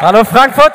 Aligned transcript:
Hallo 0.00 0.24
Frankfurt. 0.24 0.72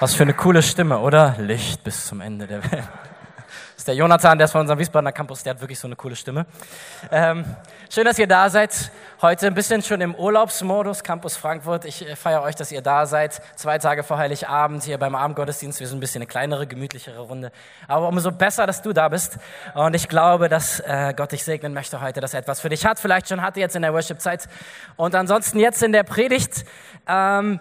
Was 0.00 0.14
für 0.14 0.24
eine 0.24 0.34
coole 0.34 0.62
Stimme, 0.62 0.98
oder? 0.98 1.36
Licht 1.38 1.84
bis 1.84 2.06
zum 2.06 2.20
Ende 2.20 2.46
der 2.46 2.64
Welt. 2.70 2.88
Der 3.90 3.96
Jonathan, 3.96 4.38
der 4.38 4.44
ist 4.44 4.52
von 4.52 4.60
unserem 4.60 4.78
Wiesbadener 4.78 5.10
Campus, 5.10 5.42
der 5.42 5.52
hat 5.52 5.60
wirklich 5.60 5.80
so 5.80 5.88
eine 5.88 5.96
coole 5.96 6.14
Stimme. 6.14 6.46
Ähm, 7.10 7.44
schön, 7.92 8.04
dass 8.04 8.20
ihr 8.20 8.28
da 8.28 8.48
seid. 8.48 8.92
Heute 9.20 9.48
ein 9.48 9.54
bisschen 9.54 9.82
schon 9.82 10.00
im 10.00 10.14
Urlaubsmodus, 10.14 11.02
Campus 11.02 11.36
Frankfurt. 11.36 11.86
Ich 11.86 12.08
äh, 12.08 12.14
feiere 12.14 12.42
euch, 12.42 12.54
dass 12.54 12.70
ihr 12.70 12.82
da 12.82 13.04
seid. 13.04 13.42
Zwei 13.56 13.78
Tage 13.78 14.04
vor 14.04 14.16
Heiligabend 14.16 14.84
hier 14.84 14.96
beim 14.96 15.16
Abendgottesdienst. 15.16 15.80
Wir 15.80 15.88
sind 15.88 15.96
ein 15.96 16.00
bisschen 16.00 16.22
eine 16.22 16.28
kleinere, 16.28 16.68
gemütlichere 16.68 17.18
Runde. 17.18 17.50
Aber 17.88 18.06
umso 18.06 18.30
besser, 18.30 18.64
dass 18.64 18.80
du 18.80 18.92
da 18.92 19.08
bist. 19.08 19.38
Und 19.74 19.96
ich 19.96 20.08
glaube, 20.08 20.48
dass 20.48 20.78
äh, 20.78 21.12
Gott 21.16 21.32
dich 21.32 21.42
segnen 21.42 21.74
möchte 21.74 22.00
heute, 22.00 22.20
dass 22.20 22.32
er 22.32 22.38
etwas 22.38 22.60
für 22.60 22.68
dich 22.68 22.86
hat. 22.86 23.00
Vielleicht 23.00 23.28
schon 23.28 23.42
hatte 23.42 23.58
jetzt 23.58 23.74
in 23.74 23.82
der 23.82 23.92
Worship-Zeit. 23.92 24.46
Und 24.94 25.16
ansonsten 25.16 25.58
jetzt 25.58 25.82
in 25.82 25.90
der 25.90 26.04
Predigt. 26.04 26.64
Ähm, 27.08 27.58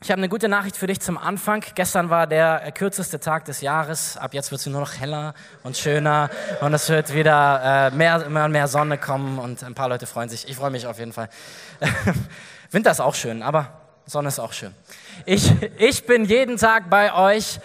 ich 0.00 0.12
habe 0.12 0.18
eine 0.18 0.28
gute 0.28 0.48
Nachricht 0.48 0.76
für 0.76 0.86
dich 0.86 1.00
zum 1.00 1.18
Anfang. 1.18 1.64
Gestern 1.74 2.08
war 2.08 2.28
der 2.28 2.70
kürzeste 2.70 3.18
Tag 3.18 3.46
des 3.46 3.60
Jahres. 3.62 4.16
Ab 4.16 4.32
jetzt 4.32 4.52
wird 4.52 4.60
es 4.60 4.66
nur 4.66 4.80
noch 4.80 4.94
heller 4.94 5.34
und 5.64 5.76
schöner 5.76 6.30
und 6.60 6.72
es 6.72 6.88
wird 6.88 7.12
wieder 7.14 7.90
äh, 7.92 7.96
mehr, 7.96 8.24
immer 8.24 8.46
mehr 8.46 8.68
Sonne 8.68 8.96
kommen 8.96 9.40
und 9.40 9.64
ein 9.64 9.74
paar 9.74 9.88
Leute 9.88 10.06
freuen 10.06 10.28
sich. 10.28 10.48
Ich 10.48 10.54
freue 10.54 10.70
mich 10.70 10.86
auf 10.86 11.00
jeden 11.00 11.12
Fall. 11.12 11.28
Winter 12.70 12.92
ist 12.92 13.00
auch 13.00 13.16
schön, 13.16 13.42
aber 13.42 13.72
Sonne 14.06 14.28
ist 14.28 14.38
auch 14.38 14.52
schön. 14.52 14.72
Ich, 15.26 15.50
ich 15.78 16.06
bin 16.06 16.24
jeden 16.26 16.58
Tag 16.58 16.88
bei 16.88 17.12
euch 17.12 17.58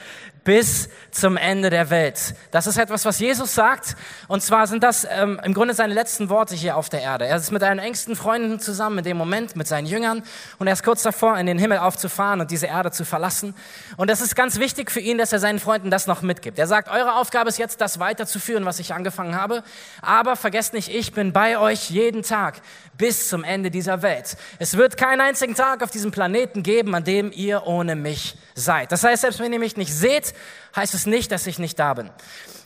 bis 0.44 0.90
zum 1.12 1.38
Ende 1.38 1.70
der 1.70 1.90
Welt. 1.90 2.36
Das 2.52 2.68
ist 2.68 2.78
etwas, 2.78 3.06
was 3.06 3.20
Jesus 3.20 3.54
sagt. 3.54 3.96
Und 4.28 4.42
zwar 4.42 4.68
sind 4.68 4.84
das 4.84 5.08
ähm, 5.10 5.40
im 5.44 5.54
Grunde 5.54 5.74
seine 5.74 5.94
letzten 5.94 6.30
Worte 6.30 6.56
hier 6.56 6.76
auf 6.76 6.90
der 6.90 7.02
Erde. 7.02 7.26
Er 7.26 7.38
ist 7.38 7.52
mit 7.52 7.62
seinen 7.62 7.80
engsten 7.80 8.16
Freunden 8.16 8.60
zusammen 8.60 9.00
in 9.00 9.04
dem 9.04 9.18
Moment, 9.18 9.56
mit 9.56 9.68
seinen 9.68 9.86
Jüngern. 9.86 10.24
Und 10.60 10.68
er 10.68 10.74
ist 10.74 10.84
kurz 10.84 11.04
davor, 11.04 11.38
in 11.38 11.46
den 11.46 11.60
Himmel 11.60 11.78
aufzufahren 11.78 12.42
und 12.42 12.52
diese 12.52 12.68
Erde 12.68 12.92
zu 12.92 13.06
verlassen. 13.06 13.56
Und 13.98 14.10
es 14.10 14.22
ist 14.22 14.36
ganz 14.36 14.60
wichtig 14.60 14.92
für 14.92 15.00
ihn, 15.00 15.18
dass 15.18 15.32
er 15.32 15.40
seinen 15.40 15.60
Freunden 15.60 15.92
das 15.92 16.08
noch 16.08 16.22
mitgibt. 16.22 16.60
Er 16.60 16.68
sagt, 16.68 16.90
eure 16.90 17.16
Aufgabe 17.16 17.50
ist 17.50 17.58
jetzt, 17.58 17.80
das 17.80 18.00
weiterzuführen, 18.00 18.66
was 18.66 18.80
ich 18.80 18.94
angefangen 18.94 19.36
habe. 19.36 19.64
Aber 20.02 20.36
vergesst 20.36 20.74
nicht, 20.74 20.90
ich 20.90 21.14
bin 21.14 21.34
bei 21.34 21.58
euch 21.58 21.90
jeden 21.90 22.24
Tag 22.24 22.62
bis 22.98 23.30
zum 23.30 23.44
Ende 23.44 23.72
dieser 23.72 24.02
Welt. 24.02 24.38
Es 24.60 24.78
wird 24.78 24.98
keinen 24.98 25.22
einzigen 25.22 25.56
Tag 25.56 25.84
auf 25.84 25.92
diesem 25.92 26.12
Planeten 26.12 26.64
geben, 26.64 26.94
an 26.96 27.04
dem 27.04 27.32
ihr 27.32 27.66
ohne 27.66 27.96
mich 27.96 28.38
seid. 28.56 28.92
Das 28.92 29.04
heißt, 29.04 29.22
selbst 29.22 29.40
wenn 29.40 29.52
ihr 29.52 29.60
mich 29.60 29.78
nicht 29.78 29.94
seht, 29.94 30.33
heißt 30.76 30.94
es 30.94 31.06
nicht, 31.06 31.32
dass 31.32 31.48
ich 31.48 31.60
nicht 31.60 31.78
da 31.80 31.94
bin. 31.94 32.10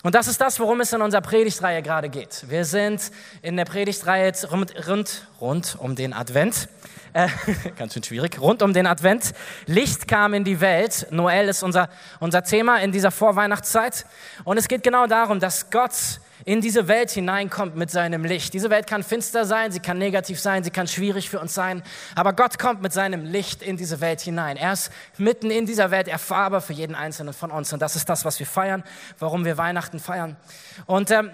Und 0.03 0.15
das 0.15 0.27
ist 0.27 0.39
das, 0.39 0.59
worum 0.59 0.79
es 0.81 0.93
in 0.93 1.01
unserer 1.01 1.21
Predigtreihe 1.21 1.81
gerade 1.81 2.09
geht. 2.09 2.45
Wir 2.47 2.65
sind 2.65 3.11
in 3.41 3.57
der 3.57 3.65
Predigtreihe 3.65 4.31
rund, 4.49 4.87
rund, 4.87 5.27
rund 5.41 5.75
um 5.79 5.95
den 5.95 6.13
Advent. 6.13 6.69
Äh, 7.13 7.27
ganz 7.77 7.93
schön 7.93 8.03
schwierig. 8.03 8.39
Rund 8.39 8.61
um 8.61 8.73
den 8.73 8.85
Advent. 8.85 9.33
Licht 9.65 10.07
kam 10.07 10.33
in 10.33 10.43
die 10.43 10.61
Welt. 10.61 11.07
Noel 11.09 11.49
ist 11.49 11.63
unser, 11.63 11.89
unser 12.19 12.43
Thema 12.43 12.77
in 12.77 12.91
dieser 12.91 13.11
Vorweihnachtszeit. 13.11 14.05
Und 14.43 14.57
es 14.57 14.67
geht 14.67 14.83
genau 14.83 15.07
darum, 15.07 15.39
dass 15.39 15.69
Gott 15.69 16.19
in 16.47 16.61
diese 16.61 16.87
Welt 16.87 17.11
hineinkommt 17.11 17.75
mit 17.75 17.91
seinem 17.91 18.23
Licht. 18.23 18.53
Diese 18.53 18.69
Welt 18.69 18.87
kann 18.87 19.03
finster 19.03 19.43
sein, 19.43 19.73
sie 19.73 19.81
kann 19.81 19.97
negativ 19.97 20.39
sein, 20.39 20.63
sie 20.63 20.71
kann 20.71 20.87
schwierig 20.87 21.29
für 21.29 21.41
uns 21.41 21.53
sein, 21.53 21.83
aber 22.15 22.31
Gott 22.31 22.57
kommt 22.57 22.81
mit 22.81 22.93
seinem 22.93 23.25
Licht 23.25 23.61
in 23.61 23.75
diese 23.75 23.99
Welt 23.99 24.21
hinein. 24.21 24.55
Er 24.55 24.71
ist 24.71 24.89
mitten 25.17 25.51
in 25.51 25.65
dieser 25.65 25.91
Welt 25.91 26.07
erfahrbar 26.07 26.61
für 26.61 26.71
jeden 26.71 26.95
Einzelnen 26.95 27.33
von 27.33 27.51
uns 27.51 27.73
und 27.73 27.81
das 27.81 27.97
ist 27.97 28.07
das, 28.07 28.23
was 28.23 28.39
wir 28.39 28.45
feiern, 28.45 28.85
warum 29.19 29.43
wir 29.43 29.57
Weihnachten 29.57 29.99
feiern. 29.99 30.37
Und 30.85 31.11
ähm, 31.11 31.31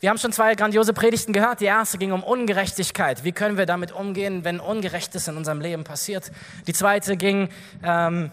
wir 0.00 0.10
haben 0.10 0.18
schon 0.18 0.32
zwei 0.32 0.56
grandiose 0.56 0.92
Predigten 0.92 1.32
gehört. 1.32 1.60
Die 1.60 1.66
erste 1.66 1.96
ging 1.96 2.10
um 2.10 2.24
Ungerechtigkeit. 2.24 3.22
Wie 3.22 3.30
können 3.30 3.56
wir 3.58 3.66
damit 3.66 3.92
umgehen, 3.92 4.42
wenn 4.42 4.58
Ungerechtes 4.58 5.28
in 5.28 5.36
unserem 5.36 5.60
Leben 5.60 5.84
passiert? 5.84 6.32
Die 6.66 6.72
zweite 6.72 7.16
ging 7.16 7.50
ähm, 7.84 8.32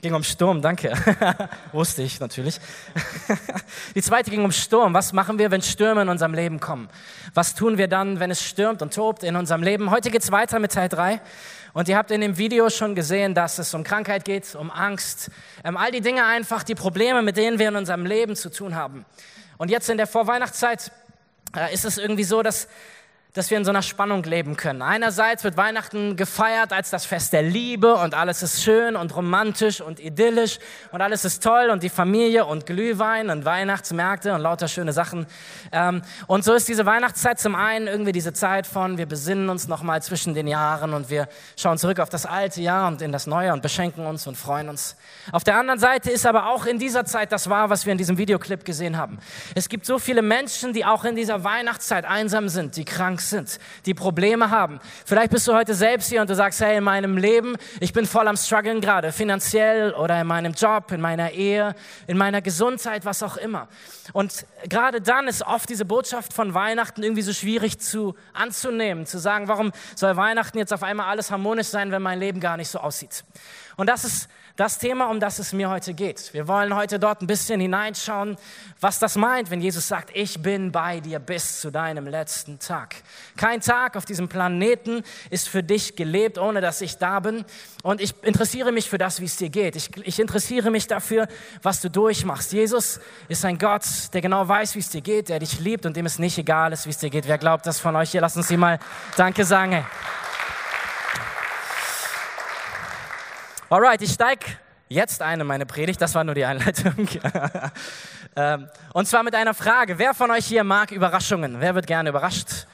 Ging 0.00 0.14
um 0.14 0.22
Sturm, 0.22 0.62
danke. 0.62 0.92
Wusste 1.72 2.02
ich 2.02 2.20
natürlich. 2.20 2.60
Die 3.96 4.02
zweite 4.02 4.30
ging 4.30 4.44
um 4.44 4.52
Sturm. 4.52 4.94
Was 4.94 5.12
machen 5.12 5.40
wir, 5.40 5.50
wenn 5.50 5.60
Stürme 5.60 6.02
in 6.02 6.08
unserem 6.08 6.34
Leben 6.34 6.60
kommen? 6.60 6.88
Was 7.34 7.56
tun 7.56 7.78
wir 7.78 7.88
dann, 7.88 8.20
wenn 8.20 8.30
es 8.30 8.40
stürmt 8.40 8.80
und 8.80 8.94
tobt 8.94 9.24
in 9.24 9.34
unserem 9.34 9.60
Leben? 9.60 9.90
Heute 9.90 10.12
geht's 10.12 10.30
weiter 10.30 10.60
mit 10.60 10.70
Teil 10.70 10.88
3. 10.88 11.20
Und 11.72 11.88
ihr 11.88 11.96
habt 11.96 12.12
in 12.12 12.20
dem 12.20 12.38
Video 12.38 12.70
schon 12.70 12.94
gesehen, 12.94 13.34
dass 13.34 13.58
es 13.58 13.74
um 13.74 13.82
Krankheit 13.82 14.24
geht, 14.24 14.54
um 14.54 14.70
Angst, 14.70 15.32
ähm, 15.64 15.76
all 15.76 15.90
die 15.90 16.00
Dinge 16.00 16.24
einfach, 16.24 16.62
die 16.62 16.76
Probleme, 16.76 17.22
mit 17.22 17.36
denen 17.36 17.58
wir 17.58 17.66
in 17.66 17.76
unserem 17.76 18.06
Leben 18.06 18.36
zu 18.36 18.50
tun 18.50 18.76
haben. 18.76 19.04
Und 19.56 19.68
jetzt 19.68 19.90
in 19.90 19.96
der 19.96 20.06
Vorweihnachtszeit 20.06 20.92
äh, 21.56 21.74
ist 21.74 21.84
es 21.84 21.98
irgendwie 21.98 22.24
so, 22.24 22.44
dass 22.44 22.68
dass 23.38 23.50
wir 23.50 23.58
in 23.58 23.64
so 23.64 23.70
einer 23.70 23.82
Spannung 23.82 24.22
leben 24.22 24.56
können. 24.56 24.82
Einerseits 24.82 25.44
wird 25.44 25.56
Weihnachten 25.56 26.16
gefeiert 26.16 26.72
als 26.72 26.90
das 26.90 27.04
Fest 27.04 27.32
der 27.32 27.42
Liebe 27.42 27.94
und 27.94 28.14
alles 28.14 28.42
ist 28.42 28.62
schön 28.62 28.96
und 28.96 29.14
romantisch 29.14 29.80
und 29.80 30.00
idyllisch 30.00 30.58
und 30.92 31.00
alles 31.00 31.24
ist 31.24 31.42
toll 31.42 31.70
und 31.70 31.82
die 31.82 31.88
Familie 31.88 32.46
und 32.46 32.66
Glühwein 32.66 33.30
und 33.30 33.44
Weihnachtsmärkte 33.44 34.32
und 34.34 34.40
lauter 34.40 34.68
schöne 34.68 34.92
Sachen. 34.92 35.26
Ähm, 35.72 36.02
und 36.26 36.44
so 36.44 36.54
ist 36.54 36.68
diese 36.68 36.86
Weihnachtszeit 36.86 37.38
zum 37.38 37.54
einen 37.54 37.88
irgendwie 37.88 38.12
diese 38.12 38.32
Zeit 38.32 38.66
von, 38.66 38.98
wir 38.98 39.06
besinnen 39.06 39.48
uns 39.48 39.68
nochmal 39.68 40.02
zwischen 40.02 40.34
den 40.34 40.46
Jahren 40.46 40.94
und 40.94 41.10
wir 41.10 41.28
schauen 41.56 41.78
zurück 41.78 42.00
auf 42.00 42.08
das 42.08 42.26
alte 42.26 42.60
Jahr 42.60 42.88
und 42.88 43.02
in 43.02 43.12
das 43.12 43.26
neue 43.26 43.52
und 43.52 43.62
beschenken 43.62 44.06
uns 44.06 44.26
und 44.26 44.36
freuen 44.36 44.68
uns. 44.68 44.96
Auf 45.32 45.44
der 45.44 45.56
anderen 45.58 45.80
Seite 45.80 46.10
ist 46.10 46.26
aber 46.26 46.48
auch 46.48 46.66
in 46.66 46.78
dieser 46.78 47.04
Zeit 47.04 47.32
das 47.32 47.48
wahr, 47.48 47.70
was 47.70 47.84
wir 47.86 47.92
in 47.92 47.98
diesem 47.98 48.18
Videoclip 48.18 48.64
gesehen 48.64 48.96
haben. 48.96 49.18
Es 49.54 49.68
gibt 49.68 49.86
so 49.86 49.98
viele 49.98 50.22
Menschen, 50.22 50.72
die 50.72 50.84
auch 50.84 51.04
in 51.04 51.16
dieser 51.16 51.44
Weihnachtszeit 51.44 52.04
einsam 52.04 52.48
sind, 52.48 52.76
die 52.76 52.84
krank 52.84 53.08
krank 53.08 53.20
sind, 53.28 53.58
die 53.86 53.94
Probleme 53.94 54.50
haben. 54.50 54.80
Vielleicht 55.04 55.30
bist 55.30 55.46
du 55.46 55.54
heute 55.54 55.74
selbst 55.74 56.08
hier 56.08 56.20
und 56.20 56.30
du 56.30 56.34
sagst, 56.34 56.60
hey, 56.60 56.78
in 56.78 56.84
meinem 56.84 57.16
Leben, 57.16 57.56
ich 57.80 57.92
bin 57.92 58.06
voll 58.06 58.28
am 58.28 58.36
struggeln 58.36 58.80
gerade, 58.80 59.12
finanziell 59.12 59.92
oder 59.92 60.20
in 60.20 60.26
meinem 60.26 60.52
Job, 60.52 60.92
in 60.92 61.00
meiner 61.00 61.30
Ehe, 61.32 61.74
in 62.06 62.16
meiner 62.16 62.42
Gesundheit, 62.42 63.04
was 63.04 63.22
auch 63.22 63.36
immer. 63.36 63.68
Und 64.12 64.46
gerade 64.68 65.00
dann 65.00 65.28
ist 65.28 65.42
oft 65.42 65.68
diese 65.68 65.84
Botschaft 65.84 66.32
von 66.32 66.54
Weihnachten 66.54 67.02
irgendwie 67.02 67.22
so 67.22 67.32
schwierig 67.32 67.78
zu 67.78 68.14
anzunehmen, 68.32 69.06
zu 69.06 69.18
sagen, 69.18 69.48
warum 69.48 69.72
soll 69.94 70.16
Weihnachten 70.16 70.58
jetzt 70.58 70.72
auf 70.72 70.82
einmal 70.82 71.06
alles 71.06 71.30
harmonisch 71.30 71.68
sein, 71.68 71.92
wenn 71.92 72.02
mein 72.02 72.18
Leben 72.18 72.40
gar 72.40 72.56
nicht 72.56 72.68
so 72.68 72.78
aussieht. 72.78 73.24
Und 73.76 73.88
das 73.88 74.04
ist 74.04 74.28
das 74.58 74.78
Thema, 74.78 75.08
um 75.08 75.20
das 75.20 75.38
es 75.38 75.52
mir 75.52 75.70
heute 75.70 75.94
geht. 75.94 76.34
Wir 76.34 76.48
wollen 76.48 76.74
heute 76.74 76.98
dort 76.98 77.22
ein 77.22 77.28
bisschen 77.28 77.60
hineinschauen, 77.60 78.36
was 78.80 78.98
das 78.98 79.14
meint, 79.14 79.52
wenn 79.52 79.60
Jesus 79.60 79.86
sagt, 79.86 80.10
ich 80.14 80.42
bin 80.42 80.72
bei 80.72 80.98
dir 80.98 81.20
bis 81.20 81.60
zu 81.60 81.70
deinem 81.70 82.08
letzten 82.08 82.58
Tag. 82.58 82.96
Kein 83.36 83.60
Tag 83.60 83.96
auf 83.96 84.04
diesem 84.04 84.28
Planeten 84.28 85.04
ist 85.30 85.48
für 85.48 85.62
dich 85.62 85.94
gelebt, 85.94 86.38
ohne 86.38 86.60
dass 86.60 86.80
ich 86.80 86.98
da 86.98 87.20
bin. 87.20 87.44
Und 87.84 88.00
ich 88.00 88.12
interessiere 88.24 88.72
mich 88.72 88.90
für 88.90 88.98
das, 88.98 89.20
wie 89.20 89.26
es 89.26 89.36
dir 89.36 89.48
geht. 89.48 89.76
Ich, 89.76 89.96
ich 90.02 90.18
interessiere 90.18 90.72
mich 90.72 90.88
dafür, 90.88 91.28
was 91.62 91.80
du 91.80 91.88
durchmachst. 91.88 92.52
Jesus 92.52 92.98
ist 93.28 93.44
ein 93.44 93.58
Gott, 93.58 93.84
der 94.12 94.22
genau 94.22 94.48
weiß, 94.48 94.74
wie 94.74 94.80
es 94.80 94.90
dir 94.90 95.02
geht, 95.02 95.28
der 95.28 95.38
dich 95.38 95.60
liebt 95.60 95.86
und 95.86 95.96
dem 95.96 96.04
es 96.04 96.18
nicht 96.18 96.36
egal 96.36 96.72
ist, 96.72 96.84
wie 96.84 96.90
es 96.90 96.98
dir 96.98 97.10
geht. 97.10 97.28
Wer 97.28 97.38
glaubt 97.38 97.64
das 97.64 97.78
von 97.78 97.94
euch 97.94 98.10
hier? 98.10 98.22
Lass 98.22 98.36
uns 98.36 98.48
sie 98.48 98.56
mal 98.56 98.80
Danke 99.16 99.44
sagen. 99.44 99.70
Hey. 99.70 99.84
Alright, 103.70 104.00
ich 104.00 104.12
steige 104.12 104.46
jetzt 104.88 105.20
ein 105.20 105.40
in 105.40 105.46
meine 105.46 105.66
Predigt. 105.66 106.00
Das 106.00 106.14
war 106.14 106.24
nur 106.24 106.34
die 106.34 106.44
Einleitung. 106.44 107.08
Ähm, 108.36 108.68
und 108.92 109.08
zwar 109.08 109.24
mit 109.24 109.34
einer 109.34 109.52
Frage. 109.52 109.98
Wer 109.98 110.14
von 110.14 110.30
euch 110.30 110.46
hier 110.46 110.62
mag 110.62 110.92
Überraschungen? 110.92 111.56
Wer 111.58 111.74
wird 111.74 111.88
gerne 111.88 112.10
überrascht? 112.10 112.68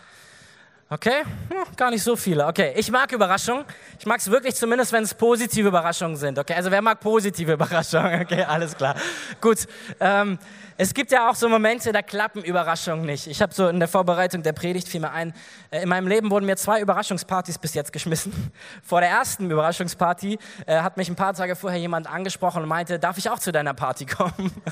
Okay, 0.94 1.24
hm, 1.48 1.76
gar 1.76 1.90
nicht 1.90 2.04
so 2.04 2.14
viele. 2.14 2.46
Okay, 2.46 2.72
ich 2.76 2.88
mag 2.88 3.10
Überraschungen. 3.10 3.64
Ich 3.98 4.06
mag 4.06 4.20
es 4.20 4.30
wirklich 4.30 4.54
zumindest, 4.54 4.92
wenn 4.92 5.02
es 5.02 5.12
positive 5.12 5.66
Überraschungen 5.66 6.16
sind. 6.16 6.38
Okay, 6.38 6.54
also 6.54 6.70
wer 6.70 6.80
mag 6.82 7.00
positive 7.00 7.52
Überraschungen? 7.54 8.20
Okay, 8.20 8.44
alles 8.44 8.76
klar. 8.76 8.94
Gut. 9.40 9.66
Ähm, 9.98 10.38
es 10.76 10.94
gibt 10.94 11.10
ja 11.10 11.28
auch 11.28 11.34
so 11.34 11.48
Momente, 11.48 11.90
da 11.90 12.00
klappen 12.00 12.44
Überraschungen 12.44 13.06
nicht. 13.06 13.26
Ich 13.26 13.42
habe 13.42 13.52
so 13.52 13.66
in 13.66 13.80
der 13.80 13.88
Vorbereitung 13.88 14.44
der 14.44 14.52
Predigt 14.52 14.88
fiel 14.88 15.00
mir 15.00 15.10
ein, 15.10 15.34
äh, 15.72 15.82
in 15.82 15.88
meinem 15.88 16.06
Leben 16.06 16.30
wurden 16.30 16.46
mir 16.46 16.56
zwei 16.56 16.80
Überraschungspartys 16.80 17.58
bis 17.58 17.74
jetzt 17.74 17.92
geschmissen. 17.92 18.52
Vor 18.84 19.00
der 19.00 19.10
ersten 19.10 19.50
Überraschungsparty 19.50 20.38
äh, 20.66 20.78
hat 20.78 20.96
mich 20.96 21.08
ein 21.08 21.16
paar 21.16 21.34
Tage 21.34 21.56
vorher 21.56 21.80
jemand 21.80 22.08
angesprochen 22.08 22.62
und 22.62 22.68
meinte, 22.68 23.00
darf 23.00 23.18
ich 23.18 23.28
auch 23.30 23.40
zu 23.40 23.50
deiner 23.50 23.74
Party 23.74 24.06
kommen? 24.06 24.52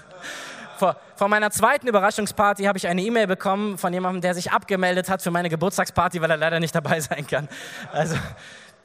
vor, 0.83 0.97
vor 1.15 1.29
meiner 1.29 1.53
zweiten 1.53 1.87
Überraschungsparty 1.87 2.65
habe 2.65 2.77
ich 2.77 2.89
eine 2.89 3.03
E-Mail 3.03 3.29
bekommen 3.29 3.79
von 3.79 3.93
jemandem, 3.93 4.21
der 4.21 4.35
sich 4.35 4.51
abgemeldet 4.51 5.09
hat 5.09 5.23
für 5.23 5.31
meine 5.31 5.49
Geburtstagsparty, 5.49 6.21
weil 6.21 6.29
er 6.33 6.37
leider 6.37 6.59
nicht 6.59 6.75
dabei 6.75 6.99
sein 7.01 7.25
kann. 7.25 7.49
Also, 7.93 8.17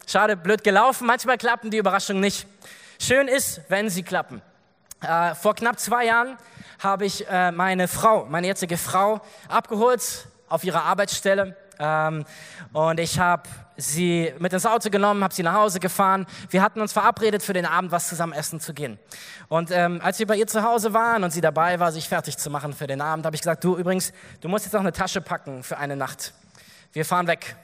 schade, 0.05 0.37
blöd 0.37 0.63
gelaufen. 0.63 1.07
Manchmal 1.07 1.39
klappen 1.39 1.71
die 1.71 1.77
Überraschungen 1.77 2.21
nicht. 2.21 2.45
Schön 3.01 3.27
ist, 3.27 3.61
wenn 3.69 3.89
sie 3.89 4.03
klappen. 4.03 4.43
Äh, 5.01 5.33
vor 5.33 5.55
knapp 5.55 5.79
zwei 5.79 6.05
Jahren 6.05 6.37
habe 6.77 7.07
ich 7.07 7.27
äh, 7.27 7.51
meine 7.51 7.87
Frau, 7.87 8.25
meine 8.25 8.45
jetzige 8.45 8.77
Frau, 8.77 9.19
abgeholt 9.49 10.27
auf 10.49 10.63
ihrer 10.63 10.83
Arbeitsstelle. 10.83 11.55
Ähm, 11.79 12.25
und 12.73 12.99
ich 12.99 13.19
habe 13.19 13.43
sie 13.77 14.33
mit 14.39 14.53
ins 14.53 14.65
Auto 14.65 14.89
genommen, 14.89 15.23
habe 15.23 15.33
sie 15.33 15.43
nach 15.43 15.53
Hause 15.53 15.79
gefahren. 15.79 16.25
Wir 16.49 16.61
hatten 16.61 16.81
uns 16.81 16.93
verabredet, 16.93 17.43
für 17.43 17.53
den 17.53 17.65
Abend 17.65 17.91
was 17.91 18.09
zusammen 18.09 18.33
essen 18.33 18.59
zu 18.59 18.73
gehen. 18.73 18.97
Und 19.47 19.71
ähm, 19.71 20.01
als 20.03 20.19
wir 20.19 20.27
bei 20.27 20.35
ihr 20.35 20.47
zu 20.47 20.63
Hause 20.63 20.93
waren 20.93 21.23
und 21.23 21.31
sie 21.31 21.41
dabei 21.41 21.79
war, 21.79 21.91
sich 21.91 22.09
fertig 22.09 22.37
zu 22.37 22.49
machen 22.49 22.73
für 22.73 22.87
den 22.87 23.01
Abend, 23.01 23.25
habe 23.25 23.35
ich 23.35 23.41
gesagt, 23.41 23.63
du 23.63 23.77
übrigens, 23.77 24.13
du 24.41 24.49
musst 24.49 24.65
jetzt 24.65 24.73
noch 24.73 24.81
eine 24.81 24.93
Tasche 24.93 25.21
packen 25.21 25.63
für 25.63 25.77
eine 25.77 25.95
Nacht. 25.95 26.33
Wir 26.93 27.05
fahren 27.05 27.27
weg. 27.27 27.55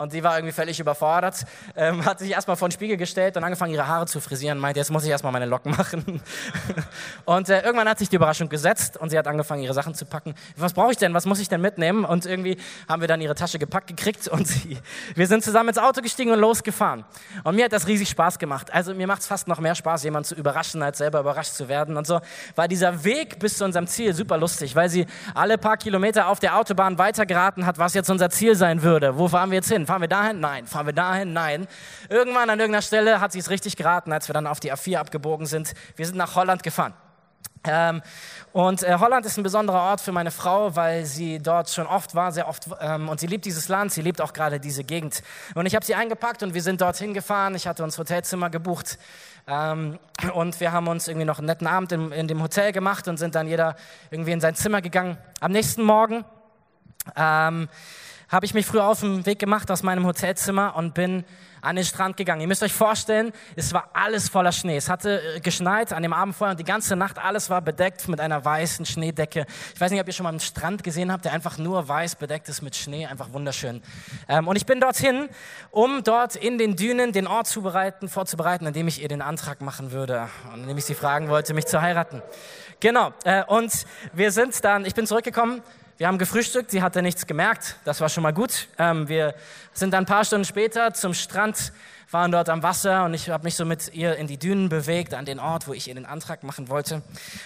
Und 0.00 0.14
die 0.14 0.24
war 0.24 0.36
irgendwie 0.36 0.52
völlig 0.52 0.80
überfordert, 0.80 1.44
ähm, 1.76 2.04
hat 2.06 2.18
sich 2.20 2.30
erstmal 2.30 2.56
vor 2.56 2.68
den 2.68 2.72
Spiegel 2.72 2.96
gestellt 2.96 3.36
und 3.36 3.44
angefangen, 3.44 3.74
ihre 3.74 3.86
Haare 3.86 4.06
zu 4.06 4.18
frisieren, 4.20 4.58
meinte, 4.58 4.80
jetzt 4.80 4.90
muss 4.90 5.04
ich 5.04 5.10
erstmal 5.10 5.30
meine 5.30 5.44
Locken 5.44 5.72
machen. 5.76 6.22
und 7.26 7.50
äh, 7.50 7.60
irgendwann 7.60 7.86
hat 7.86 7.98
sich 7.98 8.08
die 8.08 8.16
Überraschung 8.16 8.48
gesetzt 8.48 8.96
und 8.96 9.10
sie 9.10 9.18
hat 9.18 9.26
angefangen, 9.26 9.62
ihre 9.62 9.74
Sachen 9.74 9.94
zu 9.94 10.06
packen. 10.06 10.34
Was 10.56 10.72
brauche 10.72 10.92
ich 10.92 10.96
denn, 10.96 11.12
was 11.12 11.26
muss 11.26 11.38
ich 11.38 11.50
denn 11.50 11.60
mitnehmen? 11.60 12.06
Und 12.06 12.24
irgendwie 12.24 12.56
haben 12.88 13.02
wir 13.02 13.08
dann 13.08 13.20
ihre 13.20 13.34
Tasche 13.34 13.58
gepackt 13.58 13.88
gekriegt 13.88 14.26
und 14.26 14.48
sie, 14.48 14.78
wir 15.14 15.26
sind 15.26 15.44
zusammen 15.44 15.68
ins 15.68 15.78
Auto 15.78 16.00
gestiegen 16.00 16.32
und 16.32 16.38
losgefahren. 16.38 17.04
Und 17.44 17.56
mir 17.56 17.66
hat 17.66 17.72
das 17.74 17.86
riesig 17.86 18.08
Spaß 18.08 18.38
gemacht. 18.38 18.72
Also 18.72 18.94
mir 18.94 19.06
macht 19.06 19.20
es 19.20 19.26
fast 19.26 19.48
noch 19.48 19.60
mehr 19.60 19.74
Spaß, 19.74 20.02
jemanden 20.04 20.28
zu 20.28 20.34
überraschen, 20.34 20.82
als 20.82 20.96
selber 20.96 21.20
überrascht 21.20 21.52
zu 21.52 21.68
werden. 21.68 21.98
Und 21.98 22.06
so 22.06 22.20
war 22.54 22.68
dieser 22.68 23.04
Weg 23.04 23.38
bis 23.38 23.58
zu 23.58 23.66
unserem 23.66 23.86
Ziel 23.86 24.14
super 24.14 24.38
lustig, 24.38 24.74
weil 24.74 24.88
sie 24.88 25.06
alle 25.34 25.58
paar 25.58 25.76
Kilometer 25.76 26.28
auf 26.28 26.38
der 26.40 26.56
Autobahn 26.56 26.96
weiter 26.96 27.26
geraten 27.26 27.66
hat, 27.66 27.76
was 27.76 27.92
jetzt 27.92 28.08
unser 28.08 28.30
Ziel 28.30 28.54
sein 28.54 28.82
würde. 28.82 29.18
Wo 29.18 29.28
fahren 29.28 29.50
wir 29.50 29.56
jetzt 29.56 29.70
hin? 29.70 29.89
Fahren 29.90 30.02
wir 30.02 30.08
dahin? 30.08 30.38
Nein. 30.38 30.68
Fahren 30.68 30.86
wir 30.86 30.92
dahin? 30.92 31.32
Nein. 31.32 31.66
Irgendwann 32.08 32.48
an 32.48 32.60
irgendeiner 32.60 32.80
Stelle 32.80 33.20
hat 33.20 33.32
sie 33.32 33.40
es 33.40 33.50
richtig 33.50 33.74
geraten, 33.74 34.12
als 34.12 34.28
wir 34.28 34.34
dann 34.34 34.46
auf 34.46 34.60
die 34.60 34.72
A4 34.72 34.98
abgebogen 34.98 35.46
sind. 35.46 35.74
Wir 35.96 36.06
sind 36.06 36.16
nach 36.16 36.36
Holland 36.36 36.62
gefahren. 36.62 36.94
Ähm, 37.64 38.00
und 38.52 38.84
äh, 38.84 38.98
Holland 39.00 39.26
ist 39.26 39.36
ein 39.36 39.42
besonderer 39.42 39.82
Ort 39.82 40.00
für 40.00 40.12
meine 40.12 40.30
Frau, 40.30 40.76
weil 40.76 41.06
sie 41.06 41.40
dort 41.40 41.70
schon 41.70 41.88
oft 41.88 42.14
war, 42.14 42.30
sehr 42.30 42.46
oft. 42.46 42.68
Ähm, 42.80 43.08
und 43.08 43.18
sie 43.18 43.26
liebt 43.26 43.44
dieses 43.46 43.66
Land, 43.66 43.90
sie 43.90 44.00
liebt 44.00 44.20
auch 44.20 44.32
gerade 44.32 44.60
diese 44.60 44.84
Gegend. 44.84 45.24
Und 45.56 45.66
ich 45.66 45.74
habe 45.74 45.84
sie 45.84 45.96
eingepackt 45.96 46.44
und 46.44 46.54
wir 46.54 46.62
sind 46.62 46.80
dorthin 46.80 47.12
gefahren. 47.12 47.56
Ich 47.56 47.66
hatte 47.66 47.82
uns 47.82 47.98
Hotelzimmer 47.98 48.48
gebucht. 48.48 48.96
Ähm, 49.48 49.98
und 50.34 50.60
wir 50.60 50.70
haben 50.70 50.86
uns 50.86 51.08
irgendwie 51.08 51.26
noch 51.26 51.38
einen 51.38 51.48
netten 51.48 51.66
Abend 51.66 51.90
in, 51.90 52.12
in, 52.12 52.28
dem 52.28 52.40
Hotel 52.40 52.70
gemacht 52.70 53.08
und 53.08 53.16
sind 53.16 53.34
dann 53.34 53.48
jeder 53.48 53.74
irgendwie 54.12 54.30
in 54.30 54.40
sein 54.40 54.54
Zimmer 54.54 54.82
gegangen. 54.82 55.18
Am 55.40 55.50
nächsten 55.50 55.82
Morgen 55.82 56.24
ähm, 57.16 57.68
habe 58.30 58.46
ich 58.46 58.54
mich 58.54 58.64
früh 58.64 58.78
auf 58.78 59.00
den 59.00 59.26
Weg 59.26 59.38
gemacht 59.38 59.70
aus 59.70 59.82
meinem 59.82 60.06
Hotelzimmer 60.06 60.76
und 60.76 60.94
bin 60.94 61.24
an 61.62 61.76
den 61.76 61.84
Strand 61.84 62.16
gegangen. 62.16 62.40
Ihr 62.40 62.46
müsst 62.46 62.62
euch 62.62 62.72
vorstellen, 62.72 63.32
es 63.56 63.74
war 63.74 63.90
alles 63.92 64.28
voller 64.28 64.52
Schnee. 64.52 64.76
Es 64.76 64.88
hatte 64.88 65.20
äh, 65.36 65.40
geschneit 65.40 65.92
an 65.92 66.02
dem 66.02 66.12
Abend 66.12 66.34
vorher 66.34 66.52
und 66.52 66.60
die 66.60 66.64
ganze 66.64 66.96
Nacht 66.96 67.18
alles 67.18 67.50
war 67.50 67.60
bedeckt 67.60 68.08
mit 68.08 68.20
einer 68.20 68.42
weißen 68.44 68.86
Schneedecke. 68.86 69.46
Ich 69.74 69.80
weiß 69.80 69.90
nicht, 69.90 70.00
ob 70.00 70.06
ihr 70.06 70.12
schon 70.12 70.24
mal 70.24 70.30
einen 70.30 70.40
Strand 70.40 70.82
gesehen 70.82 71.12
habt, 71.12 71.24
der 71.24 71.32
einfach 71.32 71.58
nur 71.58 71.86
weiß 71.86 72.14
bedeckt 72.14 72.48
ist 72.48 72.62
mit 72.62 72.76
Schnee. 72.76 73.06
Einfach 73.06 73.32
wunderschön. 73.32 73.82
Ähm, 74.28 74.48
und 74.48 74.56
ich 74.56 74.64
bin 74.64 74.80
dorthin, 74.80 75.28
um 75.70 76.02
dort 76.04 76.36
in 76.36 76.56
den 76.56 76.76
Dünen 76.76 77.12
den 77.12 77.26
Ort 77.26 77.48
zubereiten, 77.48 78.08
vorzubereiten, 78.08 78.66
an 78.66 78.72
dem 78.72 78.88
ich 78.88 79.02
ihr 79.02 79.08
den 79.08 79.22
Antrag 79.22 79.60
machen 79.60 79.92
würde 79.92 80.28
und 80.54 80.62
in 80.62 80.68
dem 80.68 80.78
ich 80.78 80.84
sie 80.84 80.94
fragen 80.94 81.28
wollte, 81.28 81.52
mich 81.52 81.66
zu 81.66 81.82
heiraten. 81.82 82.22
Genau. 82.78 83.12
Äh, 83.24 83.44
und 83.44 83.84
wir 84.14 84.30
sind 84.30 84.64
dann, 84.64 84.86
ich 84.86 84.94
bin 84.94 85.06
zurückgekommen 85.06 85.62
wir 86.00 86.06
haben 86.06 86.16
gefrühstückt, 86.16 86.70
sie 86.70 86.80
hatte 86.80 87.02
nichts 87.02 87.26
gemerkt, 87.26 87.76
das 87.84 88.00
war 88.00 88.08
schon 88.08 88.22
mal 88.22 88.32
gut. 88.32 88.68
Ähm, 88.78 89.06
wir 89.10 89.34
sind 89.74 89.92
dann 89.92 90.04
ein 90.04 90.06
paar 90.06 90.24
Stunden 90.24 90.46
später 90.46 90.94
zum 90.94 91.12
Strand, 91.12 91.74
waren 92.10 92.32
dort 92.32 92.48
am 92.48 92.62
Wasser 92.62 93.04
und 93.04 93.12
ich 93.12 93.28
habe 93.28 93.44
mich 93.44 93.54
so 93.54 93.66
mit 93.66 93.92
ihr 93.92 94.16
in 94.16 94.26
die 94.26 94.38
Dünen 94.38 94.70
bewegt, 94.70 95.12
an 95.12 95.26
den 95.26 95.38
Ort, 95.38 95.68
wo 95.68 95.74
ich 95.74 95.88
ihr 95.88 95.94
den 95.94 96.06
Antrag 96.06 96.42
machen 96.42 96.70
wollte. 96.70 97.02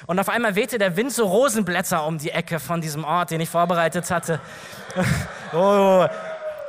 Und 0.06 0.21
auf 0.21 0.29
einmal 0.29 0.55
wehte 0.55 0.79
der 0.79 0.97
Wind 0.97 1.12
so 1.12 1.27
Rosenblätter 1.27 2.06
um 2.06 2.19
die 2.19 2.31
Ecke 2.31 2.61
von 2.61 2.81
diesem 2.81 3.03
Ort, 3.03 3.33
den 3.33 3.41
ich 3.41 3.49
vorbereitet 3.49 4.09
hatte. 4.12 4.39
oh, 5.53 6.07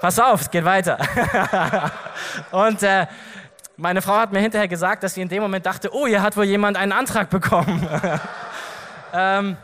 pass 0.01 0.17
auf, 0.17 0.41
es 0.41 0.49
geht 0.49 0.65
weiter. 0.65 0.97
und 2.49 2.81
äh, 2.81 3.05
meine 3.77 4.01
Frau 4.01 4.15
hat 4.15 4.31
mir 4.31 4.39
hinterher 4.39 4.67
gesagt, 4.67 5.03
dass 5.03 5.13
sie 5.13 5.21
in 5.21 5.29
dem 5.29 5.43
Moment 5.43 5.67
dachte, 5.67 5.93
oh, 5.93 6.07
hier 6.07 6.23
hat 6.23 6.35
wohl 6.35 6.45
jemand 6.45 6.77
einen 6.77 6.93
Antrag 6.93 7.29
bekommen. 7.29 7.87
ähm, 9.13 9.57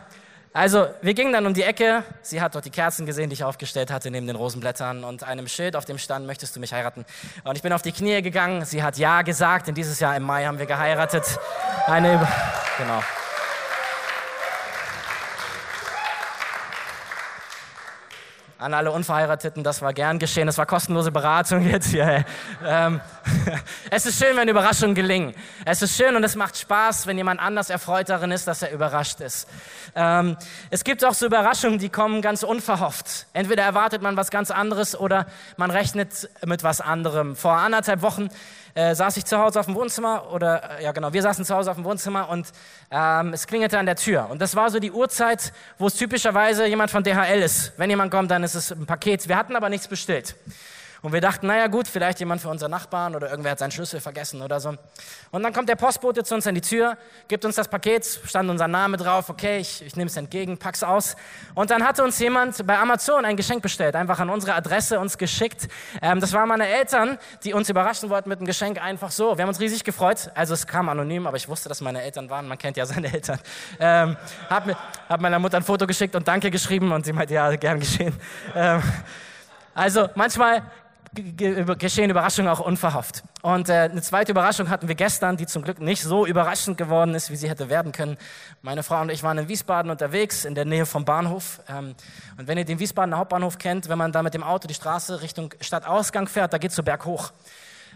also, 0.53 0.88
wir 1.01 1.13
gingen 1.13 1.31
dann 1.31 1.45
um 1.45 1.53
die 1.53 1.63
Ecke. 1.63 2.03
Sie 2.21 2.42
hat 2.42 2.56
dort 2.56 2.65
die 2.65 2.69
Kerzen 2.69 3.06
gesehen, 3.06 3.30
die 3.30 3.36
ich 3.36 3.44
aufgestellt 3.44 3.89
hatte, 3.89 4.12
neben 4.12 4.27
den 4.27 4.36
Rosenblättern 4.36 5.03
und 5.03 5.24
einem 5.24 5.48
Schild, 5.48 5.75
auf 5.75 5.86
dem 5.86 5.98
stand, 5.98 6.27
möchtest 6.27 6.56
du 6.56 6.59
mich 6.59 6.74
heiraten? 6.74 7.06
Und 7.44 7.56
ich 7.56 7.62
bin 7.62 7.71
auf 7.71 7.81
die 7.81 7.94
Knie 7.94 8.21
gegangen. 8.21 8.65
Sie 8.65 8.83
hat 8.83 8.98
Ja 8.98 9.21
gesagt. 9.21 9.69
In 9.69 9.75
dieses 9.75 10.00
Jahr 10.00 10.15
im 10.15 10.24
Mai 10.24 10.45
haben 10.45 10.59
wir 10.59 10.65
geheiratet. 10.65 11.39
Eine, 11.88 12.27
genau. 12.77 13.01
An 18.61 18.75
alle 18.75 18.91
Unverheirateten, 18.91 19.63
das 19.63 19.81
war 19.81 19.91
gern 19.91 20.19
geschehen. 20.19 20.45
Das 20.45 20.59
war 20.59 20.67
kostenlose 20.67 21.11
Beratung 21.11 21.67
jetzt 21.67 21.87
hier. 21.87 22.23
Ähm, 22.63 23.01
es 23.89 24.05
ist 24.05 24.23
schön, 24.23 24.37
wenn 24.37 24.47
Überraschungen 24.47 24.93
gelingen. 24.93 25.33
Es 25.65 25.81
ist 25.81 25.97
schön 25.97 26.15
und 26.15 26.23
es 26.23 26.35
macht 26.35 26.55
Spaß, 26.55 27.07
wenn 27.07 27.17
jemand 27.17 27.39
anders 27.39 27.71
erfreut 27.71 28.09
darin 28.09 28.29
ist, 28.29 28.47
dass 28.47 28.61
er 28.61 28.71
überrascht 28.71 29.19
ist. 29.19 29.47
Ähm, 29.95 30.37
es 30.69 30.83
gibt 30.83 31.03
auch 31.03 31.15
so 31.15 31.25
Überraschungen, 31.25 31.79
die 31.79 31.89
kommen 31.89 32.21
ganz 32.21 32.43
unverhofft. 32.43 33.25
Entweder 33.33 33.63
erwartet 33.63 34.03
man 34.03 34.15
was 34.15 34.29
ganz 34.29 34.51
anderes 34.51 34.95
oder 34.95 35.25
man 35.57 35.71
rechnet 35.71 36.29
mit 36.45 36.61
was 36.61 36.81
anderem. 36.81 37.35
Vor 37.35 37.53
anderthalb 37.53 38.03
Wochen 38.03 38.29
äh, 38.73 38.95
saß 38.95 39.18
ich 39.18 39.25
zu 39.25 39.38
Hause 39.38 39.59
auf 39.59 39.65
dem 39.65 39.75
Wohnzimmer 39.75 40.31
oder 40.31 40.79
äh, 40.79 40.83
ja 40.83 40.91
genau, 40.91 41.13
wir 41.13 41.21
saßen 41.21 41.45
zu 41.45 41.56
Hause 41.56 41.71
auf 41.71 41.77
dem 41.77 41.83
Wohnzimmer 41.83 42.29
und 42.29 42.47
ähm, 42.89 43.33
es 43.33 43.47
klingelte 43.47 43.77
an 43.79 43.85
der 43.85 43.95
Tür. 43.95 44.29
Und 44.29 44.41
das 44.41 44.56
war 44.56 44.69
so 44.69 44.79
die 44.79 44.91
Uhrzeit, 44.91 45.53
wo 45.77 45.88
es 45.88 45.95
typischerweise 45.95 46.65
jemand 46.68 46.91
von 46.91 47.03
DHL 47.03 47.41
ist. 47.41 47.73
Wenn 47.77 47.89
jemand 47.89 48.12
kommt, 48.12 48.31
dann 48.31 48.44
ist 48.44 48.56
es 48.56 48.71
ein 48.71 48.85
Paket. 48.85 49.27
Wir 49.27 49.38
hatten 49.38 49.56
aber 49.56 49.69
nichts 49.69 49.88
bestellt. 49.88 50.35
Und 51.01 51.13
wir 51.13 51.21
dachten, 51.21 51.48
naja 51.48 51.65
gut, 51.65 51.88
vielleicht 51.88 52.19
jemand 52.19 52.42
für 52.42 52.50
unseren 52.50 52.69
Nachbarn 52.69 53.15
oder 53.15 53.30
irgendwer 53.30 53.53
hat 53.53 53.59
seinen 53.59 53.71
Schlüssel 53.71 54.00
vergessen 54.00 54.42
oder 54.44 54.59
so. 54.59 54.75
Und 55.31 55.42
dann 55.42 55.51
kommt 55.51 55.68
der 55.68 55.75
Postbote 55.75 56.24
zu 56.24 56.36
uns 56.36 56.45
an 56.45 56.53
die 56.53 56.62
Tür, 56.62 56.95
gibt 57.27 57.44
uns 57.44 57.56
das 57.56 57.68
Paket, 57.68 58.06
stand 58.06 58.50
unser 58.51 58.68
Name 58.68 58.98
drauf, 58.98 59.30
okay, 59.30 59.57
ich, 59.57 59.83
ich 59.83 59.95
nehme 59.95 60.09
es 60.09 60.18
entgegen, 60.18 60.59
pack's 60.59 60.83
aus. 60.83 61.15
Und 61.56 61.71
dann 61.71 61.83
hatte 61.83 62.03
uns 62.03 62.19
jemand 62.19 62.68
bei 62.68 62.77
Amazon 62.77 63.25
ein 63.25 63.36
Geschenk 63.36 63.63
bestellt, 63.63 63.95
einfach 63.95 64.19
an 64.19 64.30
unsere 64.30 64.53
Adresse 64.53 65.00
uns 65.00 65.18
geschickt. 65.18 65.68
Ähm, 66.03 66.19
das 66.19 66.33
waren 66.33 66.48
meine 66.48 66.68
Eltern, 66.68 67.18
die 67.44 67.53
uns 67.53 67.68
überraschen 67.68 68.12
wollten 68.12 68.30
mit 68.30 68.38
einem 68.38 68.45
Geschenk 68.45 68.80
einfach 68.80 69.09
so. 69.09 69.38
Wir 69.38 69.42
haben 69.42 69.50
uns 69.50 69.59
riesig 69.59 69.83
gefreut. 69.83 70.30
Also 70.36 70.53
es 70.53 70.68
kam 70.68 70.88
anonym, 70.88 71.25
aber 71.25 71.38
ich 71.38 71.50
wusste, 71.50 71.68
dass 71.68 71.81
meine 71.81 72.03
Eltern 72.03 72.30
waren. 72.30 72.48
Man 72.48 72.59
kennt 72.59 72.77
ja 72.77 72.86
seine 72.86 73.12
Eltern. 73.12 73.39
Ähm, 73.80 74.18
hab, 74.50 74.68
hab 75.09 75.19
meiner 75.19 75.39
Mutter 75.39 75.57
ein 75.57 75.63
Foto 75.63 75.88
geschickt 75.88 76.15
und 76.15 76.27
Danke 76.27 76.51
geschrieben 76.51 76.92
und 76.92 77.06
sie 77.06 77.13
meinte, 77.13 77.33
ja, 77.33 77.56
gern 77.56 77.80
geschehen. 77.80 78.15
Ähm, 78.56 78.83
also 79.74 80.09
manchmal 80.15 80.63
geschehen 81.13 82.09
Überraschungen 82.09 82.49
auch 82.51 82.59
unverhofft. 82.59 83.23
Und 83.41 83.69
äh, 83.69 83.89
eine 83.91 84.01
zweite 84.01 84.31
Überraschung 84.31 84.69
hatten 84.69 84.87
wir 84.87 84.95
gestern, 84.95 85.35
die 85.35 85.45
zum 85.45 85.63
Glück 85.63 85.79
nicht 85.79 86.03
so 86.03 86.25
überraschend 86.25 86.77
geworden 86.77 87.15
ist, 87.15 87.29
wie 87.31 87.35
sie 87.35 87.49
hätte 87.49 87.69
werden 87.69 87.91
können. 87.91 88.17
Meine 88.61 88.83
Frau 88.83 89.01
und 89.01 89.09
ich 89.09 89.21
waren 89.23 89.37
in 89.37 89.47
Wiesbaden 89.49 89.91
unterwegs, 89.91 90.45
in 90.45 90.55
der 90.55 90.65
Nähe 90.65 90.85
vom 90.85 91.03
Bahnhof. 91.03 91.59
Ähm, 91.67 91.95
und 92.37 92.47
wenn 92.47 92.57
ihr 92.57 92.65
den 92.65 92.79
Wiesbadener 92.79 93.17
Hauptbahnhof 93.17 93.57
kennt, 93.57 93.89
wenn 93.89 93.97
man 93.97 94.11
da 94.11 94.23
mit 94.23 94.33
dem 94.33 94.43
Auto 94.43 94.67
die 94.67 94.73
Straße 94.73 95.21
Richtung 95.21 95.53
Stadtausgang 95.59 96.27
fährt, 96.27 96.53
da 96.53 96.57
geht's 96.57 96.75
so 96.75 96.83
berghoch. 96.83 97.33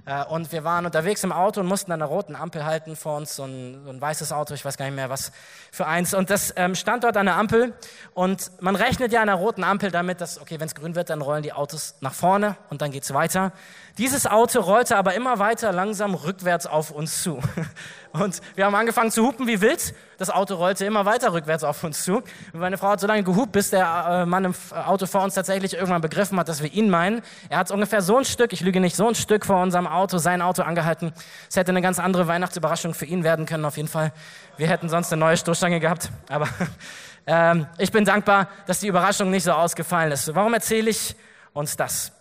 Äh, 0.05 0.23
und 0.25 0.51
wir 0.51 0.63
waren 0.63 0.85
unterwegs 0.85 1.23
im 1.23 1.31
Auto 1.31 1.61
und 1.61 1.67
mussten 1.67 1.91
an 1.91 2.01
einer 2.01 2.09
roten 2.09 2.35
Ampel 2.35 2.65
halten 2.65 2.95
vor 2.95 3.17
uns, 3.17 3.35
so 3.35 3.43
ein, 3.43 3.81
so 3.85 3.89
ein 3.89 4.01
weißes 4.01 4.31
Auto, 4.31 4.53
ich 4.53 4.65
weiß 4.65 4.77
gar 4.77 4.85
nicht 4.85 4.95
mehr 4.95 5.09
was 5.09 5.31
für 5.71 5.87
eins. 5.87 6.13
Und 6.13 6.29
das 6.29 6.53
ähm, 6.57 6.75
stand 6.75 7.03
dort 7.03 7.17
an 7.17 7.25
der 7.25 7.35
Ampel 7.35 7.73
und 8.13 8.51
man 8.61 8.75
rechnet 8.75 9.11
ja 9.11 9.21
an 9.21 9.29
einer 9.29 9.37
roten 9.37 9.63
Ampel 9.63 9.91
damit, 9.91 10.21
dass, 10.21 10.39
okay, 10.39 10.59
wenn 10.59 10.67
es 10.67 10.75
grün 10.75 10.95
wird, 10.95 11.09
dann 11.09 11.21
rollen 11.21 11.43
die 11.43 11.53
Autos 11.53 11.95
nach 12.01 12.13
vorne 12.13 12.57
und 12.69 12.81
dann 12.81 12.91
geht's 12.91 13.13
weiter. 13.13 13.51
Dieses 13.97 14.27
Auto 14.27 14.59
rollte 14.59 14.97
aber 14.97 15.13
immer 15.13 15.39
weiter 15.39 15.71
langsam 15.71 16.15
rückwärts 16.15 16.67
auf 16.67 16.91
uns 16.91 17.23
zu. 17.23 17.39
Und 18.19 18.41
wir 18.55 18.65
haben 18.65 18.75
angefangen 18.75 19.11
zu 19.11 19.25
hupen 19.25 19.47
wie 19.47 19.61
wild. 19.61 19.93
Das 20.17 20.29
Auto 20.29 20.55
rollte 20.55 20.85
immer 20.85 21.05
weiter 21.05 21.33
rückwärts 21.33 21.63
auf 21.63 21.83
uns 21.83 22.03
zu. 22.03 22.17
Und 22.17 22.59
meine 22.59 22.77
Frau 22.77 22.89
hat 22.89 23.01
so 23.01 23.07
lange 23.07 23.23
gehupt, 23.23 23.51
bis 23.51 23.69
der 23.69 24.23
äh, 24.23 24.25
Mann 24.25 24.45
im 24.45 24.53
Auto 24.71 25.05
vor 25.05 25.23
uns 25.23 25.33
tatsächlich 25.33 25.73
irgendwann 25.73 26.01
begriffen 26.01 26.39
hat, 26.39 26.47
dass 26.47 26.63
wir 26.63 26.71
ihn 26.71 26.89
meinen. 26.89 27.21
Er 27.49 27.57
hat 27.57 27.71
ungefähr 27.71 28.01
so 28.01 28.17
ein 28.17 28.25
Stück, 28.25 28.53
ich 28.53 28.61
lüge 28.61 28.79
nicht, 28.79 28.95
so 28.95 29.07
ein 29.07 29.15
Stück 29.15 29.45
vor 29.45 29.61
unserem 29.61 29.87
Auto, 29.87 30.17
sein 30.17 30.41
Auto 30.41 30.61
angehalten. 30.61 31.11
Es 31.49 31.57
hätte 31.57 31.71
eine 31.71 31.81
ganz 31.81 31.99
andere 31.99 32.27
Weihnachtsüberraschung 32.27 32.93
für 32.93 33.05
ihn 33.05 33.23
werden 33.23 33.45
können, 33.45 33.65
auf 33.65 33.75
jeden 33.75 33.89
Fall. 33.89 34.13
Wir 34.57 34.67
hätten 34.67 34.87
sonst 34.87 35.11
eine 35.11 35.19
neue 35.19 35.35
Stoßstange 35.35 35.81
gehabt. 35.81 36.09
Aber 36.29 36.47
ähm, 37.27 37.67
ich 37.77 37.91
bin 37.91 38.05
dankbar, 38.05 38.47
dass 38.67 38.79
die 38.79 38.87
Überraschung 38.87 39.29
nicht 39.29 39.43
so 39.43 39.51
ausgefallen 39.51 40.11
ist. 40.13 40.33
Warum 40.33 40.53
erzähle 40.53 40.89
ich 40.89 41.15
uns 41.53 41.75
das? 41.75 42.14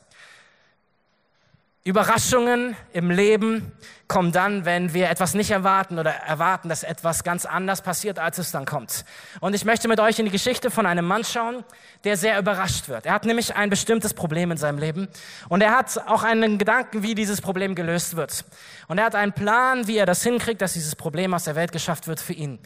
Überraschungen 1.87 2.75
im 2.95 3.11
Leben 3.11 3.71
kommen 4.09 4.33
dann, 4.33 4.64
wenn 4.64 4.95
wir 4.95 5.11
etwas 5.11 5.35
nicht 5.35 5.50
erwarten 5.50 5.99
oder 5.99 6.12
erwarten, 6.12 6.71
dass 6.71 6.83
etwas 6.83 7.25
ganz 7.25 7.45
anders 7.45 7.83
passiert, 7.83 8.19
als 8.19 8.38
es 8.38 8.50
dann 8.50 8.64
kommt. 8.64 9.05
Und 9.41 9.55
ich 9.55 9.67
möchte 9.67 9.87
mit 9.87 10.00
euch 10.00 10.19
in 10.19 10.25
die 10.25 10.31
Geschichte 10.31 10.71
von 10.71 10.87
einem 10.87 11.07
Mann 11.07 11.25
schauen, 11.25 11.62
der 12.05 12.17
sehr 12.17 12.38
überrascht 12.38 12.88
wird. 12.88 13.05
Er 13.05 13.12
hat 13.12 13.26
nämlich 13.26 13.55
ein 13.55 13.69
bestimmtes 13.69 14.14
Problem 14.14 14.50
in 14.50 14.57
seinem 14.57 14.79
Leben 14.79 15.09
und 15.50 15.61
er 15.61 15.76
hat 15.76 15.99
auch 16.07 16.23
einen 16.23 16.57
Gedanken, 16.57 17.03
wie 17.03 17.14
dieses 17.14 17.43
Problem 17.43 17.75
gelöst 17.75 18.17
wird. 18.17 18.47
Und 18.88 18.97
er 18.97 19.05
hat 19.05 19.14
einen 19.14 19.35
Plan, 19.35 19.87
wie 19.87 19.99
er 19.99 20.07
das 20.07 20.23
hinkriegt, 20.23 20.62
dass 20.62 20.73
dieses 20.73 20.97
Problem 20.97 21.35
aus 21.35 21.45
der 21.45 21.55
Welt 21.55 21.71
geschafft 21.71 22.07
wird 22.07 22.19
für 22.19 22.33
ihn. 22.33 22.61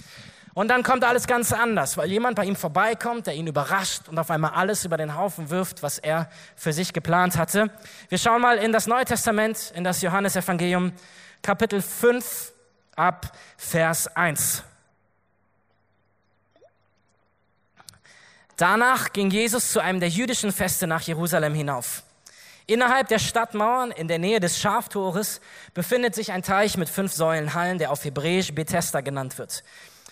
Und 0.54 0.68
dann 0.68 0.82
kommt 0.82 1.04
alles 1.04 1.26
ganz 1.26 1.52
anders, 1.52 1.96
weil 1.96 2.08
jemand 2.08 2.36
bei 2.36 2.44
ihm 2.44 2.56
vorbeikommt, 2.56 3.26
der 3.26 3.34
ihn 3.34 3.46
überrascht 3.46 4.08
und 4.08 4.18
auf 4.18 4.30
einmal 4.30 4.52
alles 4.52 4.84
über 4.84 4.96
den 4.96 5.16
Haufen 5.16 5.50
wirft, 5.50 5.82
was 5.82 5.98
er 5.98 6.28
für 6.56 6.72
sich 6.72 6.92
geplant 6.92 7.36
hatte. 7.36 7.70
Wir 8.08 8.18
schauen 8.18 8.40
mal 8.42 8.58
in 8.58 8.72
das 8.72 8.86
Neue 8.86 9.04
Testament, 9.04 9.72
in 9.74 9.84
das 9.84 10.02
Johannesevangelium, 10.02 10.92
Kapitel 11.42 11.80
5 11.82 12.52
ab 12.96 13.32
Vers 13.56 14.08
1. 14.16 14.64
Danach 18.56 19.12
ging 19.12 19.30
Jesus 19.30 19.70
zu 19.70 19.80
einem 19.80 20.00
der 20.00 20.08
jüdischen 20.08 20.50
Feste 20.50 20.88
nach 20.88 21.02
Jerusalem 21.02 21.54
hinauf. 21.54 22.02
Innerhalb 22.66 23.08
der 23.08 23.20
Stadtmauern, 23.20 23.92
in 23.92 24.08
der 24.08 24.18
Nähe 24.18 24.40
des 24.40 24.58
Schaftores, 24.58 25.40
befindet 25.74 26.14
sich 26.14 26.32
ein 26.32 26.42
Teich 26.42 26.76
mit 26.76 26.88
fünf 26.88 27.12
Säulenhallen, 27.12 27.78
der 27.78 27.92
auf 27.92 28.04
Hebräisch 28.04 28.52
Bethesda 28.52 29.00
genannt 29.00 29.38
wird. 29.38 29.62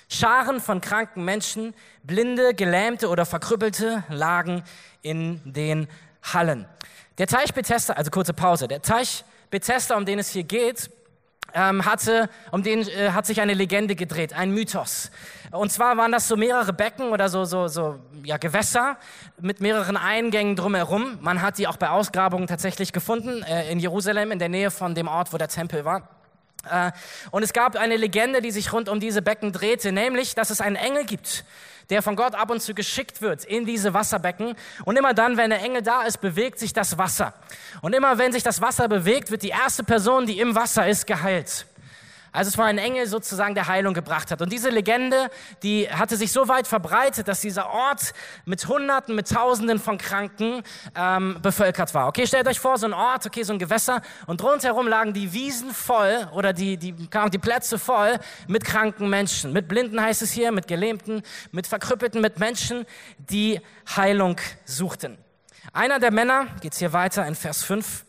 Scharen 0.08 0.60
von 0.60 0.80
kranken 0.80 1.24
Menschen, 1.24 1.74
Blinde, 2.02 2.54
Gelähmte 2.54 3.08
oder 3.08 3.26
Verkrüppelte 3.26 4.04
lagen 4.08 4.62
in 5.02 5.40
den 5.44 5.88
Hallen. 6.22 6.66
Der 7.18 7.26
Teich 7.26 7.54
Bethesda, 7.54 7.94
also 7.94 8.10
kurze 8.10 8.32
Pause, 8.32 8.68
der 8.68 8.82
Teich 8.82 9.24
Bethesda, 9.50 9.96
um 9.96 10.04
den 10.04 10.18
es 10.18 10.30
hier 10.30 10.44
geht, 10.44 10.90
ähm, 11.54 11.84
hatte, 11.84 12.28
um 12.50 12.62
den 12.62 12.86
äh, 12.86 13.10
hat 13.12 13.26
sich 13.26 13.40
eine 13.40 13.54
Legende 13.54 13.96
gedreht, 13.96 14.34
ein 14.34 14.50
Mythos. 14.50 15.10
Und 15.50 15.72
zwar 15.72 15.96
waren 15.96 16.12
das 16.12 16.28
so 16.28 16.36
mehrere 16.36 16.72
Becken 16.72 17.10
oder 17.10 17.28
so, 17.28 17.44
so, 17.44 17.68
so 17.68 17.98
ja, 18.24 18.36
Gewässer 18.36 18.98
mit 19.40 19.60
mehreren 19.60 19.96
Eingängen 19.96 20.56
drumherum. 20.56 21.18
Man 21.22 21.40
hat 21.40 21.58
die 21.58 21.66
auch 21.66 21.76
bei 21.76 21.88
Ausgrabungen 21.88 22.46
tatsächlich 22.46 22.92
gefunden, 22.92 23.42
äh, 23.42 23.70
in 23.70 23.78
Jerusalem, 23.78 24.32
in 24.32 24.38
der 24.38 24.48
Nähe 24.48 24.70
von 24.70 24.94
dem 24.94 25.08
Ort, 25.08 25.32
wo 25.32 25.38
der 25.38 25.48
Tempel 25.48 25.84
war. 25.84 26.15
Äh, 26.70 26.92
und 27.30 27.42
es 27.42 27.52
gab 27.52 27.76
eine 27.76 27.96
Legende, 27.96 28.42
die 28.42 28.50
sich 28.50 28.72
rund 28.72 28.88
um 28.88 29.00
diese 29.00 29.22
Becken 29.22 29.52
drehte, 29.52 29.92
nämlich, 29.92 30.34
dass 30.34 30.50
es 30.50 30.60
einen 30.60 30.76
Engel 30.76 31.04
gibt, 31.04 31.44
der 31.90 32.02
von 32.02 32.16
Gott 32.16 32.34
ab 32.34 32.50
und 32.50 32.60
zu 32.60 32.74
geschickt 32.74 33.22
wird 33.22 33.44
in 33.44 33.64
diese 33.64 33.94
Wasserbecken. 33.94 34.54
Und 34.84 34.96
immer 34.96 35.14
dann, 35.14 35.36
wenn 35.36 35.50
der 35.50 35.62
Engel 35.62 35.82
da 35.82 36.02
ist, 36.02 36.20
bewegt 36.20 36.58
sich 36.58 36.72
das 36.72 36.98
Wasser. 36.98 37.34
Und 37.82 37.94
immer 37.94 38.18
wenn 38.18 38.32
sich 38.32 38.42
das 38.42 38.60
Wasser 38.60 38.88
bewegt, 38.88 39.30
wird 39.30 39.42
die 39.42 39.50
erste 39.50 39.84
Person, 39.84 40.26
die 40.26 40.40
im 40.40 40.54
Wasser 40.54 40.88
ist, 40.88 41.06
geheilt. 41.06 41.66
Also 42.36 42.48
es 42.50 42.58
war 42.58 42.66
ein 42.66 42.76
Engel 42.76 43.06
sozusagen, 43.06 43.54
der 43.54 43.66
Heilung 43.66 43.94
gebracht 43.94 44.30
hat. 44.30 44.42
Und 44.42 44.52
diese 44.52 44.68
Legende, 44.68 45.30
die 45.62 45.88
hatte 45.88 46.18
sich 46.18 46.32
so 46.32 46.48
weit 46.48 46.66
verbreitet, 46.66 47.28
dass 47.28 47.40
dieser 47.40 47.70
Ort 47.70 48.12
mit 48.44 48.68
Hunderten, 48.68 49.14
mit 49.14 49.30
Tausenden 49.30 49.78
von 49.78 49.96
Kranken 49.96 50.62
ähm, 50.94 51.38
bevölkert 51.40 51.94
war. 51.94 52.08
Okay, 52.08 52.26
stellt 52.26 52.46
euch 52.46 52.60
vor, 52.60 52.76
so 52.76 52.86
ein 52.86 52.92
Ort, 52.92 53.24
okay, 53.24 53.42
so 53.42 53.54
ein 53.54 53.58
Gewässer 53.58 54.02
und 54.26 54.42
rundherum 54.42 54.86
lagen 54.86 55.14
die 55.14 55.32
Wiesen 55.32 55.72
voll 55.72 56.28
oder 56.34 56.52
die, 56.52 56.76
die, 56.76 56.92
die 56.92 57.38
Plätze 57.38 57.78
voll 57.78 58.18
mit 58.48 58.64
kranken 58.64 59.08
Menschen. 59.08 59.54
Mit 59.54 59.66
Blinden 59.66 59.98
heißt 59.98 60.20
es 60.20 60.30
hier, 60.30 60.52
mit 60.52 60.68
Gelähmten, 60.68 61.22
mit 61.52 61.66
Verkrüppelten, 61.66 62.20
mit 62.20 62.38
Menschen, 62.38 62.84
die 63.18 63.62
Heilung 63.96 64.36
suchten. 64.66 65.16
Einer 65.72 65.98
der 65.98 66.10
Männer, 66.10 66.46
geht's 66.60 66.78
hier 66.78 66.92
weiter 66.92 67.26
in 67.26 67.34
Vers 67.34 67.64
5, 67.64 68.05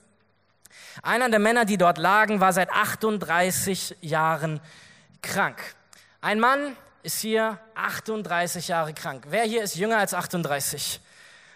einer 1.04 1.30
der 1.30 1.40
Männer, 1.40 1.66
die 1.66 1.78
dort 1.78 1.98
lagen, 1.98 2.40
war 2.40 2.54
seit 2.54 2.70
38 2.72 3.98
Jahren 4.02 4.60
krank. 5.22 5.62
Ein 6.22 6.40
Mann 6.40 6.76
ist 7.04 7.20
hier 7.20 7.60
38 7.76 8.68
Jahre 8.68 8.94
krank. 8.94 9.26
Wer 9.30 9.44
hier 9.44 9.64
ist 9.64 9.76
jünger 9.76 9.98
als 9.98 10.14
38? 10.14 11.00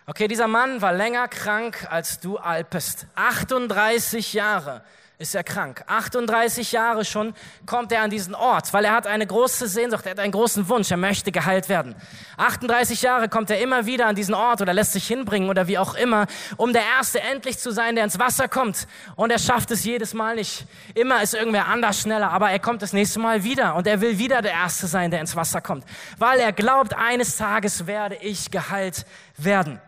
Okay, 0.06 0.28
dieser 0.28 0.48
Mann 0.48 0.82
war 0.82 0.94
länger 0.94 1.28
krank, 1.28 1.88
als 1.90 2.20
du 2.20 2.38
alt 2.38 2.70
bist. 2.70 3.08
38 3.16 4.34
Jahre 4.34 4.84
ist 5.22 5.36
er 5.36 5.44
krank. 5.44 5.84
38 5.88 6.72
Jahre 6.72 7.06
schon 7.06 7.34
kommt 7.66 7.92
er 7.92 8.02
an 8.02 8.10
diesen 8.10 8.36
Ort, 8.36 8.74
weil 8.74 8.84
er 8.86 8.92
hat 8.92 9.08
eine 9.08 9.26
große 9.26 9.68
Sehnsucht, 9.68 10.06
er 10.06 10.12
hat 10.12 10.20
einen 10.20 10.32
großen 10.32 10.68
Wunsch, 10.68 10.90
er 10.92 10.98
möchte 10.98 11.32
geheilt 11.32 11.70
werden. 11.70 11.96
38 12.38 13.02
Jahre 13.04 13.30
kommt 13.30 13.50
er 13.52 13.62
immer 13.62 13.86
wieder 13.86 14.08
an 14.08 14.16
diesen 14.16 14.34
Ort 14.34 14.62
oder 14.62 14.74
lässt 14.74 14.94
sich 14.94 15.06
hinbringen 15.06 15.50
oder 15.50 15.68
wie 15.68 15.78
auch 15.78 15.94
immer, 15.94 16.26
um 16.58 16.74
der 16.74 16.82
Erste 16.98 17.22
endlich 17.22 17.60
zu 17.60 17.72
sein, 17.72 17.96
der 17.96 18.04
ins 18.04 18.20
Wasser 18.20 18.48
kommt. 18.48 18.88
Und 19.16 19.32
er 19.32 19.40
schafft 19.40 19.72
es 19.72 19.84
jedes 19.84 20.14
Mal 20.14 20.36
nicht. 20.36 20.66
Immer 20.96 21.22
ist 21.22 21.36
irgendwer 21.36 21.68
anders 21.68 22.02
schneller, 22.02 22.32
aber 22.32 22.50
er 22.50 22.60
kommt 22.60 22.82
das 22.82 22.92
nächste 22.92 23.20
Mal 23.20 23.44
wieder 23.44 23.76
und 23.76 23.86
er 23.86 24.02
will 24.02 24.18
wieder 24.18 24.42
der 24.42 24.54
Erste 24.54 24.88
sein, 24.88 25.12
der 25.12 25.22
ins 25.22 25.36
Wasser 25.36 25.62
kommt, 25.62 25.86
weil 26.18 26.40
er 26.40 26.52
glaubt, 26.52 26.96
eines 26.96 27.38
Tages 27.38 27.86
werde 27.86 28.16
ich 28.16 28.50
geheilt 28.50 29.06
werden. 29.38 29.80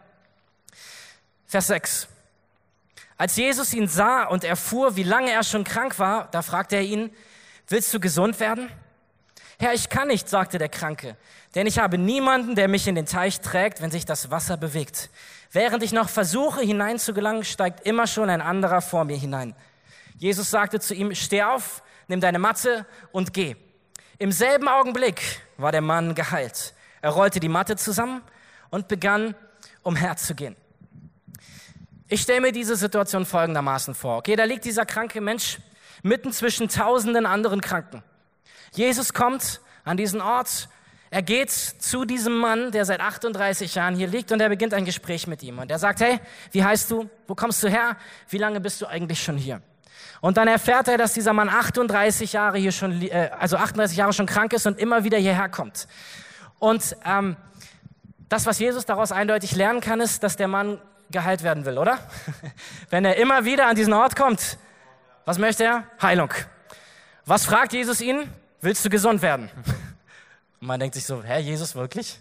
Vers 1.47 1.67
6. 1.67 2.07
Als 3.17 3.35
Jesus 3.35 3.73
ihn 3.73 3.87
sah 3.87 4.23
und 4.23 4.43
erfuhr, 4.43 4.95
wie 4.95 5.03
lange 5.03 5.31
er 5.31 5.43
schon 5.43 5.63
krank 5.63 5.99
war, 5.99 6.29
da 6.31 6.41
fragte 6.41 6.75
er 6.75 6.81
ihn, 6.81 7.11
willst 7.67 7.93
du 7.93 7.99
gesund 7.99 8.39
werden? 8.39 8.69
Herr, 9.59 9.73
ich 9.73 9.89
kann 9.89 10.07
nicht, 10.07 10.27
sagte 10.27 10.57
der 10.57 10.69
Kranke, 10.69 11.15
denn 11.55 11.67
ich 11.67 11.79
habe 11.79 11.97
niemanden, 11.97 12.55
der 12.55 12.67
mich 12.67 12.87
in 12.87 12.95
den 12.95 13.05
Teich 13.05 13.39
trägt, 13.39 13.81
wenn 13.81 13.91
sich 13.91 14.05
das 14.05 14.31
Wasser 14.31 14.57
bewegt. 14.57 15.09
Während 15.51 15.83
ich 15.83 15.91
noch 15.91 16.09
versuche 16.09 16.61
hineinzugelangen, 16.61 17.43
steigt 17.43 17.85
immer 17.85 18.07
schon 18.07 18.29
ein 18.29 18.41
anderer 18.41 18.81
vor 18.81 19.05
mir 19.05 19.15
hinein. 19.15 19.55
Jesus 20.17 20.49
sagte 20.49 20.79
zu 20.79 20.95
ihm, 20.95 21.13
steh 21.13 21.43
auf, 21.43 21.83
nimm 22.07 22.19
deine 22.19 22.39
Matte 22.39 22.85
und 23.11 23.33
geh. 23.33 23.55
Im 24.17 24.31
selben 24.31 24.67
Augenblick 24.67 25.21
war 25.57 25.71
der 25.71 25.81
Mann 25.81 26.15
geheilt. 26.15 26.73
Er 27.01 27.11
rollte 27.11 27.39
die 27.39 27.49
Matte 27.49 27.75
zusammen 27.75 28.21
und 28.69 28.87
begann 28.87 29.35
umherzugehen. 29.83 30.55
Ich 32.07 32.21
stelle 32.21 32.41
mir 32.41 32.51
diese 32.51 32.75
Situation 32.75 33.25
folgendermaßen 33.25 33.95
vor. 33.95 34.17
Okay, 34.17 34.35
da 34.35 34.43
liegt 34.43 34.65
dieser 34.65 34.85
kranke 34.85 35.21
Mensch 35.21 35.59
mitten 36.01 36.33
zwischen 36.33 36.67
tausenden 36.67 37.25
anderen 37.25 37.61
Kranken. 37.61 38.03
Jesus 38.73 39.13
kommt 39.13 39.61
an 39.85 39.97
diesen 39.97 40.21
Ort. 40.21 40.67
Er 41.09 41.21
geht 41.21 41.51
zu 41.51 42.05
diesem 42.05 42.37
Mann, 42.37 42.71
der 42.71 42.85
seit 42.85 42.99
38 42.99 43.75
Jahren 43.75 43.95
hier 43.95 44.07
liegt 44.07 44.31
und 44.31 44.41
er 44.41 44.49
beginnt 44.49 44.73
ein 44.73 44.83
Gespräch 44.83 45.27
mit 45.27 45.43
ihm. 45.43 45.59
Und 45.59 45.71
er 45.71 45.79
sagt, 45.79 46.01
hey, 46.01 46.19
wie 46.51 46.63
heißt 46.63 46.91
du? 46.91 47.09
Wo 47.27 47.35
kommst 47.35 47.63
du 47.63 47.69
her? 47.69 47.95
Wie 48.29 48.37
lange 48.37 48.59
bist 48.59 48.81
du 48.81 48.87
eigentlich 48.87 49.23
schon 49.23 49.37
hier? 49.37 49.61
Und 50.21 50.37
dann 50.37 50.47
erfährt 50.47 50.87
er, 50.87 50.97
dass 50.97 51.13
dieser 51.13 51.33
Mann 51.33 51.49
38 51.49 52.33
Jahre 52.33 52.57
hier 52.57 52.71
schon, 52.71 53.01
äh, 53.01 53.29
also 53.39 53.57
38 53.57 53.97
Jahre 53.97 54.13
schon 54.13 54.25
krank 54.25 54.53
ist 54.53 54.65
und 54.65 54.79
immer 54.79 55.03
wieder 55.03 55.17
hierher 55.17 55.49
kommt. 55.49 55.87
Und 56.59 56.97
ähm, 57.05 57.37
das, 58.27 58.45
was 58.45 58.57
Jesus 58.59 58.85
daraus 58.85 59.11
eindeutig 59.11 59.55
lernen 59.55 59.81
kann, 59.81 60.01
ist, 60.01 60.23
dass 60.23 60.35
der 60.35 60.47
Mann 60.47 60.81
geheilt 61.11 61.43
werden 61.43 61.65
will, 61.65 61.77
oder? 61.77 61.99
Wenn 62.89 63.05
er 63.05 63.17
immer 63.17 63.45
wieder 63.45 63.67
an 63.67 63.75
diesen 63.75 63.93
Ort 63.93 64.15
kommt, 64.15 64.57
was 65.25 65.37
möchte 65.37 65.63
er? 65.63 65.83
Heilung. 66.01 66.33
Was 67.25 67.45
fragt 67.45 67.73
Jesus 67.73 68.01
ihn? 68.01 68.29
Willst 68.61 68.83
du 68.83 68.89
gesund 68.89 69.21
werden? 69.21 69.49
Und 70.59 70.67
man 70.67 70.79
denkt 70.79 70.95
sich 70.95 71.05
so, 71.05 71.23
Herr 71.23 71.39
Jesus, 71.39 71.75
wirklich? 71.75 72.19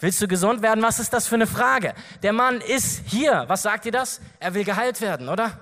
Willst 0.00 0.20
du 0.20 0.28
gesund 0.28 0.62
werden? 0.62 0.82
Was 0.82 0.98
ist 0.98 1.12
das 1.12 1.26
für 1.26 1.36
eine 1.36 1.46
Frage? 1.46 1.94
Der 2.22 2.32
Mann 2.32 2.60
ist 2.60 3.02
hier. 3.06 3.44
Was 3.46 3.62
sagt 3.62 3.86
ihr 3.86 3.92
das? 3.92 4.20
Er 4.40 4.54
will 4.54 4.64
geheilt 4.64 5.00
werden, 5.00 5.28
oder? 5.28 5.60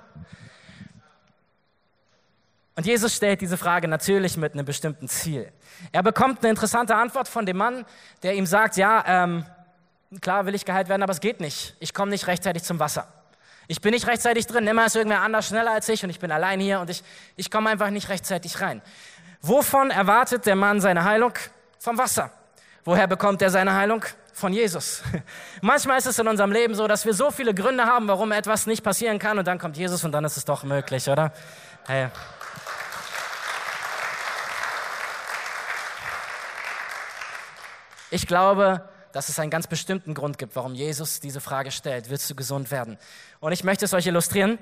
Und 2.75 2.85
Jesus 2.85 3.15
stellt 3.15 3.41
diese 3.41 3.57
Frage 3.57 3.87
natürlich 3.87 4.35
mit 4.35 4.53
einem 4.53 4.65
bestimmten 4.65 5.07
Ziel. 5.07 5.51
Er 5.91 6.01
bekommt 6.01 6.39
eine 6.39 6.49
interessante 6.49 6.95
Antwort 6.95 7.27
von 7.27 7.45
dem 7.45 7.57
Mann, 7.57 7.85
der 8.23 8.33
ihm 8.33 8.47
sagt, 8.47 8.77
ja, 8.77 9.03
ähm, 9.05 9.45
klar 10.21 10.45
will 10.45 10.55
ich 10.55 10.65
geheilt 10.65 10.89
werden, 10.89 11.03
aber 11.03 11.11
es 11.11 11.19
geht 11.19 11.39
nicht. 11.39 11.75
Ich 11.79 11.93
komme 11.93 12.11
nicht 12.11 12.27
rechtzeitig 12.27 12.63
zum 12.63 12.79
Wasser. 12.79 13.07
Ich 13.67 13.81
bin 13.81 13.93
nicht 13.93 14.07
rechtzeitig 14.07 14.45
drin. 14.47 14.67
Immer 14.67 14.85
ist 14.85 14.95
irgendwer 14.95 15.21
anders 15.21 15.47
schneller 15.47 15.71
als 15.71 15.87
ich 15.89 16.03
und 16.03 16.09
ich 16.09 16.19
bin 16.19 16.31
allein 16.31 16.59
hier 16.59 16.79
und 16.79 16.89
ich, 16.89 17.03
ich 17.35 17.49
komme 17.49 17.69
einfach 17.69 17.89
nicht 17.89 18.09
rechtzeitig 18.09 18.59
rein. 18.61 18.81
Wovon 19.41 19.91
erwartet 19.91 20.45
der 20.45 20.55
Mann 20.55 20.81
seine 20.81 21.03
Heilung? 21.03 21.33
Vom 21.79 21.97
Wasser. 21.97 22.31
Woher 22.85 23.07
bekommt 23.07 23.41
er 23.41 23.49
seine 23.49 23.73
Heilung? 23.73 24.03
Von 24.33 24.51
Jesus. 24.51 25.03
Manchmal 25.61 25.97
ist 25.99 26.07
es 26.07 26.19
in 26.19 26.27
unserem 26.27 26.51
Leben 26.51 26.75
so, 26.75 26.87
dass 26.87 27.05
wir 27.05 27.13
so 27.13 27.29
viele 27.29 27.53
Gründe 27.53 27.85
haben, 27.85 28.07
warum 28.07 28.31
etwas 28.31 28.65
nicht 28.65 28.83
passieren 28.83 29.19
kann 29.19 29.37
und 29.37 29.47
dann 29.47 29.59
kommt 29.59 29.77
Jesus 29.77 30.03
und 30.03 30.11
dann 30.11 30.25
ist 30.25 30.37
es 30.37 30.45
doch 30.45 30.63
möglich, 30.63 31.07
oder? 31.07 31.31
Hey. 31.87 32.09
Ich 38.09 38.27
glaube, 38.27 38.87
dass 39.13 39.29
es 39.29 39.39
einen 39.39 39.51
ganz 39.51 39.67
bestimmten 39.67 40.13
Grund 40.13 40.37
gibt, 40.37 40.55
warum 40.57 40.75
Jesus 40.75 41.21
diese 41.21 41.39
Frage 41.39 41.71
stellt, 41.71 42.09
willst 42.09 42.29
du 42.29 42.35
gesund 42.35 42.71
werden? 42.71 42.97
Und 43.39 43.53
ich 43.53 43.63
möchte 43.63 43.85
es 43.85 43.93
euch 43.93 44.07
illustrieren. 44.07 44.59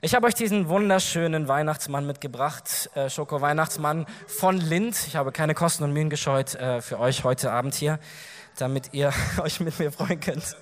Ich 0.00 0.14
habe 0.14 0.28
euch 0.28 0.34
diesen 0.34 0.68
wunderschönen 0.68 1.48
Weihnachtsmann 1.48 2.06
mitgebracht, 2.06 2.88
äh, 2.94 3.10
Schoko-Weihnachtsmann 3.10 4.06
von 4.28 4.56
Lind. 4.56 4.96
Ich 5.08 5.16
habe 5.16 5.32
keine 5.32 5.54
Kosten 5.54 5.82
und 5.82 5.92
Mühen 5.92 6.08
gescheut 6.08 6.54
äh, 6.54 6.80
für 6.80 7.00
euch 7.00 7.24
heute 7.24 7.50
Abend 7.50 7.74
hier, 7.74 7.98
damit 8.56 8.90
ihr 8.92 9.12
euch 9.42 9.58
mit 9.58 9.76
mir 9.80 9.90
freuen 9.90 10.20
könnt. 10.20 10.56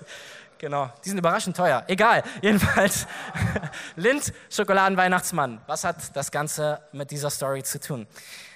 Genau, 0.57 0.91
die 1.05 1.11
sind 1.11 1.19
überraschend 1.19 1.55
teuer. 1.55 1.85
Egal, 1.87 2.23
jedenfalls. 2.41 3.07
Lind, 3.97 4.33
Schokoladenweihnachtsmann. 4.49 5.61
Was 5.67 5.85
hat 5.85 6.17
das 6.17 6.31
Ganze 6.31 6.81
mit 6.93 7.11
dieser 7.11 7.29
Story 7.29 7.63
zu 7.63 7.79
tun? 7.79 8.07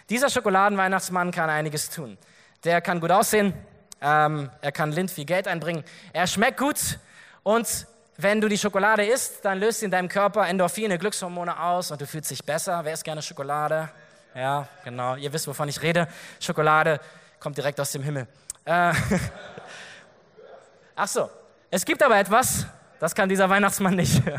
Dieser 0.09 0.31
Schokoladenweihnachtsmann 0.31 1.31
kann 1.31 1.51
einiges 1.51 1.91
tun. 1.91 2.17
Der 2.65 2.81
kann 2.81 3.01
gut 3.01 3.11
aussehen, 3.11 3.53
ähm, 4.01 4.51
er 4.61 4.73
kann 4.73 4.93
Lind 4.93 5.11
viel 5.11 5.25
Geld 5.25 5.47
einbringen. 5.47 5.85
Er 6.13 6.27
schmeckt 6.27 6.59
gut 6.59 6.99
und 7.43 7.87
wenn 8.17 8.41
du 8.41 8.49
die 8.49 8.59
Schokolade 8.59 9.05
isst, 9.05 9.45
dann 9.45 9.59
löst 9.59 9.81
sie 9.81 9.87
in 9.87 9.91
deinem 9.91 10.09
Körper 10.09 10.47
Endorphine, 10.47 10.99
Glückshormone 10.99 11.59
aus 11.59 11.91
und 11.91 12.01
du 12.01 12.07
fühlst 12.07 12.31
dich 12.31 12.45
besser. 12.45 12.85
Wer 12.85 12.93
isst 12.93 13.05
gerne 13.05 13.23
Schokolade? 13.23 13.89
Ja, 14.35 14.69
genau. 14.85 15.17
Ihr 15.17 15.33
wisst, 15.33 15.47
wovon 15.47 15.69
ich 15.69 15.81
rede. 15.81 16.07
Schokolade 16.39 17.01
kommt 17.39 17.57
direkt 17.57 17.81
aus 17.81 17.93
dem 17.93 18.03
Himmel. 18.03 18.27
Äh, 18.65 18.93
Ach 20.97 21.09
so. 21.09 21.31
Es 21.71 21.85
gibt 21.85 22.03
aber 22.03 22.19
etwas, 22.19 22.67
das 22.99 23.15
kann 23.15 23.29
dieser 23.29 23.49
Weihnachtsmann 23.49 23.95
nicht. 23.97 24.23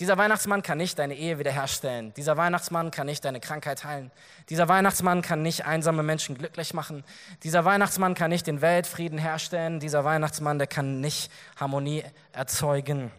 Dieser 0.00 0.16
Weihnachtsmann 0.16 0.62
kann 0.62 0.78
nicht 0.78 0.98
deine 0.98 1.14
Ehe 1.14 1.38
wiederherstellen. 1.38 2.14
Dieser 2.14 2.38
Weihnachtsmann 2.38 2.90
kann 2.90 3.06
nicht 3.06 3.22
deine 3.22 3.38
Krankheit 3.38 3.84
heilen. 3.84 4.10
Dieser 4.48 4.66
Weihnachtsmann 4.66 5.20
kann 5.20 5.42
nicht 5.42 5.66
einsame 5.66 6.02
Menschen 6.02 6.38
glücklich 6.38 6.72
machen. 6.72 7.04
Dieser 7.42 7.66
Weihnachtsmann 7.66 8.14
kann 8.14 8.30
nicht 8.30 8.46
den 8.46 8.62
Weltfrieden 8.62 9.18
herstellen. 9.18 9.78
Dieser 9.78 10.02
Weihnachtsmann, 10.02 10.56
der 10.56 10.68
kann 10.68 11.02
nicht 11.02 11.30
Harmonie 11.56 12.02
erzeugen. 12.32 13.12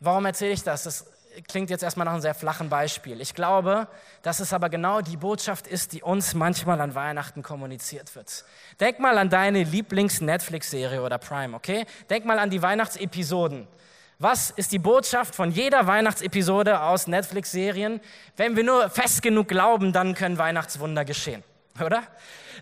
Warum 0.00 0.24
erzähle 0.24 0.52
ich 0.52 0.62
das? 0.62 0.84
Das 0.84 1.04
klingt 1.48 1.68
jetzt 1.68 1.82
erstmal 1.82 2.06
nach 2.06 2.12
einem 2.12 2.22
sehr 2.22 2.34
flachen 2.34 2.70
Beispiel. 2.70 3.20
Ich 3.20 3.34
glaube, 3.34 3.88
dass 4.22 4.40
es 4.40 4.54
aber 4.54 4.70
genau 4.70 5.02
die 5.02 5.18
Botschaft 5.18 5.66
ist, 5.66 5.92
die 5.92 6.02
uns 6.02 6.32
manchmal 6.32 6.80
an 6.80 6.94
Weihnachten 6.94 7.42
kommuniziert 7.42 8.16
wird. 8.16 8.46
Denk 8.80 9.00
mal 9.00 9.18
an 9.18 9.28
deine 9.28 9.64
Lieblings-Netflix-Serie 9.64 11.02
oder 11.02 11.18
Prime, 11.18 11.54
okay? 11.54 11.84
Denk 12.08 12.24
mal 12.24 12.38
an 12.38 12.48
die 12.48 12.62
Weihnachtsepisoden. 12.62 13.68
Was 14.20 14.50
ist 14.50 14.70
die 14.70 14.78
Botschaft 14.78 15.34
von 15.34 15.50
jeder 15.50 15.88
Weihnachtsepisode 15.88 16.80
aus 16.80 17.08
Netflix-Serien? 17.08 18.00
Wenn 18.36 18.54
wir 18.54 18.62
nur 18.62 18.88
fest 18.88 19.22
genug 19.22 19.48
glauben, 19.48 19.92
dann 19.92 20.14
können 20.14 20.38
Weihnachtswunder 20.38 21.04
geschehen, 21.04 21.42
oder? 21.84 22.04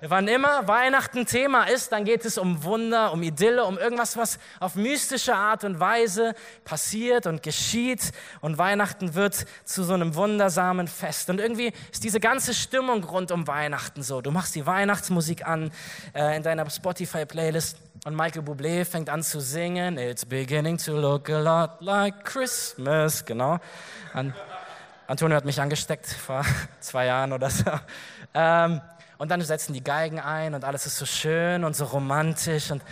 Wann 0.00 0.26
immer 0.26 0.66
Weihnachten 0.66 1.26
Thema 1.26 1.64
ist, 1.64 1.92
dann 1.92 2.04
geht 2.04 2.24
es 2.24 2.38
um 2.38 2.64
Wunder, 2.64 3.12
um 3.12 3.22
Idylle, 3.22 3.64
um 3.64 3.78
irgendwas, 3.78 4.16
was 4.16 4.38
auf 4.58 4.74
mystische 4.74 5.36
Art 5.36 5.62
und 5.62 5.78
Weise 5.78 6.34
passiert 6.64 7.26
und 7.26 7.42
geschieht. 7.42 8.10
Und 8.40 8.58
Weihnachten 8.58 9.14
wird 9.14 9.46
zu 9.64 9.84
so 9.84 9.92
einem 9.92 10.16
wundersamen 10.16 10.88
Fest. 10.88 11.30
Und 11.30 11.38
irgendwie 11.38 11.72
ist 11.92 12.02
diese 12.02 12.18
ganze 12.18 12.54
Stimmung 12.54 13.04
rund 13.04 13.30
um 13.30 13.46
Weihnachten 13.46 14.02
so. 14.02 14.22
Du 14.22 14.32
machst 14.32 14.54
die 14.54 14.66
Weihnachtsmusik 14.66 15.46
an 15.46 15.70
äh, 16.14 16.36
in 16.36 16.42
deiner 16.42 16.68
Spotify-Playlist 16.68 17.76
und 18.04 18.16
Michael 18.16 18.42
Bublé 18.42 18.84
fängt 18.84 19.08
an 19.08 19.22
zu 19.22 19.40
singen. 19.40 19.96
It's 19.96 20.24
beginning 20.24 20.76
to 20.78 20.92
look 20.92 21.30
a 21.30 21.38
lot 21.38 21.80
like 21.80 22.24
Christmas. 22.24 23.24
Genau. 23.24 23.58
An 24.12 24.34
Antonio 25.06 25.36
hat 25.36 25.44
mich 25.44 25.60
angesteckt 25.60 26.06
vor 26.06 26.44
zwei 26.80 27.06
Jahren 27.06 27.32
oder 27.32 27.48
so. 27.48 27.64
Ähm, 28.34 28.80
und 29.18 29.30
dann 29.30 29.40
setzen 29.42 29.72
die 29.72 29.84
Geigen 29.84 30.18
ein 30.18 30.54
und 30.54 30.64
alles 30.64 30.86
ist 30.86 30.98
so 30.98 31.06
schön 31.06 31.62
und 31.62 31.76
so 31.76 31.84
romantisch 31.84 32.72
und 32.72 32.82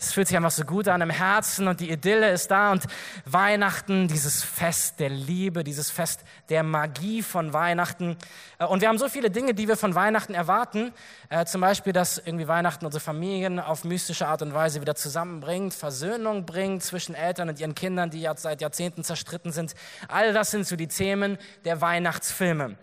es 0.00 0.12
fühlt 0.12 0.28
sich 0.28 0.36
einfach 0.36 0.52
so 0.52 0.64
gut 0.64 0.86
an 0.86 1.00
im 1.00 1.10
Herzen 1.10 1.66
und 1.66 1.80
die 1.80 1.90
Idylle 1.90 2.30
ist 2.30 2.50
da 2.52 2.70
und 2.70 2.84
Weihnachten, 3.24 4.06
dieses 4.06 4.44
Fest 4.44 5.00
der 5.00 5.08
Liebe, 5.08 5.64
dieses 5.64 5.90
Fest 5.90 6.20
der 6.48 6.62
Magie 6.62 7.20
von 7.22 7.52
Weihnachten. 7.52 8.16
Äh, 8.58 8.66
und 8.66 8.80
wir 8.80 8.88
haben 8.88 8.98
so 8.98 9.08
viele 9.08 9.30
Dinge, 9.30 9.54
die 9.54 9.66
wir 9.66 9.76
von 9.76 9.96
Weihnachten 9.96 10.34
erwarten. 10.34 10.92
Äh, 11.30 11.46
zum 11.46 11.60
Beispiel, 11.60 11.92
dass 11.92 12.18
irgendwie 12.18 12.46
Weihnachten 12.46 12.86
unsere 12.86 13.02
Familien 13.02 13.58
auf 13.58 13.82
mystische 13.82 14.28
Art 14.28 14.40
und 14.42 14.54
Weise 14.54 14.80
wieder 14.80 14.94
zusammenbringt, 14.94 15.74
Versöhnung 15.74 16.46
bringt 16.46 16.84
zwischen 16.84 17.16
Eltern 17.16 17.48
und 17.48 17.58
ihren 17.58 17.74
Kindern, 17.74 18.10
die 18.10 18.20
ja 18.20 18.36
seit 18.36 18.60
Jahrzehnten 18.60 19.02
zerstritten 19.02 19.50
sind. 19.50 19.74
All 20.06 20.32
das 20.32 20.52
sind 20.52 20.66
so 20.66 20.76
die 20.76 20.88
Themen 20.88 21.38
der 21.64 21.80
Weihnachtsfilme. 21.80 22.76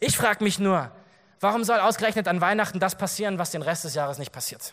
Ich 0.00 0.16
frage 0.16 0.42
mich 0.42 0.58
nur, 0.58 0.90
Warum 1.40 1.62
soll 1.62 1.78
ausgerechnet 1.78 2.26
an 2.26 2.40
Weihnachten 2.40 2.80
das 2.80 2.94
passieren, 2.94 3.38
was 3.38 3.50
den 3.50 3.60
Rest 3.60 3.84
des 3.84 3.94
Jahres 3.94 4.16
nicht 4.16 4.32
passiert? 4.32 4.72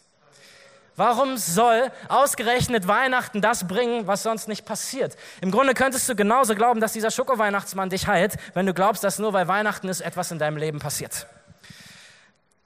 Warum 0.95 1.37
soll 1.37 1.89
ausgerechnet 2.09 2.87
Weihnachten 2.87 3.41
das 3.41 3.67
bringen, 3.67 4.07
was 4.07 4.23
sonst 4.23 4.47
nicht 4.47 4.65
passiert? 4.65 5.15
Im 5.39 5.51
Grunde 5.51 5.73
könntest 5.73 6.07
du 6.09 6.15
genauso 6.15 6.53
glauben, 6.53 6.81
dass 6.81 6.93
dieser 6.93 7.11
Schoko-Weihnachtsmann 7.11 7.89
dich 7.89 8.07
heilt, 8.07 8.35
wenn 8.53 8.65
du 8.65 8.73
glaubst, 8.73 9.03
dass 9.03 9.17
nur 9.17 9.33
weil 9.33 9.47
Weihnachten 9.47 9.87
ist, 9.87 10.01
etwas 10.01 10.31
in 10.31 10.39
deinem 10.39 10.57
Leben 10.57 10.79
passiert. 10.79 11.27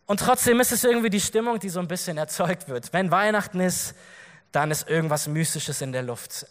Und 0.08 0.20
trotzdem 0.20 0.60
ist 0.60 0.72
es 0.72 0.84
irgendwie 0.84 1.10
die 1.10 1.22
Stimmung, 1.22 1.60
die 1.60 1.70
so 1.70 1.79
ein 1.79 1.88
bisschen 1.88 2.17
erzeugt 2.17 2.67
wird. 2.67 2.94
Wenn 2.94 3.12
Weihnachten 3.12 3.60
ist, 3.60 3.96
dann 4.51 4.72
ist 4.72 4.89
irgendwas 4.89 5.27
Mystisches 5.27 5.82
in 5.82 5.91
der 5.91 6.03
Luft. 6.03 6.48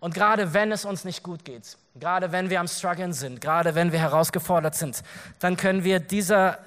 Und 0.00 0.14
gerade 0.14 0.54
wenn 0.54 0.70
es 0.70 0.84
uns 0.84 1.04
nicht 1.04 1.22
gut 1.22 1.44
geht, 1.44 1.76
gerade 1.96 2.30
wenn 2.30 2.50
wir 2.50 2.60
am 2.60 2.68
Struggeln 2.68 3.12
sind, 3.12 3.40
gerade 3.40 3.74
wenn 3.74 3.90
wir 3.90 3.98
herausgefordert 3.98 4.76
sind, 4.76 5.02
dann 5.40 5.56
können 5.56 5.82
wir 5.82 5.98
dieser 5.98 6.58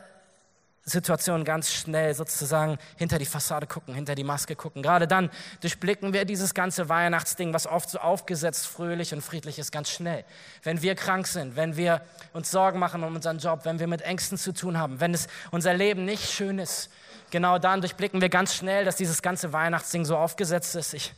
Situation 0.84 1.44
ganz 1.44 1.72
schnell 1.72 2.16
sozusagen 2.16 2.78
hinter 2.98 3.20
die 3.20 3.26
Fassade 3.26 3.68
gucken, 3.68 3.94
hinter 3.94 4.16
die 4.16 4.24
Maske 4.24 4.56
gucken. 4.56 4.82
Gerade 4.82 5.08
dann 5.08 5.30
durchblicken 5.62 6.12
wir 6.12 6.26
dieses 6.26 6.56
ganze 6.56 6.90
Weihnachtsding, 6.90 7.54
was 7.54 7.68
oft 7.68 7.90
so 7.90 8.00
aufgesetzt, 8.00 8.66
fröhlich 8.66 9.14
und 9.14 9.22
friedlich 9.22 9.60
ist, 9.60 9.72
ganz 9.72 9.92
schnell. 9.92 10.26
Wenn 10.64 10.82
wir 10.82 10.96
krank 10.96 11.28
sind, 11.28 11.56
wenn 11.56 11.78
wir 11.78 12.02
uns 12.34 12.50
Sorgen 12.50 12.80
machen 12.80 13.04
um 13.04 13.16
unseren 13.16 13.38
Job, 13.38 13.62
wenn 13.64 13.80
wir 13.80 13.88
mit 13.88 14.02
Ängsten 14.02 14.38
zu 14.38 14.54
tun 14.54 14.78
haben, 14.78 15.00
wenn 15.00 15.14
es 15.14 15.28
unser 15.52 15.74
Leben 15.76 16.04
nicht 16.04 16.32
schön 16.32 16.58
ist, 16.58 16.90
genau 17.30 17.60
dann 17.60 17.82
durchblicken 17.82 18.20
wir 18.20 18.30
ganz 18.30 18.56
schnell, 18.56 18.84
dass 18.84 18.96
dieses 18.96 19.22
ganze 19.22 19.54
Weihnachtsding 19.54 20.04
so 20.04 20.18
aufgesetzt 20.18 20.76
ist. 20.76 20.96
Ich 20.96 21.14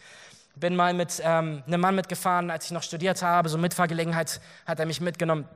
bin 0.55 0.75
mal 0.75 0.93
mit 0.93 1.21
ähm, 1.23 1.63
einem 1.65 1.81
Mann 1.81 1.95
mitgefahren, 1.95 2.51
als 2.51 2.65
ich 2.65 2.71
noch 2.71 2.83
studiert 2.83 3.21
habe, 3.21 3.47
so 3.47 3.57
Mitfahrgelegenheit 3.57 4.41
hat 4.65 4.79
er 4.79 4.85
mich 4.85 4.99
mitgenommen. 4.99 5.47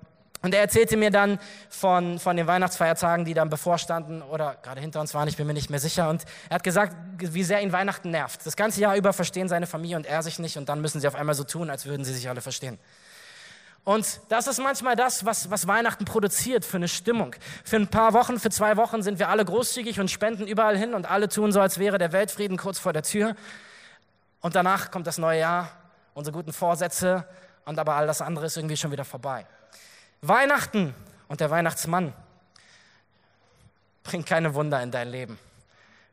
Und 0.41 0.53
er 0.53 0.61
erzählte 0.61 0.97
mir 0.97 1.09
dann 1.09 1.39
von, 1.69 2.19
von 2.19 2.37
den 2.37 2.45
Weihnachtsfeiertagen, 2.45 3.25
die 3.25 3.33
dann 3.33 3.49
bevorstanden 3.49 4.21
oder 4.21 4.55
gerade 4.61 4.79
hinter 4.79 5.01
uns 5.01 5.13
waren, 5.13 5.27
ich 5.27 5.35
bin 5.35 5.47
mir 5.47 5.53
nicht 5.53 5.69
mehr 5.69 5.79
sicher. 5.79 6.09
Und 6.09 6.25
er 6.49 6.55
hat 6.55 6.63
gesagt, 6.63 6.95
wie 7.17 7.43
sehr 7.43 7.61
ihn 7.61 7.71
Weihnachten 7.71 8.11
nervt. 8.11 8.45
Das 8.45 8.55
ganze 8.55 8.81
Jahr 8.81 8.95
über 8.95 9.13
verstehen 9.13 9.49
seine 9.49 9.65
Familie 9.65 9.97
und 9.97 10.05
er 10.05 10.21
sich 10.21 10.37
nicht 10.37 10.57
und 10.57 10.69
dann 10.69 10.79
müssen 10.79 11.01
sie 11.01 11.07
auf 11.07 11.15
einmal 11.15 11.35
so 11.35 11.43
tun, 11.43 11.69
als 11.69 11.85
würden 11.85 12.05
sie 12.05 12.13
sich 12.13 12.29
alle 12.29 12.41
verstehen. 12.41 12.77
Und 13.83 14.19
das 14.27 14.47
ist 14.47 14.59
manchmal 14.59 14.97
das, 14.97 15.23
was, 15.23 15.49
was 15.49 15.65
Weihnachten 15.65 16.03
produziert 16.03 16.65
für 16.65 16.75
eine 16.75 16.89
Stimmung. 16.89 17.33
Für 17.63 17.77
ein 17.77 17.87
paar 17.87 18.13
Wochen, 18.13 18.37
für 18.37 18.49
zwei 18.49 18.75
Wochen 18.75 19.01
sind 19.01 19.17
wir 19.17 19.29
alle 19.29 19.45
großzügig 19.45 19.99
und 20.01 20.11
spenden 20.11 20.45
überall 20.45 20.77
hin 20.77 20.93
und 20.93 21.09
alle 21.09 21.29
tun 21.29 21.53
so, 21.53 21.61
als 21.61 21.79
wäre 21.79 21.97
der 21.97 22.11
Weltfrieden 22.11 22.57
kurz 22.57 22.79
vor 22.79 22.91
der 22.91 23.03
Tür. 23.03 23.35
Und 24.41 24.55
danach 24.55 24.91
kommt 24.91 25.07
das 25.07 25.17
neue 25.17 25.39
Jahr, 25.39 25.71
unsere 26.13 26.35
guten 26.35 26.51
Vorsätze 26.51 27.25
und 27.63 27.79
aber 27.79 27.95
all 27.95 28.07
das 28.07 28.21
andere 28.21 28.47
ist 28.47 28.57
irgendwie 28.57 28.75
schon 28.75 28.91
wieder 28.91 29.05
vorbei. 29.05 29.45
Weihnachten 30.21 30.95
und 31.27 31.39
der 31.39 31.49
Weihnachtsmann 31.49 32.13
bringt 34.03 34.25
keine 34.25 34.53
Wunder 34.53 34.81
in 34.81 34.91
dein 34.91 35.09
Leben. 35.09 35.37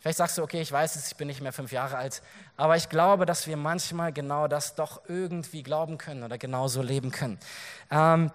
Vielleicht 0.00 0.18
sagst 0.18 0.36
du, 0.36 0.42
okay, 0.42 0.60
ich 0.60 0.70
weiß 0.70 0.96
es, 0.96 1.06
ich 1.06 1.16
bin 1.16 1.28
nicht 1.28 1.40
mehr 1.40 1.52
fünf 1.52 1.72
Jahre 1.72 1.96
alt, 1.96 2.20
aber 2.58 2.76
ich 2.76 2.90
glaube, 2.90 3.24
dass 3.24 3.46
wir 3.46 3.56
manchmal 3.56 4.12
genau 4.12 4.48
das 4.48 4.74
doch 4.74 5.00
irgendwie 5.08 5.62
glauben 5.62 5.96
können 5.96 6.22
oder 6.24 6.36
genauso 6.36 6.82
leben 6.82 7.10
können. 7.10 7.38
Ähm, 7.90 8.30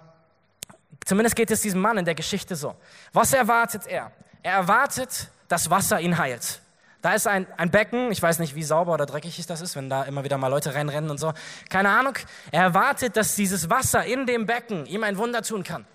zumindest 1.05 1.35
geht 1.35 1.51
es 1.51 1.61
diesem 1.61 1.81
Mann 1.81 1.99
in 1.99 2.05
der 2.05 2.15
Geschichte 2.15 2.55
so. 2.55 2.75
Was 3.13 3.33
erwartet 3.33 3.85
er? 3.85 4.11
Er 4.41 4.53
erwartet, 4.53 5.29
dass 5.47 5.69
Wasser 5.69 5.99
ihn 5.99 6.17
heilt. 6.17 6.61
Da 7.01 7.13
ist 7.13 7.27
ein, 7.27 7.47
ein 7.55 7.71
Becken, 7.71 8.11
ich 8.11 8.21
weiß 8.21 8.39
nicht, 8.39 8.55
wie 8.55 8.63
sauber 8.63 8.93
oder 8.93 9.05
dreckig 9.05 9.45
das 9.47 9.61
ist, 9.61 9.75
wenn 9.77 9.89
da 9.89 10.03
immer 10.03 10.25
wieder 10.25 10.37
mal 10.37 10.49
Leute 10.49 10.75
reinrennen 10.75 11.09
und 11.09 11.17
so. 11.17 11.33
Keine 11.69 11.89
Ahnung. 11.89 12.15
Er 12.51 12.63
erwartet, 12.63 13.15
dass 13.15 13.35
dieses 13.35 13.69
Wasser 13.69 14.03
in 14.03 14.25
dem 14.25 14.45
Becken 14.45 14.85
ihm 14.85 15.03
ein 15.03 15.17
Wunder 15.17 15.41
tun 15.41 15.63
kann. 15.63 15.85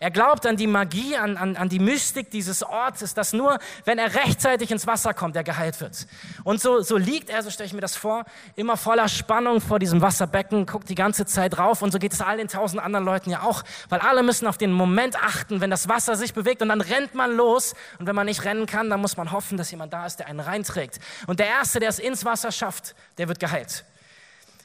Er 0.00 0.10
glaubt 0.10 0.44
an 0.44 0.56
die 0.56 0.66
Magie, 0.66 1.16
an, 1.16 1.36
an, 1.36 1.56
an 1.56 1.68
die 1.68 1.78
Mystik 1.78 2.30
dieses 2.30 2.62
Ortes, 2.62 3.14
dass 3.14 3.32
nur, 3.32 3.58
wenn 3.84 3.98
er 3.98 4.14
rechtzeitig 4.14 4.70
ins 4.70 4.86
Wasser 4.86 5.14
kommt, 5.14 5.36
er 5.36 5.44
geheilt 5.44 5.80
wird. 5.80 6.06
Und 6.42 6.60
so, 6.60 6.80
so 6.82 6.96
liegt 6.96 7.30
er, 7.30 7.42
so 7.42 7.50
stelle 7.50 7.68
ich 7.68 7.72
mir 7.72 7.80
das 7.80 7.94
vor, 7.96 8.24
immer 8.56 8.76
voller 8.76 9.08
Spannung 9.08 9.60
vor 9.60 9.78
diesem 9.78 10.02
Wasserbecken, 10.02 10.66
guckt 10.66 10.88
die 10.88 10.96
ganze 10.96 11.26
Zeit 11.26 11.56
drauf 11.56 11.80
und 11.80 11.92
so 11.92 11.98
geht 11.98 12.12
es 12.12 12.20
all 12.20 12.38
den 12.38 12.48
tausend 12.48 12.82
anderen 12.82 13.04
Leuten 13.04 13.30
ja 13.30 13.42
auch, 13.42 13.62
weil 13.88 14.00
alle 14.00 14.22
müssen 14.24 14.48
auf 14.48 14.58
den 14.58 14.72
Moment 14.72 15.22
achten, 15.22 15.60
wenn 15.60 15.70
das 15.70 15.88
Wasser 15.88 16.16
sich 16.16 16.34
bewegt 16.34 16.60
und 16.60 16.70
dann 16.70 16.80
rennt 16.80 17.14
man 17.14 17.36
los 17.36 17.74
und 17.98 18.06
wenn 18.06 18.16
man 18.16 18.26
nicht 18.26 18.44
rennen 18.44 18.66
kann, 18.66 18.90
dann 18.90 19.00
muss 19.00 19.16
man 19.16 19.30
hoffen, 19.30 19.56
dass 19.56 19.70
jemand 19.70 19.92
da 19.92 20.06
ist, 20.06 20.16
der 20.16 20.26
einen 20.26 20.40
reinträgt. 20.40 20.98
Und 21.28 21.38
der 21.38 21.46
Erste, 21.46 21.78
der 21.78 21.88
es 21.88 22.00
ins 22.00 22.24
Wasser 22.24 22.50
schafft, 22.50 22.96
der 23.18 23.28
wird 23.28 23.38
geheilt. 23.38 23.84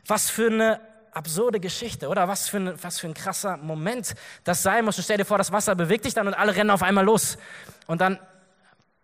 Was 0.08 0.30
für 0.30 0.48
eine 0.48 0.80
absurde 1.13 1.60
Geschichte, 1.60 2.08
oder? 2.08 2.28
Was 2.28 2.50
für, 2.50 2.58
ein, 2.58 2.84
was 2.84 3.00
für 3.00 3.08
ein 3.08 3.13
krasser 3.13 3.58
Moment 3.58 4.15
das 4.43 4.63
sein 4.63 4.86
muss. 4.86 4.98
Und 4.98 5.04
stell 5.04 5.17
dir 5.17 5.26
vor, 5.26 5.38
das 5.38 5.52
Wasser 5.52 5.76
bewegt 5.76 6.06
dich 6.06 6.13
dann 6.13 6.28
und 6.28 6.34
alle 6.34 6.56
rennen 6.56 6.69
auf 6.69 6.84
einmal 6.84 7.06
los. 7.06 7.38
Und 7.88 8.02
dann 8.02 8.19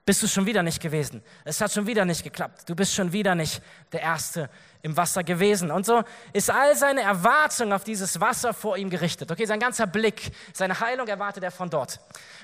bist 0.05 0.21
du 0.21 0.27
schon 0.27 0.45
wieder 0.45 0.61
nicht 0.61 0.81
gewesen. 0.81 1.23
Es 1.43 1.59
hat 1.61 1.71
schon 1.71 1.87
wieder 1.87 2.05
nicht 2.05 2.23
geklappt. 2.23 2.69
Du 2.69 2.75
bist 2.75 2.93
schon 2.93 3.11
wieder 3.11 3.33
nicht 3.33 3.61
der 3.91 4.01
Erste 4.01 4.49
im 4.83 4.95
Wasser 4.95 5.23
gewesen. 5.23 5.71
Und 5.71 5.85
so 5.85 6.03
ist 6.31 6.51
all 6.51 6.75
seine 6.75 7.01
Erwartung 7.01 7.73
auf 7.73 7.83
dieses 7.83 8.19
Wasser 8.21 8.53
vor 8.53 8.77
ihm 8.77 8.91
gerichtet. 8.91 9.31
Okay, 9.31 9.45
sein 9.45 9.59
ganzer 9.59 9.87
Blick, 9.87 10.31
seine 10.53 10.79
Heilung 10.79 11.07
erwartet 11.07 11.43
er 11.43 11.49
von 11.49 11.71
dort. 11.71 11.99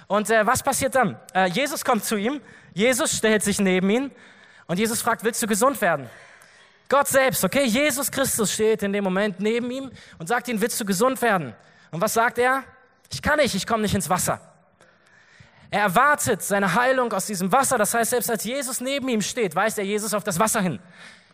Und 0.08 0.32
äh, 0.32 0.46
was 0.46 0.64
passiert 0.64 0.96
dann? 0.96 1.20
Äh, 1.36 1.50
Jesus 1.50 1.86
kommt 1.86 2.04
zu 2.04 2.16
ihm, 2.16 2.42
Jesus 2.74 3.16
stellt 3.16 3.44
sich 3.44 3.60
neben 3.60 3.90
ihn 3.92 4.12
und 4.66 4.80
Jesus 4.80 5.02
fragt, 5.02 5.24
willst 5.24 5.44
du 5.44 5.48
gesund 5.48 5.80
werden? 5.82 6.10
Gott 6.92 7.08
selbst, 7.08 7.42
okay? 7.46 7.64
Jesus 7.64 8.12
Christus 8.12 8.52
steht 8.52 8.84
in 8.84 8.92
dem 8.92 9.06
Moment 9.06 9.40
neben 9.40 9.72
ihm 9.72 9.90
und 10.20 10.28
sagt 10.28 10.50
ihm, 10.50 10.60
willst 10.60 10.78
du 10.82 10.84
gesund 10.84 11.22
werden? 11.22 11.56
Und 11.90 12.02
was 12.02 12.14
sagt 12.14 12.38
er? 12.38 12.66
Ich 13.10 13.22
kann 13.22 13.38
nicht, 13.40 13.56
ich 13.56 13.66
komme 13.66 13.84
nicht 13.84 13.96
ins 13.96 14.10
Wasser. 14.10 14.42
Er 15.70 15.84
erwartet 15.84 16.42
seine 16.42 16.76
Heilung 16.76 17.14
aus 17.14 17.28
diesem 17.28 17.50
Wasser. 17.50 17.78
Das 17.78 17.94
heißt, 17.94 18.10
selbst 18.10 18.30
als 18.30 18.44
Jesus 18.44 18.82
neben 18.82 19.08
ihm 19.08 19.22
steht, 19.22 19.56
weist 19.56 19.78
er 19.78 19.86
Jesus 19.86 20.14
auf 20.14 20.26
das 20.26 20.38
Wasser 20.38 20.60
hin. 20.60 20.82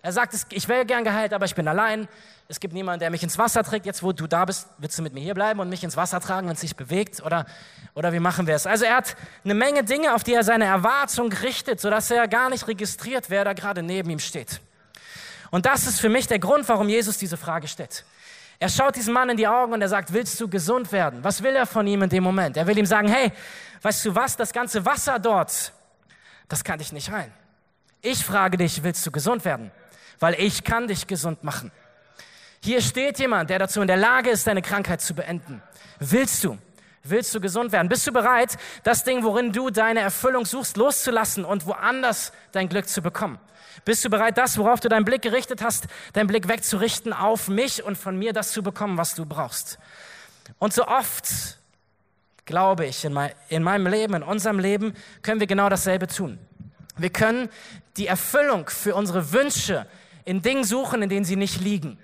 Er 0.03 0.11
sagt, 0.11 0.35
ich 0.51 0.67
wäre 0.67 0.85
gern 0.85 1.03
geheilt, 1.03 1.33
aber 1.33 1.45
ich 1.45 1.55
bin 1.55 1.67
allein. 1.67 2.07
Es 2.47 2.59
gibt 2.59 2.75
niemanden, 2.75 2.99
der 2.99 3.09
mich 3.09 3.23
ins 3.23 3.39
Wasser 3.39 3.63
trägt. 3.63 3.87
Jetzt, 3.87 4.03
wo 4.03 4.11
du 4.11 4.27
da 4.27 4.45
bist, 4.45 4.67
willst 4.77 4.99
du 4.99 5.01
mit 5.01 5.15
mir 5.15 5.21
hier 5.21 5.33
bleiben 5.33 5.59
und 5.59 5.69
mich 5.69 5.83
ins 5.83 5.97
Wasser 5.97 6.19
tragen, 6.19 6.45
wenn 6.45 6.53
es 6.53 6.61
sich 6.61 6.75
bewegt? 6.75 7.23
Oder, 7.23 7.47
oder 7.95 8.13
wie 8.13 8.19
machen 8.19 8.45
wir 8.45 8.53
es? 8.53 8.67
Also 8.67 8.85
er 8.85 8.97
hat 8.97 9.15
eine 9.43 9.55
Menge 9.55 9.83
Dinge, 9.83 10.13
auf 10.13 10.23
die 10.23 10.35
er 10.35 10.43
seine 10.43 10.65
Erwartung 10.65 11.33
richtet, 11.33 11.81
sodass 11.81 12.11
er 12.11 12.27
gar 12.27 12.51
nicht 12.51 12.67
registriert, 12.67 13.31
wer 13.31 13.43
da 13.43 13.53
gerade 13.53 13.81
neben 13.81 14.11
ihm 14.11 14.19
steht. 14.19 14.61
Und 15.51 15.65
das 15.65 15.87
ist 15.87 15.99
für 15.99 16.09
mich 16.09 16.27
der 16.27 16.39
Grund, 16.39 16.67
warum 16.69 16.89
Jesus 16.89 17.17
diese 17.17 17.37
Frage 17.37 17.67
stellt. 17.67 18.05
Er 18.59 18.69
schaut 18.69 18.95
diesem 18.95 19.13
Mann 19.13 19.29
in 19.29 19.37
die 19.37 19.47
Augen 19.47 19.73
und 19.73 19.81
er 19.81 19.89
sagt, 19.89 20.13
willst 20.13 20.39
du 20.41 20.47
gesund 20.47 20.91
werden? 20.91 21.23
Was 21.23 21.43
will 21.43 21.55
er 21.55 21.65
von 21.65 21.85
ihm 21.85 22.01
in 22.01 22.09
dem 22.09 22.23
Moment? 22.23 22.57
Er 22.57 22.65
will 22.65 22.77
ihm 22.77 22.87
sagen, 22.87 23.07
hey, 23.07 23.31
weißt 23.81 24.05
du 24.05 24.15
was, 24.15 24.35
das 24.35 24.51
ganze 24.51 24.83
Wasser 24.85 25.19
dort, 25.19 25.71
das 26.47 26.63
kann 26.63 26.79
dich 26.79 26.91
nicht 26.91 27.11
rein. 27.11 27.31
Ich 28.01 28.23
frage 28.23 28.57
dich, 28.57 28.83
willst 28.83 29.05
du 29.05 29.11
gesund 29.11 29.45
werden? 29.45 29.71
Weil 30.19 30.33
ich 30.35 30.63
kann 30.63 30.87
dich 30.87 31.05
gesund 31.05 31.43
machen. 31.43 31.71
Hier 32.63 32.81
steht 32.81 33.19
jemand, 33.19 33.49
der 33.51 33.59
dazu 33.59 33.81
in 33.81 33.87
der 33.87 33.97
Lage 33.97 34.31
ist, 34.31 34.47
deine 34.47 34.63
Krankheit 34.63 35.01
zu 35.01 35.13
beenden. 35.13 35.61
Willst 35.99 36.43
du? 36.43 36.57
Willst 37.03 37.33
du 37.33 37.39
gesund 37.39 37.71
werden? 37.71 37.89
Bist 37.89 38.05
du 38.07 38.11
bereit, 38.11 38.57
das 38.83 39.03
Ding, 39.03 39.23
worin 39.23 39.51
du 39.51 39.69
deine 39.69 39.99
Erfüllung 40.01 40.45
suchst, 40.45 40.77
loszulassen 40.77 41.45
und 41.45 41.65
woanders 41.65 42.33
dein 42.51 42.67
Glück 42.69 42.89
zu 42.89 43.01
bekommen? 43.01 43.39
Bist 43.85 44.03
du 44.03 44.09
bereit, 44.09 44.37
das, 44.37 44.57
worauf 44.57 44.79
du 44.79 44.89
deinen 44.89 45.05
Blick 45.05 45.21
gerichtet 45.21 45.61
hast, 45.61 45.87
deinen 46.13 46.27
Blick 46.27 46.47
wegzurichten 46.47 47.13
auf 47.13 47.47
mich 47.47 47.83
und 47.83 47.97
von 47.97 48.17
mir 48.17 48.33
das 48.33 48.51
zu 48.51 48.63
bekommen, 48.63 48.97
was 48.97 49.15
du 49.15 49.25
brauchst? 49.25 49.79
Und 50.59 50.73
so 50.73 50.87
oft, 50.87 51.57
glaube 52.45 52.85
ich, 52.85 53.05
in, 53.05 53.13
mein, 53.13 53.31
in 53.49 53.63
meinem 53.63 53.87
Leben, 53.87 54.13
in 54.15 54.23
unserem 54.23 54.59
Leben, 54.59 54.93
können 55.21 55.39
wir 55.39 55.47
genau 55.47 55.69
dasselbe 55.69 56.07
tun. 56.07 56.39
Wir 56.97 57.09
können 57.09 57.49
die 57.97 58.07
Erfüllung 58.07 58.69
für 58.69 58.95
unsere 58.95 59.31
Wünsche 59.31 59.85
in 60.25 60.41
Dingen 60.41 60.63
suchen, 60.63 61.01
in 61.01 61.09
denen 61.09 61.25
sie 61.25 61.35
nicht 61.35 61.61
liegen. 61.61 61.99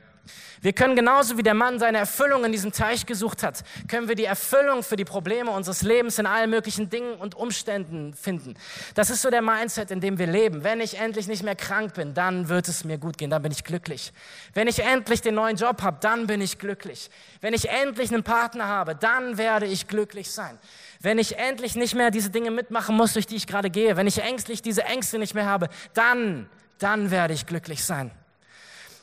Wir 0.62 0.71
können 0.71 0.95
genauso 0.95 1.38
wie 1.38 1.43
der 1.43 1.53
Mann 1.53 1.77
seine 1.77 1.97
Erfüllung 1.97 2.45
in 2.45 2.53
diesem 2.53 2.71
Teich 2.71 3.05
gesucht 3.05 3.43
hat, 3.43 3.63
können 3.89 4.07
wir 4.07 4.15
die 4.15 4.23
Erfüllung 4.23 4.81
für 4.81 4.95
die 4.95 5.03
Probleme 5.03 5.51
unseres 5.51 5.81
Lebens 5.81 6.19
in 6.19 6.25
allen 6.25 6.49
möglichen 6.49 6.89
Dingen 6.89 7.15
und 7.15 7.36
Umständen 7.36 8.13
finden. 8.13 8.55
Das 8.95 9.09
ist 9.09 9.21
so 9.21 9.29
der 9.29 9.41
Mindset, 9.41 9.91
in 9.91 9.99
dem 9.99 10.17
wir 10.19 10.27
leben. 10.27 10.63
Wenn 10.63 10.79
ich 10.79 10.97
endlich 10.97 11.27
nicht 11.27 11.43
mehr 11.43 11.57
krank 11.57 11.95
bin, 11.95 12.13
dann 12.13 12.47
wird 12.47 12.69
es 12.69 12.86
mir 12.86 12.97
gut 12.97 13.17
gehen, 13.17 13.29
dann 13.29 13.41
bin 13.41 13.51
ich 13.51 13.65
glücklich. 13.65 14.13
Wenn 14.53 14.69
ich 14.69 14.79
endlich 14.79 15.19
den 15.21 15.36
neuen 15.36 15.57
Job 15.57 15.81
habe, 15.81 15.97
dann 15.99 16.27
bin 16.27 16.39
ich 16.39 16.57
glücklich. 16.57 17.09
Wenn 17.41 17.53
ich 17.53 17.69
endlich 17.69 18.13
einen 18.13 18.23
Partner 18.23 18.67
habe, 18.67 18.95
dann 18.95 19.38
werde 19.38 19.65
ich 19.65 19.89
glücklich 19.89 20.31
sein. 20.31 20.57
Wenn 21.01 21.17
ich 21.17 21.38
endlich 21.38 21.75
nicht 21.75 21.95
mehr 21.95 22.09
diese 22.09 22.29
Dinge 22.29 22.51
mitmachen 22.51 22.95
muss, 22.95 23.12
durch 23.12 23.27
die 23.27 23.36
ich 23.36 23.47
gerade 23.47 23.69
gehe, 23.69 23.97
wenn 23.97 24.07
ich 24.07 24.21
ängstlich 24.21 24.62
diese 24.62 24.83
Ängste 24.83 25.19
nicht 25.19 25.33
mehr 25.33 25.45
habe, 25.45 25.67
dann, 25.93 26.49
dann 26.79 27.12
werde 27.12 27.33
ich 27.33 27.45
glücklich 27.45 27.83
sein. 27.83 28.12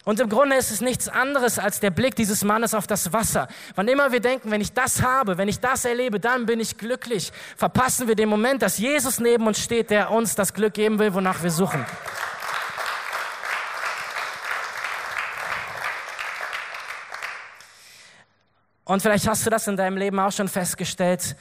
Und 0.04 0.18
im 0.18 0.30
Grunde 0.30 0.56
ist 0.56 0.70
es 0.70 0.80
nichts 0.80 1.08
anderes 1.08 1.58
als 1.58 1.80
der 1.80 1.90
Blick 1.90 2.16
dieses 2.16 2.42
Mannes 2.42 2.72
auf 2.72 2.86
das 2.86 3.12
Wasser. 3.12 3.48
Wann 3.74 3.86
immer 3.86 4.12
wir 4.12 4.20
denken, 4.20 4.50
wenn 4.50 4.62
ich 4.62 4.72
das 4.72 5.02
habe, 5.02 5.36
wenn 5.36 5.48
ich 5.48 5.60
das 5.60 5.84
erlebe, 5.84 6.18
dann 6.18 6.46
bin 6.46 6.58
ich 6.58 6.78
glücklich, 6.78 7.32
verpassen 7.56 8.08
wir 8.08 8.14
den 8.14 8.30
Moment, 8.30 8.62
dass 8.62 8.78
Jesus 8.78 9.20
neben 9.20 9.46
uns 9.46 9.62
steht, 9.62 9.90
der 9.90 10.10
uns 10.10 10.34
das 10.34 10.54
Glück 10.54 10.72
geben 10.72 10.98
will, 10.98 11.12
wonach 11.12 11.42
wir 11.42 11.50
suchen. 11.50 11.84
Und 18.84 19.02
vielleicht 19.02 19.28
hast 19.28 19.46
du 19.46 19.50
das 19.50 19.68
in 19.68 19.76
deinem 19.76 19.98
Leben 19.98 20.18
auch 20.18 20.32
schon 20.32 20.48
festgestellt. 20.48 21.36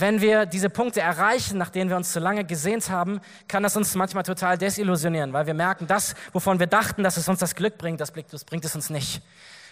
Wenn 0.00 0.22
wir 0.22 0.46
diese 0.46 0.70
Punkte 0.70 1.02
erreichen, 1.02 1.58
nach 1.58 1.68
denen 1.68 1.90
wir 1.90 1.96
uns 1.98 2.10
so 2.12 2.20
lange 2.20 2.44
gesehnt 2.44 2.88
haben, 2.88 3.20
kann 3.48 3.62
das 3.62 3.76
uns 3.76 3.94
manchmal 3.94 4.22
total 4.22 4.56
desillusionieren, 4.56 5.34
weil 5.34 5.46
wir 5.46 5.52
merken, 5.52 5.86
das, 5.86 6.14
wovon 6.32 6.58
wir 6.58 6.66
dachten, 6.66 7.02
dass 7.02 7.18
es 7.18 7.28
uns 7.28 7.38
das 7.38 7.54
Glück 7.54 7.76
bringt, 7.76 8.00
das 8.00 8.10
bringt 8.10 8.64
es 8.64 8.74
uns 8.74 8.88
nicht. 8.88 9.20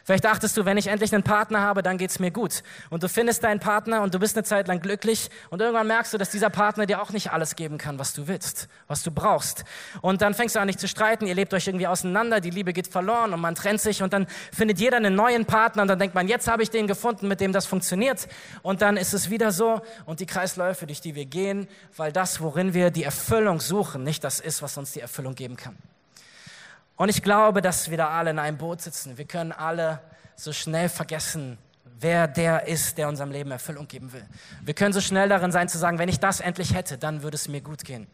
Vielleicht 0.08 0.24
dachtest 0.24 0.56
du, 0.56 0.64
wenn 0.64 0.78
ich 0.78 0.86
endlich 0.86 1.12
einen 1.12 1.22
Partner 1.22 1.60
habe, 1.60 1.82
dann 1.82 1.98
geht's 1.98 2.18
mir 2.18 2.30
gut. 2.30 2.62
Und 2.88 3.02
du 3.02 3.10
findest 3.10 3.44
deinen 3.44 3.60
Partner 3.60 4.00
und 4.00 4.14
du 4.14 4.18
bist 4.18 4.38
eine 4.38 4.42
Zeit 4.42 4.66
lang 4.66 4.80
glücklich 4.80 5.28
und 5.50 5.60
irgendwann 5.60 5.86
merkst 5.86 6.14
du, 6.14 6.16
dass 6.16 6.30
dieser 6.30 6.48
Partner 6.48 6.86
dir 6.86 7.02
auch 7.02 7.10
nicht 7.10 7.30
alles 7.30 7.56
geben 7.56 7.76
kann, 7.76 7.98
was 7.98 8.14
du 8.14 8.26
willst, 8.26 8.68
was 8.86 9.02
du 9.02 9.10
brauchst. 9.10 9.66
Und 10.00 10.22
dann 10.22 10.32
fängst 10.32 10.56
du 10.56 10.60
an, 10.60 10.66
nicht 10.66 10.80
zu 10.80 10.88
streiten, 10.88 11.26
ihr 11.26 11.34
lebt 11.34 11.52
euch 11.52 11.66
irgendwie 11.66 11.86
auseinander, 11.86 12.40
die 12.40 12.48
Liebe 12.48 12.72
geht 12.72 12.88
verloren 12.88 13.34
und 13.34 13.40
man 13.42 13.54
trennt 13.54 13.82
sich 13.82 14.02
und 14.02 14.14
dann 14.14 14.26
findet 14.50 14.80
jeder 14.80 14.96
einen 14.96 15.14
neuen 15.14 15.44
Partner 15.44 15.82
und 15.82 15.88
dann 15.88 15.98
denkt 15.98 16.14
man, 16.14 16.26
jetzt 16.26 16.48
habe 16.48 16.62
ich 16.62 16.70
den 16.70 16.86
gefunden, 16.86 17.28
mit 17.28 17.42
dem 17.42 17.52
das 17.52 17.66
funktioniert. 17.66 18.28
Und 18.62 18.80
dann 18.80 18.96
ist 18.96 19.12
es 19.12 19.28
wieder 19.28 19.52
so 19.52 19.82
und 20.06 20.20
die 20.20 20.26
Kreisläufe, 20.26 20.86
durch 20.86 21.02
die 21.02 21.16
wir 21.16 21.26
gehen, 21.26 21.68
weil 21.98 22.12
das, 22.12 22.40
worin 22.40 22.72
wir 22.72 22.90
die 22.90 23.04
Erfüllung 23.04 23.60
suchen, 23.60 24.04
nicht 24.04 24.24
das 24.24 24.40
ist, 24.40 24.62
was 24.62 24.78
uns 24.78 24.92
die 24.92 25.00
Erfüllung 25.00 25.34
geben 25.34 25.56
kann. 25.56 25.76
Und 26.98 27.08
ich 27.08 27.22
glaube, 27.22 27.62
dass 27.62 27.90
wir 27.90 27.96
da 27.96 28.08
alle 28.10 28.30
in 28.30 28.40
einem 28.40 28.58
Boot 28.58 28.82
sitzen. 28.82 29.18
Wir 29.18 29.24
können 29.24 29.52
alle 29.52 30.00
so 30.34 30.52
schnell 30.52 30.88
vergessen, 30.88 31.56
wer 31.84 32.26
der 32.26 32.66
ist, 32.66 32.98
der 32.98 33.08
unserem 33.08 33.30
Leben 33.30 33.52
Erfüllung 33.52 33.86
geben 33.86 34.12
will. 34.12 34.26
Wir 34.62 34.74
können 34.74 34.92
so 34.92 35.00
schnell 35.00 35.28
darin 35.28 35.52
sein 35.52 35.68
zu 35.68 35.78
sagen, 35.78 36.00
wenn 36.00 36.08
ich 36.08 36.18
das 36.18 36.40
endlich 36.40 36.74
hätte, 36.74 36.98
dann 36.98 37.22
würde 37.22 37.36
es 37.36 37.46
mir 37.46 37.60
gut 37.60 37.84
gehen. 37.84 38.08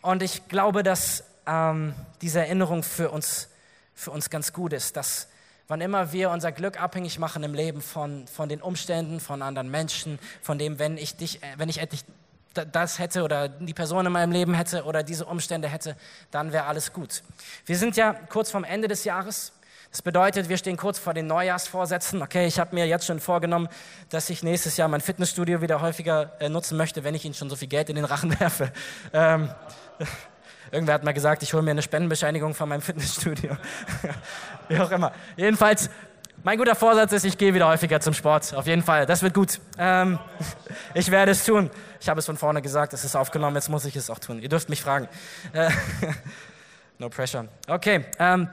Und 0.00 0.22
ich 0.22 0.46
glaube, 0.46 0.84
dass 0.84 1.24
ähm, 1.44 1.92
diese 2.22 2.38
Erinnerung 2.38 2.84
für 2.84 3.10
uns, 3.10 3.48
für 3.94 4.12
uns 4.12 4.30
ganz 4.30 4.52
gut 4.52 4.72
ist, 4.72 4.96
dass 4.96 5.26
wann 5.66 5.80
immer 5.80 6.12
wir 6.12 6.30
unser 6.30 6.52
Glück 6.52 6.80
abhängig 6.80 7.18
machen 7.18 7.42
im 7.42 7.54
Leben 7.54 7.82
von, 7.82 8.28
von 8.28 8.48
den 8.48 8.62
Umständen, 8.62 9.18
von 9.18 9.42
anderen 9.42 9.72
Menschen, 9.72 10.20
von 10.40 10.56
dem, 10.56 10.78
wenn 10.78 10.96
ich 10.96 11.16
dich, 11.16 11.40
wenn 11.56 11.68
ich 11.68 11.78
endlich 11.78 12.04
das 12.54 12.98
hätte 12.98 13.22
oder 13.22 13.48
die 13.48 13.74
Person 13.74 14.06
in 14.06 14.12
meinem 14.12 14.32
Leben 14.32 14.54
hätte 14.54 14.84
oder 14.84 15.02
diese 15.02 15.24
Umstände 15.24 15.68
hätte, 15.68 15.96
dann 16.30 16.52
wäre 16.52 16.64
alles 16.64 16.92
gut. 16.92 17.22
Wir 17.66 17.76
sind 17.76 17.96
ja 17.96 18.12
kurz 18.12 18.50
vorm 18.50 18.64
Ende 18.64 18.88
des 18.88 19.04
Jahres. 19.04 19.52
Das 19.90 20.02
bedeutet, 20.02 20.48
wir 20.48 20.56
stehen 20.56 20.76
kurz 20.76 20.98
vor 21.00 21.14
den 21.14 21.26
Neujahrsvorsätzen. 21.26 22.22
Okay, 22.22 22.46
ich 22.46 22.60
habe 22.60 22.74
mir 22.76 22.86
jetzt 22.86 23.06
schon 23.06 23.18
vorgenommen, 23.18 23.68
dass 24.08 24.30
ich 24.30 24.42
nächstes 24.42 24.76
Jahr 24.76 24.88
mein 24.88 25.00
Fitnessstudio 25.00 25.62
wieder 25.62 25.80
häufiger 25.80 26.32
äh, 26.40 26.48
nutzen 26.48 26.76
möchte, 26.76 27.02
wenn 27.02 27.14
ich 27.14 27.24
ihnen 27.24 27.34
schon 27.34 27.50
so 27.50 27.56
viel 27.56 27.68
Geld 27.68 27.88
in 27.88 27.96
den 27.96 28.04
Rachen 28.04 28.38
werfe. 28.40 28.72
Ähm, 29.12 29.50
irgendwer 30.70 30.94
hat 30.94 31.02
mal 31.02 31.12
gesagt, 31.12 31.42
ich 31.42 31.52
hole 31.54 31.62
mir 31.62 31.72
eine 31.72 31.82
Spendenbescheinigung 31.82 32.54
von 32.54 32.68
meinem 32.68 32.82
Fitnessstudio. 32.82 33.56
Wie 34.68 34.78
auch 34.78 34.90
immer. 34.92 35.12
Jedenfalls 35.36 35.90
mein 36.42 36.58
guter 36.58 36.74
Vorsatz 36.74 37.12
ist, 37.12 37.24
ich 37.24 37.36
gehe 37.36 37.54
wieder 37.54 37.68
häufiger 37.68 38.00
zum 38.00 38.14
Sport. 38.14 38.54
Auf 38.54 38.66
jeden 38.66 38.82
Fall. 38.82 39.06
Das 39.06 39.22
wird 39.22 39.34
gut. 39.34 39.60
Ähm, 39.78 40.18
ich 40.94 41.10
werde 41.10 41.32
es 41.32 41.44
tun. 41.44 41.70
Ich 42.00 42.08
habe 42.08 42.20
es 42.20 42.26
von 42.26 42.36
vorne 42.36 42.62
gesagt, 42.62 42.92
es 42.92 43.04
ist 43.04 43.16
aufgenommen, 43.16 43.56
jetzt 43.56 43.68
muss 43.68 43.84
ich 43.84 43.96
es 43.96 44.08
auch 44.10 44.18
tun. 44.18 44.40
Ihr 44.40 44.48
dürft 44.48 44.68
mich 44.68 44.82
fragen. 44.82 45.08
Äh, 45.52 45.70
no 46.98 47.08
pressure. 47.08 47.46
Okay. 47.66 48.04
Ähm, 48.18 48.48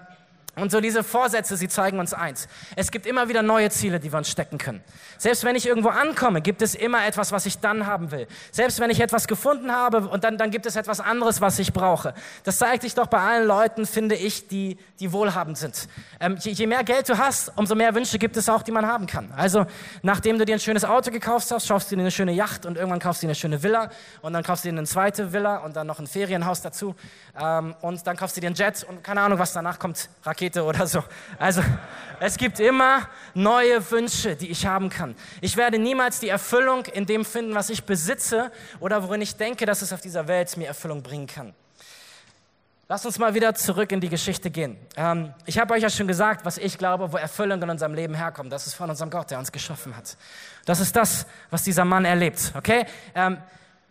und 0.58 0.72
so 0.72 0.82
diese 0.82 1.04
Vorsätze, 1.04 1.56
sie 1.56 1.68
zeigen 1.68 2.00
uns 2.00 2.14
eins. 2.14 2.48
Es 2.76 2.90
gibt 2.90 3.06
immer 3.06 3.30
wieder 3.30 3.44
neue 3.44 3.70
Ziele, 3.70 4.00
die 4.00 4.12
wir 4.12 4.18
uns 4.18 4.30
stecken 4.30 4.58
können. 4.58 4.84
Selbst 5.20 5.44
wenn 5.44 5.56
ich 5.56 5.68
irgendwo 5.68 5.90
ankomme, 5.90 6.42
gibt 6.42 6.62
es 6.64 6.74
immer 6.74 7.06
etwas, 7.06 7.32
was 7.32 7.46
ich 7.46 7.60
dann 7.60 7.86
haben 7.86 8.12
will. 8.12 8.28
Selbst 8.52 8.80
wenn 8.80 8.90
ich 8.90 9.00
etwas 9.00 9.28
gefunden 9.28 9.72
habe 9.72 10.08
und 10.08 10.24
dann, 10.24 10.38
dann 10.38 10.50
gibt 10.50 10.66
es 10.66 10.76
etwas 10.76 11.00
anderes, 11.00 11.42
was 11.42 11.60
ich 11.60 11.74
brauche. 11.74 12.14
Das 12.44 12.58
zeigt 12.58 12.82
sich 12.82 12.96
doch 12.96 13.08
bei 13.08 13.20
allen 13.20 13.48
Leuten, 13.48 13.86
finde 13.86 14.16
ich, 14.16 14.48
die, 14.48 14.78
die 15.00 15.12
wohlhabend 15.12 15.58
sind. 15.58 15.88
Ähm, 16.20 16.38
je, 16.40 16.52
je 16.52 16.66
mehr 16.66 16.84
Geld 16.84 17.08
du 17.08 17.18
hast, 17.18 17.52
umso 17.56 17.76
mehr 17.76 17.94
Wünsche 17.94 18.18
gibt 18.18 18.36
es 18.36 18.50
auch, 18.50 18.64
die 18.64 18.72
man 18.72 18.88
haben 18.88 19.06
kann. 19.06 19.32
Also, 19.38 19.68
nachdem 20.02 20.40
du 20.40 20.46
dir 20.46 20.56
ein 20.56 20.60
schönes 20.60 20.86
Auto 20.86 21.12
gekauft 21.12 21.52
hast, 21.52 21.68
schaust 21.68 21.92
du 21.92 21.96
dir 21.96 22.02
eine 22.02 22.12
schöne 22.12 22.32
Yacht 22.32 22.66
und 22.66 22.78
irgendwann 22.78 23.00
kaufst 23.00 23.22
du 23.22 23.28
dir 23.28 23.30
eine 23.30 23.36
schöne 23.36 23.62
Villa 23.62 23.92
und 24.22 24.34
dann 24.34 24.44
kaufst 24.44 24.66
du 24.66 24.70
dir 24.70 24.78
eine 24.78 24.88
zweite 24.88 25.34
Villa 25.34 25.58
und 25.58 25.76
dann 25.76 25.86
noch 25.86 26.00
ein 26.00 26.08
Ferienhaus 26.08 26.62
dazu 26.62 26.96
ähm, 27.40 27.76
und 27.82 28.06
dann 28.08 28.18
kaufst 28.18 28.38
du 28.38 28.42
dir 28.42 28.48
einen 28.48 28.56
Jet 28.56 28.84
und 28.84 29.04
keine 29.04 29.22
Ahnung, 29.22 29.38
was 29.38 29.54
danach 29.54 29.78
kommt, 29.78 30.10
Rakete 30.24 30.47
Rakete 30.48 30.64
oder 30.64 30.88
so. 30.88 31.04
Also 31.38 31.62
es 32.20 32.38
gibt 32.38 32.60
immer 32.60 33.08
neue 33.34 33.92
Wünsche, 33.92 34.36
die 34.36 34.50
ich 34.50 34.66
haben 34.66 34.90
kann. 34.90 35.16
Ich 35.42 35.58
werde 35.58 35.78
niemals 35.78 36.20
die 36.20 36.30
Erfüllung 36.30 36.86
in 36.86 37.06
dem 37.06 37.26
finden, 37.26 37.54
was 37.54 37.70
ich 37.70 37.84
besitze 37.84 38.52
oder 38.80 39.04
worin 39.04 39.22
ich 39.22 39.36
denke, 39.36 39.66
dass 39.66 39.82
es 39.82 39.94
auf 39.94 40.02
dieser 40.02 40.28
Welt 40.28 40.56
mir 40.58 40.68
Erfüllung 40.68 41.04
bringen 41.04 41.28
kann. 41.28 41.54
Lass 42.90 43.06
uns 43.06 43.20
mal 43.20 43.34
wieder 43.34 43.54
zurück 43.54 43.92
in 43.92 44.00
die 44.00 44.08
Geschichte 44.08 44.50
gehen. 44.50 44.78
Ähm, 44.96 45.34
ich 45.46 45.60
habe 45.60 45.74
euch 45.74 45.84
ja 45.84 45.90
schon 45.90 46.08
gesagt, 46.08 46.46
was 46.46 46.58
ich 46.58 46.78
glaube, 46.78 47.12
wo 47.12 47.18
Erfüllung 47.18 47.62
in 47.62 47.70
unserem 47.70 47.94
Leben 47.94 48.16
herkommt. 48.16 48.50
Das 48.50 48.66
ist 48.66 48.76
von 48.76 48.90
unserem 48.90 49.10
Gott, 49.10 49.30
der 49.30 49.40
uns 49.40 49.52
geschaffen 49.52 49.96
hat. 49.96 50.16
Das 50.64 50.80
ist 50.80 50.96
das, 50.96 51.26
was 51.50 51.64
dieser 51.64 51.84
Mann 51.84 52.06
erlebt. 52.06 52.54
Okay? 52.56 52.86
Ähm, 53.14 53.40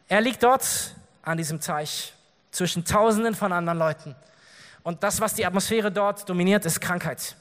er 0.08 0.22
liegt 0.22 0.42
dort 0.42 0.94
an 1.22 1.36
diesem 1.36 1.60
Teich 1.60 2.14
zwischen 2.52 2.86
Tausenden 2.86 3.34
von 3.34 3.52
anderen 3.52 3.78
Leuten. 3.78 4.16
Und 4.86 5.02
das, 5.02 5.20
was 5.20 5.34
die 5.34 5.44
Atmosphäre 5.44 5.90
dort 5.90 6.28
dominiert, 6.28 6.64
ist 6.64 6.80
Krankheit. 6.80 7.34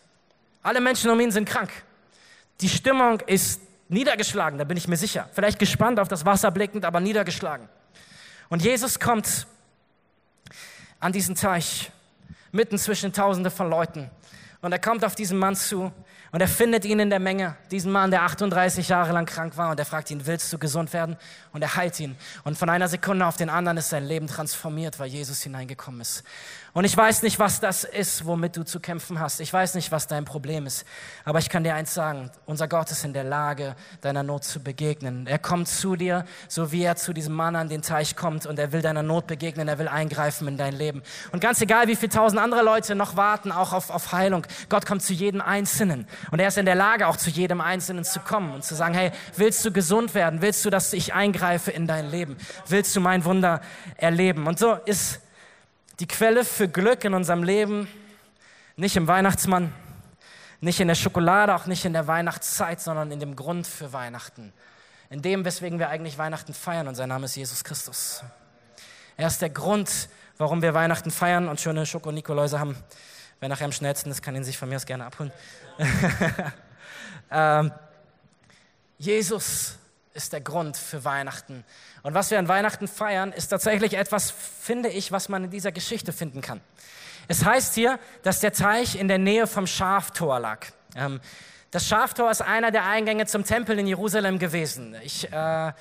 Alle 0.64 0.82
Menschen 0.82 1.12
um 1.12 1.20
ihn 1.20 1.30
sind 1.30 1.48
krank. 1.48 1.70
Die 2.60 2.68
Stimmung 2.68 3.20
ist 3.20 3.62
niedergeschlagen, 3.88 4.58
da 4.58 4.66
bin 4.66 4.78
ich 4.78 4.88
mir 4.88 4.98
sicher. 4.98 5.30
Vielleicht 5.32 5.60
gespannt 5.60 6.00
auf 6.00 6.08
das 6.08 6.26
Wasser 6.26 6.50
blickend, 6.50 6.86
aber 6.86 7.00
niedergeschlagen. 7.00 7.70
Und 8.50 8.64
Jesus 8.64 9.00
kommt 9.00 9.46
an 11.00 11.12
diesen 11.12 11.36
Teich, 11.36 11.92
mitten 12.52 12.80
zwischen 12.80 13.14
Tausende 13.14 13.52
von 13.52 13.70
Leuten. 13.70 14.10
Und 14.62 14.72
er 14.72 14.80
kommt 14.80 15.06
auf 15.06 15.14
diesen 15.14 15.38
Mann 15.38 15.56
zu 15.56 15.92
und 16.32 16.42
er 16.42 16.48
findet 16.48 16.84
ihn 16.84 17.00
in 17.00 17.10
der 17.10 17.20
Menge, 17.20 17.56
diesen 17.72 17.92
Mann, 17.92 18.12
der 18.12 18.24
38 18.24 18.90
Jahre 18.90 19.14
lang 19.14 19.26
krank 19.26 19.56
war. 19.56 19.70
Und 19.70 19.80
er 19.80 19.86
fragt 19.86 20.12
ihn, 20.12 20.26
willst 20.26 20.52
du 20.52 20.58
gesund 20.58 20.92
werden? 20.92 21.16
Und 21.54 21.62
er 21.62 21.78
heilt 21.78 21.98
ihn. 22.00 22.18
Und 22.44 22.58
von 22.58 22.70
einer 22.70 22.90
Sekunde 22.90 23.26
auf 23.26 23.38
den 23.38 23.50
anderen 23.50 23.78
ist 23.78 23.90
sein 23.90 24.04
Leben 24.04 24.28
transformiert, 24.28 25.00
weil 25.00 25.08
Jesus 25.08 25.44
hineingekommen 25.44 26.02
ist. 26.02 26.24
Und 26.76 26.84
ich 26.84 26.98
weiß 26.98 27.24
nicht, 27.24 27.40
was 27.40 27.62
das 27.62 27.86
ist, 27.86 28.26
womit 28.26 28.58
du 28.58 28.64
zu 28.66 28.82
kämpfen 28.82 29.22
hast. 29.22 29.40
Ich 29.40 29.54
weiß 29.54 29.76
nicht, 29.76 29.94
was 29.94 30.08
dein 30.08 30.26
Problem 30.26 30.66
ist. 30.66 30.84
Aber 31.24 31.40
ich 31.40 31.48
kann 31.48 31.64
dir 31.64 31.74
eins 31.74 31.94
sagen. 31.94 32.30
Unser 32.46 32.68
Gott 32.68 32.92
ist 32.92 33.06
in 33.06 33.14
der 33.14 33.24
Lage, 33.24 33.78
deiner 34.02 34.24
Not 34.24 34.44
zu 34.44 34.62
begegnen. 34.62 35.26
Er 35.26 35.40
kommt 35.40 35.70
zu 35.70 35.96
dir, 35.96 36.26
so 36.50 36.74
wie 36.74 36.84
er 36.84 36.98
zu 36.98 37.14
diesem 37.14 37.34
Mann 37.34 37.56
an 37.56 37.70
den 37.70 37.82
Teich 37.82 38.18
kommt. 38.18 38.46
Und 38.46 38.60
er 38.60 38.74
will 38.74 38.82
deiner 38.82 39.04
Not 39.04 39.26
begegnen. 39.26 39.70
Er 39.70 39.80
will 39.80 39.88
eingreifen 39.88 40.50
in 40.50 40.58
dein 40.58 40.74
Leben. 40.74 41.02
Und 41.32 41.40
ganz 41.40 41.62
egal, 41.62 41.88
wie 41.88 41.96
viele 41.96 42.10
tausend 42.10 42.42
andere 42.42 42.62
Leute 42.62 42.94
noch 42.94 43.16
warten, 43.16 43.54
auch 43.54 43.72
auf, 43.72 43.90
auf 43.90 44.12
Heilung. 44.12 44.46
Gott 44.68 44.86
kommt 44.86 45.02
zu 45.02 45.14
jedem 45.14 45.40
Einzelnen. 45.40 46.06
Und 46.32 46.42
er 46.42 46.50
ist 46.50 46.58
in 46.58 46.66
der 46.66 46.76
Lage, 46.76 47.08
auch 47.08 47.16
zu 47.16 47.30
jedem 47.30 47.62
Einzelnen 47.62 48.04
zu 48.04 48.20
kommen 48.20 48.54
und 48.54 48.66
zu 48.66 48.76
sagen, 48.76 48.96
hey, 48.96 49.14
willst 49.38 49.64
du 49.64 49.72
gesund 49.72 50.14
werden? 50.14 50.42
Willst 50.42 50.66
du, 50.66 50.70
dass 50.70 50.92
ich 50.92 51.14
eingreife 51.14 51.72
in 51.72 51.88
dein 51.88 52.10
Leben? 52.10 52.36
Willst 52.68 52.94
du 52.98 53.00
mein 53.00 53.24
Wunder 53.24 53.62
erleben? 53.96 54.46
Und 54.46 54.60
so 54.60 54.74
ist 54.74 55.22
die 56.00 56.08
Quelle 56.08 56.44
für 56.44 56.68
Glück 56.68 57.04
in 57.04 57.14
unserem 57.14 57.44
Leben 57.44 57.88
nicht 58.76 58.96
im 58.98 59.08
Weihnachtsmann, 59.08 59.74
Nicht 60.62 60.80
in 60.80 60.88
der 60.88 60.96
Schokolade, 60.96 61.54
auch 61.54 61.66
nicht 61.66 61.86
in 61.86 61.94
der 61.94 62.08
Weihnachtszeit, 62.08 62.82
sondern 62.82 63.12
in 63.12 63.20
dem 63.20 63.36
Grund 63.36 63.68
für 63.68 63.94
Weihnachten. 63.94 64.54
In 65.10 65.22
dem, 65.22 65.46
weswegen 65.46 65.80
wir 65.80 65.90
eigentlich 65.90 66.18
Weihnachten 66.18 66.54
feiern 66.54 66.88
und 66.88 66.96
sein 66.96 67.10
Name 67.10 67.26
ist 67.26 67.36
Jesus 67.36 67.64
Christus. 67.64 68.24
Er 69.18 69.28
ist 69.28 69.42
der 69.42 69.50
Grund, 69.50 70.10
warum 70.38 70.62
wir 70.62 70.74
Weihnachten 70.74 71.12
feiern 71.12 71.50
und 71.50 71.60
schöne 71.60 71.86
Schoko-Nikoläuse 71.86 72.60
haben. 72.60 72.76
Wer 73.40 73.50
nachher 73.50 73.66
am 73.66 73.72
schnellsten 73.72 74.10
ist, 74.12 74.22
kann 74.22 74.36
ihn 74.36 74.44
sich 74.44 74.58
von 74.58 74.68
mir 74.68 74.78
aus 74.78 74.86
gerne 74.86 75.06
abholen. 75.06 75.32
ähm, 77.32 77.72
Jesus 78.98 79.78
ist 80.16 80.34
der 80.34 80.42
Grund 80.42 80.78
für 80.78 81.04
Weihnachten. 81.04 81.64
Und 82.02 82.14
was 82.14 82.32
wir 82.32 82.40
an 82.40 82.48
Weihnachten 82.48 82.88
feiern, 82.88 83.32
ist 83.34 83.50
tatsächlich 83.50 83.96
etwas, 83.96 84.32
finde 84.32 84.90
ich, 84.90 85.12
was 85.12 85.30
man 85.30 85.44
in 85.44 85.50
dieser 85.52 85.72
Geschichte 85.72 86.14
finden 86.14 86.42
kann. 86.42 86.62
Es 87.28 87.44
heißt 87.44 87.76
hier, 87.76 88.00
dass 88.24 88.40
der 88.40 88.54
Teich 88.54 88.96
in 88.96 89.08
der 89.08 89.18
Nähe 89.18 89.46
vom 89.46 89.68
Schaftor 89.68 90.40
lag. 90.40 90.68
Ähm, 90.96 91.20
das 91.72 91.88
Schaftor 91.88 92.32
ist 92.32 92.42
einer 92.42 92.72
der 92.72 92.86
Eingänge 92.86 93.26
zum 93.26 93.44
Tempel 93.44 93.78
in 93.78 93.88
Jerusalem 93.88 94.40
gewesen. 94.40 94.96
Ich, 95.04 95.32
äh, 95.32 95.74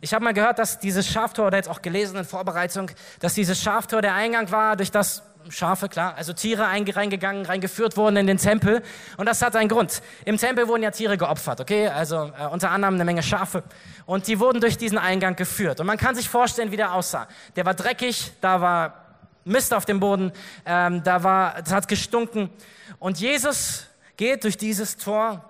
ich 0.00 0.14
habe 0.14 0.24
mal 0.24 0.34
gehört, 0.34 0.58
dass 0.58 0.80
dieses 0.80 1.06
Schaftor, 1.06 1.46
oder 1.46 1.58
jetzt 1.58 1.68
auch 1.68 1.82
gelesen 1.82 2.16
in 2.16 2.24
Vorbereitung, 2.24 2.90
dass 3.20 3.34
dieses 3.34 3.62
Schaftor 3.62 4.02
der 4.02 4.14
Eingang 4.14 4.50
war, 4.50 4.76
durch 4.76 4.90
das 4.90 5.22
Schafe, 5.48 5.88
klar, 5.88 6.14
also 6.16 6.32
Tiere 6.32 6.64
reingegangen, 6.64 7.46
reingeführt 7.46 7.96
wurden 7.96 8.16
in 8.16 8.26
den 8.26 8.36
Tempel. 8.36 8.82
Und 9.16 9.26
das 9.26 9.42
hat 9.42 9.56
einen 9.56 9.68
Grund. 9.68 10.02
Im 10.24 10.36
Tempel 10.36 10.68
wurden 10.68 10.82
ja 10.82 10.90
Tiere 10.90 11.16
geopfert, 11.16 11.60
okay? 11.60 11.88
Also 11.88 12.32
äh, 12.38 12.46
unter 12.46 12.70
anderem 12.70 12.94
eine 12.94 13.04
Menge 13.04 13.22
Schafe. 13.22 13.62
Und 14.06 14.26
die 14.26 14.38
wurden 14.38 14.60
durch 14.60 14.76
diesen 14.76 14.98
Eingang 14.98 15.36
geführt. 15.36 15.80
Und 15.80 15.86
man 15.86 15.96
kann 15.96 16.14
sich 16.14 16.28
vorstellen, 16.28 16.70
wie 16.70 16.76
der 16.76 16.94
aussah. 16.94 17.28
Der 17.56 17.64
war 17.64 17.74
dreckig, 17.74 18.32
da 18.40 18.60
war 18.60 18.94
Mist 19.44 19.72
auf 19.72 19.84
dem 19.84 20.00
Boden, 20.00 20.32
ähm, 20.66 21.02
da 21.02 21.22
war, 21.22 21.56
es 21.64 21.72
hat 21.72 21.88
gestunken. 21.88 22.50
Und 22.98 23.18
Jesus 23.18 23.86
geht 24.16 24.44
durch 24.44 24.58
dieses 24.58 24.96
Tor 24.96 25.44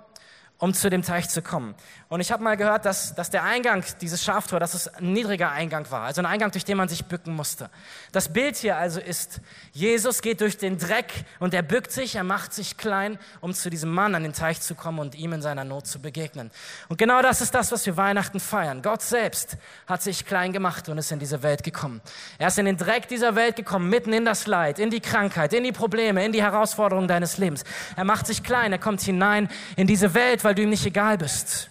um 0.61 0.75
zu 0.75 0.91
dem 0.91 1.03
Teich 1.03 1.29
zu 1.29 1.43
kommen. 1.43 1.75
Und 2.11 2.21
ich 2.21 2.33
habe 2.33 2.43
mal 2.43 2.57
gehört, 2.57 2.87
dass, 2.87 3.15
dass 3.15 3.31
der 3.31 3.45
Eingang 3.45 3.85
dieses 4.01 4.25
Schaftor, 4.25 4.59
dass 4.59 4.75
es 4.75 4.89
ein 4.89 5.13
niedriger 5.13 5.53
Eingang 5.53 5.89
war, 5.93 6.03
also 6.03 6.21
ein 6.21 6.27
Eingang, 6.27 6.51
durch 6.51 6.65
den 6.65 6.77
man 6.77 6.89
sich 6.89 7.05
bücken 7.05 7.37
musste. 7.37 7.71
Das 8.11 8.33
Bild 8.33 8.57
hier 8.57 8.77
also 8.77 8.99
ist, 8.99 9.41
Jesus 9.71 10.21
geht 10.21 10.41
durch 10.41 10.59
den 10.59 10.77
Dreck 10.77 11.13
und 11.39 11.55
er 11.55 11.63
bückt 11.63 11.93
sich, 11.93 12.17
er 12.17 12.25
macht 12.25 12.53
sich 12.53 12.77
klein, 12.77 13.17
um 13.41 13.55
zu 13.55 13.71
diesem 13.71 13.93
Mann 13.93 14.17
an 14.17 14.25
den 14.25 14.33
Teich 14.33 14.61
zu 14.61 14.75
kommen 14.75 14.99
und 14.99 15.15
ihm 15.15 15.33
in 15.35 15.41
seiner 15.41 15.63
Not 15.63 15.87
zu 15.87 16.01
begegnen. 16.01 16.51
Und 16.89 16.99
genau 16.99 17.23
das 17.23 17.43
ist 17.43 17.55
das, 17.55 17.71
was 17.71 17.87
wir 17.87 17.97
Weihnachten 17.97 18.41
feiern. 18.41 18.83
Gott 18.83 19.03
selbst 19.03 19.57
hat 19.87 20.03
sich 20.03 20.27
klein 20.27 20.53
gemacht 20.53 20.89
und 20.89 20.99
ist 20.99 21.13
in 21.13 21.21
diese 21.21 21.45
Welt 21.45 21.63
gekommen. 21.63 22.01
Er 22.39 22.49
ist 22.49 22.59
in 22.59 22.65
den 22.65 22.77
Dreck 22.77 23.07
dieser 23.07 23.37
Welt 23.37 23.55
gekommen, 23.55 23.89
mitten 23.89 24.13
in 24.13 24.25
das 24.25 24.49
Leid, 24.49 24.81
in 24.81 24.91
die 24.91 25.01
Krankheit, 25.01 25.53
in 25.53 25.63
die 25.63 25.71
Probleme, 25.71 26.25
in 26.25 26.33
die 26.33 26.43
Herausforderungen 26.43 27.07
deines 27.07 27.39
Lebens. 27.39 27.63
Er 27.95 28.03
macht 28.03 28.27
sich 28.27 28.43
klein, 28.43 28.73
er 28.73 28.81
kommt 28.81 29.01
hinein 29.01 29.49
in 29.77 29.87
diese 29.87 30.13
Welt, 30.15 30.43
weil 30.43 30.57
du 30.57 30.63
ihm 30.63 30.71
nicht 30.71 30.85
egal 30.85 31.17
bist. 31.17 31.70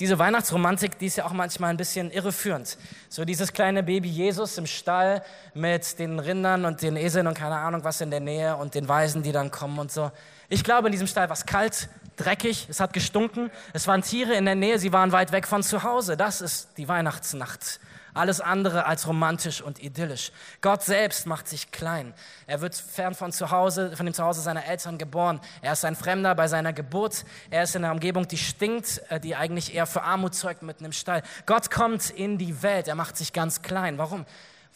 Diese 0.00 0.18
Weihnachtsromantik, 0.18 0.98
die 0.98 1.06
ist 1.06 1.16
ja 1.16 1.24
auch 1.24 1.32
manchmal 1.32 1.70
ein 1.70 1.76
bisschen 1.76 2.10
irreführend. 2.10 2.78
So 3.08 3.24
dieses 3.24 3.52
kleine 3.52 3.82
Baby 3.82 4.08
Jesus 4.08 4.56
im 4.58 4.66
Stall 4.66 5.22
mit 5.54 5.98
den 5.98 6.18
Rindern 6.18 6.64
und 6.64 6.82
den 6.82 6.96
Eseln 6.96 7.26
und 7.26 7.34
keine 7.34 7.56
Ahnung 7.56 7.84
was 7.84 8.00
in 8.00 8.10
der 8.10 8.20
Nähe 8.20 8.56
und 8.56 8.74
den 8.74 8.88
Weisen, 8.88 9.22
die 9.22 9.32
dann 9.32 9.50
kommen 9.50 9.78
und 9.78 9.92
so. 9.92 10.10
Ich 10.48 10.64
glaube, 10.64 10.88
in 10.88 10.92
diesem 10.92 11.06
Stall 11.06 11.28
war 11.28 11.36
es 11.36 11.46
kalt, 11.46 11.88
dreckig, 12.16 12.66
es 12.68 12.80
hat 12.80 12.92
gestunken, 12.92 13.50
es 13.72 13.86
waren 13.86 14.02
Tiere 14.02 14.34
in 14.34 14.44
der 14.44 14.54
Nähe, 14.54 14.78
sie 14.78 14.92
waren 14.92 15.12
weit 15.12 15.32
weg 15.32 15.46
von 15.46 15.62
zu 15.62 15.82
Hause. 15.82 16.16
Das 16.16 16.40
ist 16.40 16.70
die 16.76 16.88
Weihnachtsnacht. 16.88 17.80
Alles 18.14 18.40
andere 18.40 18.86
als 18.86 19.06
romantisch 19.06 19.62
und 19.62 19.82
idyllisch. 19.82 20.32
Gott 20.60 20.82
selbst 20.82 21.26
macht 21.26 21.48
sich 21.48 21.70
klein. 21.70 22.12
Er 22.46 22.60
wird 22.60 22.74
fern 22.74 23.14
von 23.14 23.32
zu 23.32 23.50
Hause, 23.50 23.96
von 23.96 24.04
dem 24.04 24.14
Zuhause 24.14 24.42
seiner 24.42 24.66
Eltern 24.66 24.98
geboren. 24.98 25.40
Er 25.62 25.72
ist 25.72 25.84
ein 25.84 25.96
Fremder 25.96 26.34
bei 26.34 26.48
seiner 26.48 26.72
Geburt. 26.72 27.24
Er 27.50 27.62
ist 27.62 27.74
in 27.74 27.84
einer 27.84 27.94
Umgebung, 27.94 28.28
die 28.28 28.38
stinkt, 28.38 29.02
äh, 29.08 29.18
die 29.18 29.34
eigentlich 29.34 29.74
eher 29.74 29.86
für 29.86 30.02
Armut 30.02 30.34
zeugt 30.34 30.62
mitten 30.62 30.84
im 30.84 30.92
Stall. 30.92 31.22
Gott 31.46 31.70
kommt 31.70 32.10
in 32.10 32.38
die 32.38 32.62
Welt. 32.62 32.88
Er 32.88 32.94
macht 32.94 33.16
sich 33.16 33.32
ganz 33.32 33.62
klein. 33.62 33.98
Warum? 33.98 34.26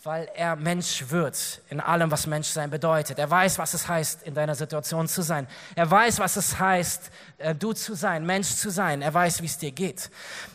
weil 0.07 0.29
er 0.35 0.55
Mensch 0.55 1.07
wird 1.09 1.61
in 1.69 1.81
allem, 1.81 2.13
was 2.13 2.29
Menschsein 2.29 2.71
bedeutet. 2.71 3.19
Er 3.19 3.29
weiß, 3.29 3.59
was 3.59 3.75
es 3.75 3.89
heißt, 3.89 4.23
in 4.23 4.35
deiner 4.35 4.55
Situation 4.55 5.09
zu 5.09 5.23
sein. 5.23 5.49
Er 5.75 5.91
weiß, 5.91 6.21
was 6.21 6.37
es 6.37 6.61
heißt, 6.61 7.11
äh, 7.39 7.55
du 7.57 7.73
zu 7.73 7.95
sein, 7.95 8.25
Mensch 8.25 8.55
zu 8.55 8.71
sein. 8.71 9.03
Er 9.03 9.13
weiß, 9.13 9.43
wie 9.43 9.47
es 9.47 9.59
dir 9.59 9.73
geht. 9.73 10.11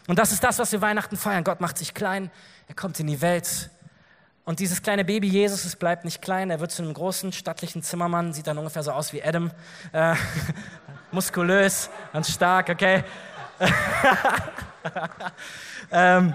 Und 0.08 0.18
das 0.18 0.32
ist 0.32 0.42
das, 0.42 0.58
was 0.58 0.72
wir 0.72 0.82
Weihnachten 0.82 1.18
feiern. 1.18 1.44
Gott 1.44 1.60
macht 1.60 1.78
sich 1.78 1.94
klein, 1.94 2.32
er 2.72 2.76
kommt 2.76 2.98
in 3.02 3.08
die 3.08 3.20
Welt. 3.20 3.70
Und 4.46 4.62
dieses 4.62 4.82
kleine 4.82 5.04
Baby 5.04 5.28
Jesus, 5.28 5.66
es 5.66 5.76
bleibt 5.76 6.06
nicht 6.06 6.22
klein, 6.22 6.50
er 6.50 6.62
wird 6.62 6.72
zu 6.72 6.82
einem 6.82 6.94
großen, 6.94 7.34
stattlichen 7.34 7.84
Zimmermann, 7.84 8.32
sieht 8.32 8.48
dann 8.48 8.58
ungefähr 8.58 8.82
so 8.82 8.94
aus 8.94 9.12
wie 9.12 9.22
Adam. 9.22 9.52
Äh, 9.92 10.16
muskulös 11.12 11.90
und 12.14 12.26
stark, 12.26 12.70
okay? 12.70 13.04
ähm, 15.92 16.34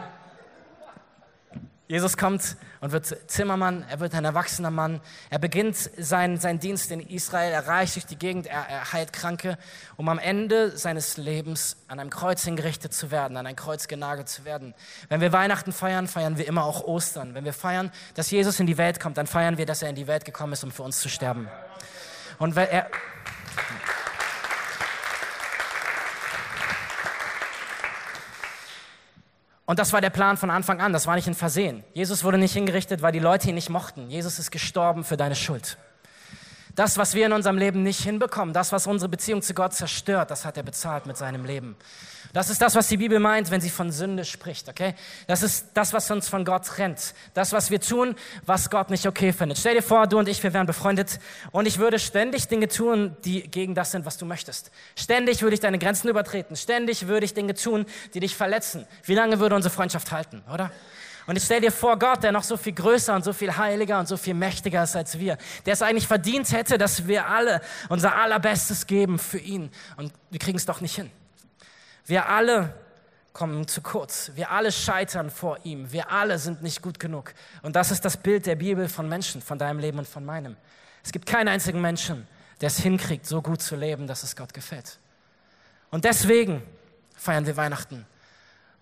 Jesus 1.89 2.19
kommt 2.19 2.59
und 2.87 2.93
wird 2.93 3.17
Zimmermann, 3.29 3.85
er 3.91 3.99
wird 3.99 4.15
ein 4.15 4.25
erwachsener 4.25 4.71
Mann. 4.71 5.01
Er 5.29 5.41
beginnt 5.41 5.77
seinen, 5.77 6.39
seinen 6.39 6.61
Dienst 6.61 6.93
in 6.93 7.01
Israel, 7.01 7.51
er 7.51 7.67
reist 7.67 7.97
durch 7.97 8.07
die 8.07 8.17
Gegend, 8.17 8.47
er, 8.47 8.61
er 8.61 8.93
heilt 8.93 9.13
Kranke, 9.13 9.59
um 9.97 10.09
am 10.09 10.21
Ende 10.21 10.79
seines 10.79 11.17
Lebens 11.17 11.79
an 11.89 11.99
einem 11.99 12.11
Kreuz 12.11 12.45
hingerichtet 12.45 12.95
zu 12.95 13.11
werden, 13.11 13.37
an 13.37 13.45
ein 13.45 13.57
Kreuz 13.57 13.89
genagelt 13.89 14.29
zu 14.29 14.45
werden. 14.45 14.73
Wenn 15.09 15.21
wir 15.21 15.33
Weihnachten 15.33 15.73
feiern, 15.73 16.07
feiern 16.07 16.39
wir 16.39 16.47
immer 16.47 16.65
auch 16.65 16.85
Ostern. 16.85 17.35
Wenn 17.35 17.45
wir 17.45 17.53
feiern, 17.53 17.91
dass 18.15 18.31
Jesus 18.31 18.61
in 18.61 18.69
die 18.69 18.79
Welt 18.79 19.01
kommt, 19.01 19.19
dann 19.19 19.27
feiern 19.27 19.59
wir, 19.59 19.67
dass 19.67 19.83
er 19.83 19.89
in 19.89 19.97
die 19.97 20.07
Welt 20.07 20.25
gekommen 20.25 20.53
ist, 20.53 20.63
um 20.63 20.71
für 20.71 20.85
uns 20.85 21.01
zu 21.01 21.09
sterben. 21.09 21.49
Und 22.39 22.55
weil 22.55 22.69
er... 22.69 22.87
Und 29.67 29.81
das 29.81 29.93
war 29.93 30.01
der 30.01 30.11
Plan 30.11 30.37
von 30.37 30.49
Anfang 30.49 30.81
an, 30.81 30.93
das 30.93 31.09
war 31.09 31.17
nicht 31.17 31.27
ein 31.27 31.35
Versehen. 31.35 31.83
Jesus 31.93 32.23
wurde 32.23 32.39
nicht 32.39 32.53
hingerichtet, 32.53 33.03
weil 33.03 33.13
die 33.13 33.19
Leute 33.19 33.49
ihn 33.49 33.57
nicht 33.57 33.69
mochten. 33.69 34.09
Jesus 34.09 34.39
ist 34.39 34.53
gestorben 34.53 35.03
für 35.03 35.17
deine 35.17 35.35
Schuld. 35.35 35.77
Das, 36.77 36.99
was 36.99 37.15
wir 37.15 37.25
in 37.25 37.33
unserem 37.33 37.57
Leben 37.57 37.83
nicht 37.83 38.03
hinbekommen, 38.03 38.53
das, 38.53 38.71
was 38.71 38.87
unsere 38.87 39.09
Beziehung 39.09 39.41
zu 39.41 39.55
Gott 39.55 39.73
zerstört, 39.73 40.31
das 40.31 40.45
hat 40.45 40.59
er 40.59 40.63
bezahlt 40.63 41.07
mit 41.07 41.17
seinem 41.17 41.47
Leben. 41.47 41.75
Das 42.35 42.51
ist 42.51 42.61
das, 42.61 42.75
was 42.75 42.89
die 42.89 42.99
Bibel 42.99 43.19
meint, 43.19 43.51
wenn 43.51 43.63
sie 43.63 43.71
von 43.71 43.91
Sünde 43.91 44.27
spricht, 44.27 44.69
okay? 44.69 44.95
Das 45.27 45.43
ist 45.43 45.69
das, 45.73 45.95
was 45.95 46.11
uns 46.11 46.29
von 46.29 46.45
Gott 46.45 46.67
trennt. 46.67 47.15
Das, 47.33 47.53
was 47.53 47.71
wir 47.71 47.81
tun, 47.81 48.15
was 48.45 48.69
Gott 48.69 48.91
nicht 48.91 49.07
okay 49.07 49.33
findet. 49.33 49.57
Stell 49.57 49.75
dir 49.75 49.83
vor, 49.83 50.07
du 50.07 50.19
und 50.19 50.29
ich, 50.29 50.43
wir 50.43 50.53
wären 50.53 50.67
befreundet 50.67 51.19
und 51.51 51.67
ich 51.67 51.79
würde 51.79 51.99
ständig 51.99 52.47
Dinge 52.49 52.69
tun, 52.69 53.17
die 53.25 53.49
gegen 53.49 53.75
das 53.75 53.93
sind, 53.93 54.05
was 54.05 54.19
du 54.19 54.27
möchtest. 54.27 54.71
Ständig 54.97 55.41
würde 55.41 55.55
ich 55.55 55.61
deine 55.61 55.79
Grenzen 55.79 56.09
übertreten. 56.09 56.57
Ständig 56.57 57.09
würde 57.09 57.25
ich 57.25 57.33
Dinge 57.33 57.55
tun, 57.55 57.87
die 58.13 58.21
dich 58.21 58.37
verletzen. 58.37 58.87
Wie 59.05 59.15
lange 59.15 59.41
würde 59.41 59.57
unsere 59.57 59.73
Freundschaft 59.73 60.13
halten, 60.13 60.43
oder? 60.53 60.71
Und 61.27 61.37
ich 61.37 61.45
stell 61.45 61.61
dir 61.61 61.73
vor, 61.73 61.99
Gott, 61.99 62.23
der 62.23 62.31
noch 62.31 62.45
so 62.45 62.57
viel 62.57 62.73
größer 62.73 63.15
und 63.15 63.25
so 63.25 63.33
viel 63.33 63.57
heiliger 63.57 63.99
und 63.99 64.07
so 64.07 64.17
viel 64.17 64.35
mächtiger 64.35 64.85
ist 64.85 64.95
als 64.95 65.19
wir, 65.19 65.39
der 65.65 65.73
es 65.73 65.83
eigentlich 65.83 66.07
verdient 66.07 66.53
hätte, 66.53 66.79
dass 66.79 67.07
wir 67.09 67.27
alle 67.27 67.61
unser 67.89 68.15
Allerbestes 68.15 68.87
geben 68.87 69.19
für 69.19 69.39
ihn. 69.39 69.71
Und 69.97 70.13
wir 70.31 70.39
kriegen 70.39 70.57
es 70.57 70.67
doch 70.67 70.81
nicht 70.81 70.95
hin. 70.95 71.11
Wir 72.05 72.29
alle 72.29 72.75
kommen 73.33 73.67
zu 73.67 73.83
kurz. 73.83 74.31
Wir 74.35 74.51
alle 74.53 74.71
scheitern 74.71 75.31
vor 75.31 75.59
ihm. 75.65 75.93
Wir 75.93 76.11
alle 76.11 76.39
sind 76.39 76.63
nicht 76.63 76.81
gut 76.81 77.01
genug. 77.01 77.35
Und 77.63 77.77
das 77.77 77.91
ist 77.91 78.05
das 78.05 78.17
Bild 78.17 78.47
der 78.47 78.57
Bibel 78.57 78.89
von 78.89 79.09
Menschen, 79.09 79.43
von 79.43 79.59
deinem 79.59 79.81
Leben 79.81 79.99
und 79.99 80.09
von 80.09 80.25
meinem. 80.25 80.57
Es 81.05 81.13
gibt 81.13 81.27
keinen 81.27 81.49
einzigen 81.49 81.81
Menschen, 81.81 82.27
der 82.61 82.69
es 82.69 82.79
hinkriegt, 82.79 83.27
so 83.27 83.43
gut 83.43 83.61
zu 83.61 83.77
leben, 83.77 84.07
dass 84.07 84.23
es 84.23 84.37
Gott 84.37 84.55
gefällt. 84.55 84.99
Und 85.91 86.05
deswegen 86.05 86.63
feiern 87.15 87.47
wir 87.47 87.57
Weihnachten, 87.57 88.07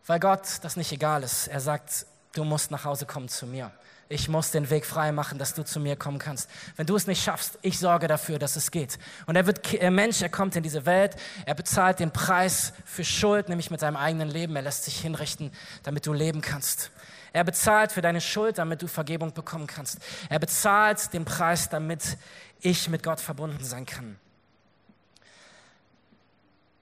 weil 0.07 0.21
Gott 0.21 0.47
das 0.63 0.77
nicht 0.77 0.93
egal 0.93 1.23
ist. 1.23 1.49
Er 1.49 1.61
sagt, 1.61 2.07
du 2.35 2.45
musst 2.45 2.71
nach 2.71 2.85
Hause 2.85 3.07
kommen 3.07 3.29
zu 3.29 3.47
mir. 3.47 3.73
Ich 4.09 4.29
muss 4.29 4.51
den 4.51 4.69
Weg 4.69 4.85
frei 4.85 5.13
machen, 5.13 5.39
dass 5.39 5.55
du 5.55 5.65
zu 5.65 5.81
mir 5.81 5.97
kommen 5.97 6.19
kannst. 6.19 6.51
Wenn 6.77 6.87
du 6.87 6.95
es 6.95 7.07
nicht 7.07 7.23
schaffst, 7.23 7.59
ich 7.63 7.79
sorge 7.79 8.07
dafür, 8.07 8.39
dass 8.39 8.55
es 8.55 8.71
geht. 8.71 8.99
Und 9.27 9.37
er 9.37 9.47
wird 9.47 9.73
äh, 9.75 9.91
Mensch, 9.91 10.21
er 10.21 10.29
kommt 10.29 10.57
in 10.57 10.63
diese 10.63 10.85
Welt, 10.85 11.17
er 11.47 11.55
bezahlt 11.55 12.01
den 12.01 12.11
Preis 12.11 12.75
für 12.85 13.05
Schuld, 13.05 13.49
nämlich 13.49 13.71
mit 13.71 13.81
seinem 13.81 13.97
eigenen 13.97 14.29
Leben. 14.29 14.57
Er 14.57 14.63
lässt 14.63 14.85
sich 14.85 15.01
hinrichten, 15.01 15.51
damit 15.85 16.07
du 16.07 16.13
leben 16.13 16.43
kannst. 16.43 16.91
Er 17.33 17.45
bezahlt 17.45 17.93
für 17.93 18.03
deine 18.03 18.21
Schuld, 18.21 18.59
damit 18.59 18.83
du 18.83 18.89
Vergebung 18.89 19.33
bekommen 19.33 19.67
kannst. 19.67 19.99
Er 20.29 20.39
bezahlt 20.39 21.13
den 21.15 21.25
Preis, 21.25 21.71
damit 21.71 22.19
ich 22.61 22.89
mit 22.89 23.03
Gott 23.03 23.21
verbunden 23.21 23.65
sein 23.65 23.87
kann. 23.87 24.19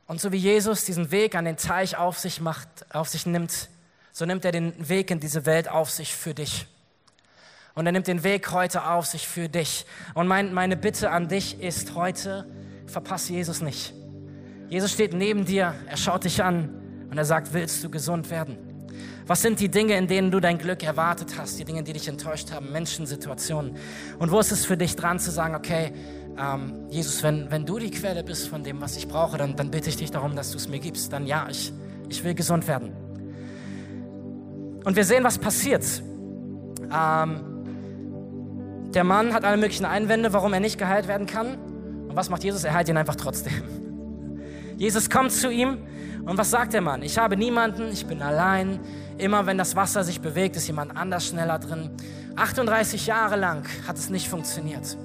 Und 0.07 0.21
so 0.21 0.33
wie 0.33 0.37
Jesus 0.37 0.85
diesen 0.85 1.11
Weg 1.11 1.37
an 1.37 1.45
den 1.45 1.57
Teich 1.57 1.97
auf 1.97 2.19
sich 2.19 2.41
macht, 2.41 2.69
auf 2.95 3.09
sich 3.09 3.25
nimmt, 3.25 3.71
so 4.13 4.27
nimmt 4.27 4.45
er 4.45 4.53
den 4.53 4.89
Weg 4.89 5.11
in 5.11 5.21
diese 5.21 5.47
Welt 5.47 5.69
auf 5.69 5.91
sich 5.91 6.15
für 6.15 6.35
dich. 6.35 6.67
Und 7.75 7.87
er 7.87 7.93
nimmt 7.93 8.07
den 8.07 8.23
Weg 8.23 8.51
heute 8.53 8.87
auf 8.87 9.07
sich 9.07 9.27
für 9.27 9.49
dich. 9.49 9.87
Und 10.15 10.29
mein, 10.29 10.53
meine 10.53 10.77
Bitte 10.77 11.11
an 11.11 11.29
dich 11.29 11.61
ist 11.61 11.95
heute, 11.95 12.47
verpasse 12.87 13.33
Jesus 13.33 13.63
nicht. 13.63 13.95
Jesus 14.69 14.93
steht 14.93 15.15
neben 15.15 15.47
dir, 15.47 15.75
er 15.87 15.97
schaut 15.97 16.25
dich 16.25 16.43
an 16.43 17.07
und 17.11 17.17
er 17.17 17.25
sagt, 17.25 17.55
willst 17.55 17.83
du 17.83 17.91
gesund 17.91 18.31
werden? 18.31 18.59
Was 19.27 19.41
sind 19.41 19.61
die 19.61 19.71
Dinge, 19.71 19.97
in 19.97 20.07
denen 20.07 20.31
du 20.31 20.41
dein 20.41 20.59
Glück 20.59 20.83
erwartet 20.83 21.39
hast, 21.39 21.59
die 21.59 21.65
Dinge, 21.65 21.83
die 21.83 21.95
dich 21.95 22.09
enttäuscht 22.09 22.53
haben, 22.53 22.73
Menschen, 22.73 23.07
Situationen? 23.07 23.77
Und 24.19 24.31
wo 24.31 24.41
ist 24.41 24.53
es 24.53 24.67
für 24.67 24.77
dich 24.77 24.97
dran 24.97 25.19
zu 25.19 25.31
sagen, 25.31 25.55
okay, 25.55 25.93
ähm, 26.39 26.87
Jesus, 26.91 27.23
wenn, 27.23 27.51
wenn 27.51 27.65
du 27.65 27.79
die 27.79 27.91
Quelle 27.91 28.25
bist 28.25 28.49
von 28.49 28.65
dem, 28.65 28.81
was 28.81 28.97
ich 28.97 29.09
brauche, 29.09 29.39
dann, 29.39 29.57
dann 29.57 29.71
bitte 29.71 29.89
ich 29.89 29.97
dich 29.97 30.11
darum, 30.11 30.37
dass 30.37 30.51
du 30.51 30.57
es 30.59 30.69
mir 30.69 30.81
gibst. 30.81 31.13
Dann 31.13 31.27
ja, 31.27 31.47
ich, 31.49 31.73
ich 32.09 32.25
will 32.25 32.35
gesund 32.35 32.67
werden. 32.67 33.02
Und 34.85 34.97
wir 34.97 35.05
sehen, 35.05 35.25
was 35.25 35.39
passiert. 35.39 35.85
Ähm, 36.93 37.41
der 38.95 39.05
Mann 39.05 39.33
hat 39.33 39.45
alle 39.45 39.57
möglichen 39.57 39.85
Einwände, 39.85 40.33
warum 40.33 40.53
er 40.53 40.61
nicht 40.61 40.79
geheilt 40.79 41.09
werden 41.09 41.27
kann. 41.27 41.57
Und 42.09 42.17
was 42.17 42.29
macht 42.29 42.45
Jesus? 42.45 42.65
Er 42.65 42.75
heilt 42.75 42.89
ihn 42.89 42.97
einfach 42.97 43.17
trotzdem. 43.17 43.63
Jesus 44.77 45.09
kommt 45.09 45.33
zu 45.33 45.51
ihm 45.51 45.79
und 46.25 46.39
was 46.39 46.51
sagt 46.51 46.73
der 46.73 46.83
Mann? 46.83 47.03
Ich 47.03 47.19
habe 47.19 47.37
niemanden, 47.37 47.91
ich 47.91 48.07
bin 48.07 48.23
allein. 48.23 48.81
Immer 49.19 49.47
wenn 49.47 49.59
das 49.59 49.77
Wasser 49.77 50.05
sich 50.05 50.21
bewegt, 50.21 50.57
ist 50.57 50.67
jemand 50.67 50.97
anders 50.97 51.27
schneller 51.27 51.59
drin. 51.59 51.91
38 52.37 53.07
Jahre 53.07 53.37
lang 53.37 53.67
hat 53.87 53.97
es 53.97 54.11
nicht 54.11 54.29
funktioniert. 54.29 54.97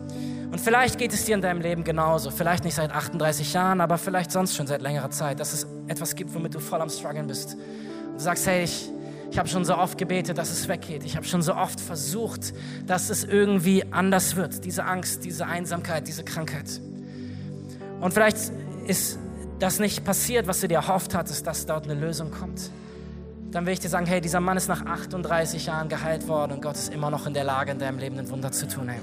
Und 0.52 0.62
vielleicht 0.62 0.98
geht 0.98 1.14
es 1.14 1.26
dir 1.26 1.36
in 1.36 1.42
deinem 1.42 1.62
Leben 1.62 1.84
genauso. 1.84 2.32
Vielleicht 2.32 2.64
nicht 2.64 2.76
seit 2.76 2.92
38 2.92 3.54
Jahren, 3.54 3.82
aber 3.82 3.98
vielleicht 3.98 4.32
sonst 4.32 4.56
schon 4.56 4.66
seit 4.66 4.82
längerer 4.82 5.10
Zeit, 5.10 5.40
dass 5.40 5.54
es 5.54 5.68
etwas 5.88 6.16
gibt, 6.16 6.34
womit 6.34 6.56
du 6.56 6.60
voll 6.60 6.82
am 6.82 6.90
Struggeln 6.90 7.28
bist. 7.28 7.56
Und 7.56 8.16
du 8.16 8.20
sagst, 8.20 8.48
hey, 8.48 8.64
ich, 8.64 8.90
ich 9.32 9.38
habe 9.38 9.50
schon 9.50 9.66
so 9.66 9.78
oft 9.78 9.98
gebetet, 9.98 10.38
dass 10.38 10.50
es 10.50 10.68
weggeht. 10.68 11.04
Ich 11.04 11.16
habe 11.16 11.26
schon 11.26 11.42
so 11.42 11.54
oft 11.54 11.80
versucht, 11.80 12.54
dass 12.86 13.10
es 13.10 13.24
irgendwie 13.24 13.84
anders 13.92 14.36
wird. 14.36 14.64
Diese 14.66 14.86
Angst, 14.86 15.26
diese 15.26 15.46
Einsamkeit, 15.46 16.08
diese 16.08 16.24
Krankheit. 16.24 16.82
Und 18.00 18.14
vielleicht 18.14 18.38
ist 18.88 19.20
das 19.60 19.80
nicht 19.80 20.06
passiert, 20.06 20.48
was 20.48 20.62
du 20.62 20.68
dir 20.68 20.76
erhofft 20.76 21.14
hattest, 21.14 21.46
dass 21.46 21.66
dort 21.66 21.86
eine 21.86 22.00
Lösung 22.00 22.32
kommt. 22.32 22.72
Dann 23.52 23.66
will 23.66 23.74
ich 23.74 23.80
dir 23.80 23.90
sagen, 23.90 24.06
hey, 24.06 24.22
dieser 24.22 24.40
Mann 24.40 24.58
ist 24.58 24.68
nach 24.68 24.86
38 24.86 25.66
Jahren 25.66 25.90
geheilt 25.90 26.28
worden 26.28 26.54
und 26.54 26.62
Gott 26.62 26.76
ist 26.76 26.94
immer 26.94 27.10
noch 27.10 27.28
in 27.28 27.34
der 27.34 27.44
Lage, 27.44 27.72
in 27.72 27.80
deinem 27.80 27.98
Leben 27.98 28.20
ein 28.20 28.30
Wunder 28.30 28.52
zu 28.52 28.68
tun. 28.68 28.90
Hey. 28.90 29.00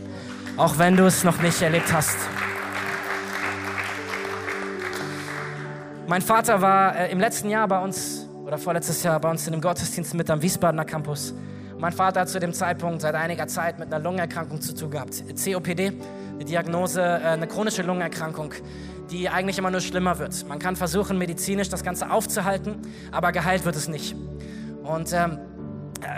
Auch 0.56 0.78
wenn 0.78 0.96
du 0.96 1.06
es 1.06 1.24
noch 1.24 1.40
nicht 1.40 1.60
erlebt 1.60 1.92
hast. 1.92 2.16
Mein 6.06 6.22
Vater 6.22 6.60
war 6.60 6.96
äh, 6.96 7.10
im 7.10 7.18
letzten 7.18 7.48
Jahr 7.48 7.66
bei 7.66 7.80
uns 7.80 8.23
oder 8.44 8.58
vorletztes 8.58 9.02
Jahr 9.02 9.18
bei 9.20 9.30
uns 9.30 9.46
in 9.46 9.54
einem 9.54 9.62
Gottesdienst 9.62 10.14
mit 10.14 10.30
am 10.30 10.42
Wiesbadener 10.42 10.84
Campus. 10.84 11.34
Mein 11.78 11.92
Vater 11.92 12.20
hat 12.20 12.28
zu 12.28 12.38
dem 12.38 12.52
Zeitpunkt 12.52 13.00
seit 13.00 13.14
einiger 13.14 13.46
Zeit 13.46 13.78
mit 13.78 13.92
einer 13.92 14.02
Lungenerkrankung 14.02 14.60
zu 14.60 14.74
tun 14.74 14.90
gehabt. 14.90 15.24
COPD, 15.42 15.92
eine 16.34 16.44
Diagnose, 16.44 17.02
äh, 17.02 17.28
eine 17.28 17.46
chronische 17.46 17.82
Lungenerkrankung, 17.82 18.52
die 19.10 19.28
eigentlich 19.28 19.58
immer 19.58 19.70
nur 19.70 19.80
schlimmer 19.80 20.18
wird. 20.18 20.46
Man 20.46 20.58
kann 20.58 20.76
versuchen, 20.76 21.18
medizinisch 21.18 21.68
das 21.68 21.82
Ganze 21.82 22.10
aufzuhalten, 22.10 22.76
aber 23.12 23.32
geheilt 23.32 23.64
wird 23.64 23.76
es 23.76 23.88
nicht. 23.88 24.14
Und 24.82 25.12
ähm, 25.12 25.38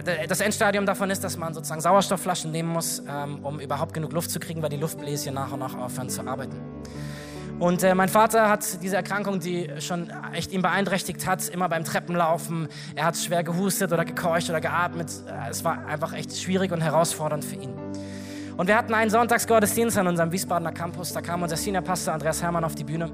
äh, 0.04 0.26
das 0.26 0.40
Endstadium 0.40 0.84
davon 0.84 1.10
ist, 1.10 1.22
dass 1.22 1.36
man 1.36 1.54
sozusagen 1.54 1.80
Sauerstoffflaschen 1.80 2.50
nehmen 2.50 2.68
muss, 2.68 3.02
ähm, 3.08 3.44
um 3.44 3.60
überhaupt 3.60 3.94
genug 3.94 4.12
Luft 4.12 4.30
zu 4.30 4.40
kriegen, 4.40 4.62
weil 4.62 4.70
die 4.70 4.76
Luftbläschen 4.76 5.34
nach 5.34 5.52
und 5.52 5.60
nach 5.60 5.76
aufhören 5.76 6.10
zu 6.10 6.26
arbeiten. 6.26 6.56
Und 7.58 7.82
äh, 7.82 7.94
mein 7.94 8.10
Vater 8.10 8.50
hat 8.50 8.82
diese 8.82 8.96
Erkrankung, 8.96 9.40
die 9.40 9.70
schon 9.78 10.12
echt 10.34 10.52
ihn 10.52 10.60
beeinträchtigt 10.60 11.26
hat, 11.26 11.48
immer 11.48 11.70
beim 11.70 11.84
Treppenlaufen. 11.84 12.68
Er 12.94 13.06
hat 13.06 13.16
schwer 13.16 13.42
gehustet 13.44 13.92
oder 13.92 14.04
gekeucht 14.04 14.50
oder 14.50 14.60
geatmet. 14.60 15.10
Äh, 15.26 15.50
es 15.50 15.64
war 15.64 15.86
einfach 15.86 16.12
echt 16.12 16.36
schwierig 16.36 16.70
und 16.70 16.82
herausfordernd 16.82 17.44
für 17.44 17.56
ihn. 17.56 17.72
Und 18.58 18.68
wir 18.68 18.76
hatten 18.76 18.92
einen 18.92 19.10
Sonntagsgottesdienst 19.10 19.96
an 19.96 20.06
unserem 20.06 20.32
Wiesbadener 20.32 20.72
Campus. 20.72 21.14
Da 21.14 21.22
kam 21.22 21.42
unser 21.42 21.56
Seniorpastor 21.56 22.12
Andreas 22.12 22.42
Hermann 22.42 22.64
auf 22.64 22.74
die 22.74 22.84
Bühne 22.84 23.10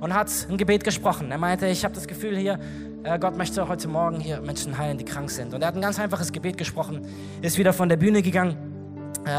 und 0.00 0.12
hat 0.12 0.30
ein 0.48 0.58
Gebet 0.58 0.84
gesprochen. 0.84 1.30
Er 1.30 1.38
meinte, 1.38 1.66
ich 1.66 1.82
habe 1.82 1.94
das 1.94 2.06
Gefühl 2.06 2.36
hier, 2.36 2.58
äh, 3.02 3.18
Gott 3.18 3.38
möchte 3.38 3.66
heute 3.66 3.88
Morgen 3.88 4.20
hier 4.20 4.42
Menschen 4.42 4.76
heilen, 4.76 4.98
die 4.98 5.06
krank 5.06 5.30
sind. 5.30 5.54
Und 5.54 5.62
er 5.62 5.68
hat 5.68 5.74
ein 5.74 5.82
ganz 5.82 5.98
einfaches 5.98 6.32
Gebet 6.32 6.58
gesprochen, 6.58 7.06
ist 7.40 7.56
wieder 7.56 7.72
von 7.72 7.88
der 7.88 7.96
Bühne 7.96 8.20
gegangen 8.20 8.65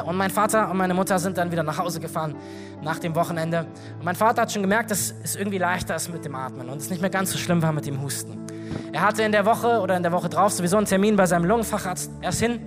und 0.05 0.17
mein 0.17 0.29
Vater 0.29 0.69
und 0.69 0.77
meine 0.77 0.93
Mutter 0.93 1.17
sind 1.19 1.37
dann 1.37 1.51
wieder 1.51 1.63
nach 1.63 1.77
Hause 1.77 1.99
gefahren 1.99 2.35
nach 2.81 2.99
dem 2.99 3.15
Wochenende. 3.15 3.65
Und 3.97 4.05
mein 4.05 4.15
Vater 4.15 4.43
hat 4.43 4.51
schon 4.51 4.61
gemerkt, 4.61 4.91
dass 4.91 5.13
es 5.23 5.35
irgendwie 5.35 5.57
leichter 5.57 5.95
ist 5.95 6.11
mit 6.11 6.25
dem 6.25 6.35
Atmen 6.35 6.69
und 6.69 6.77
es 6.77 6.89
nicht 6.89 7.01
mehr 7.01 7.09
ganz 7.09 7.31
so 7.31 7.37
schlimm 7.37 7.61
war 7.61 7.71
mit 7.71 7.85
dem 7.85 8.01
Husten. 8.01 8.45
Er 8.91 9.01
hatte 9.01 9.23
in 9.23 9.31
der 9.31 9.45
Woche 9.45 9.79
oder 9.79 9.95
in 9.95 10.03
der 10.03 10.11
Woche 10.11 10.29
drauf 10.29 10.51
sowieso 10.51 10.77
einen 10.77 10.85
Termin 10.85 11.15
bei 11.15 11.25
seinem 11.25 11.45
Lungenfacharzt 11.45 12.11
erst 12.21 12.39
hin. 12.39 12.59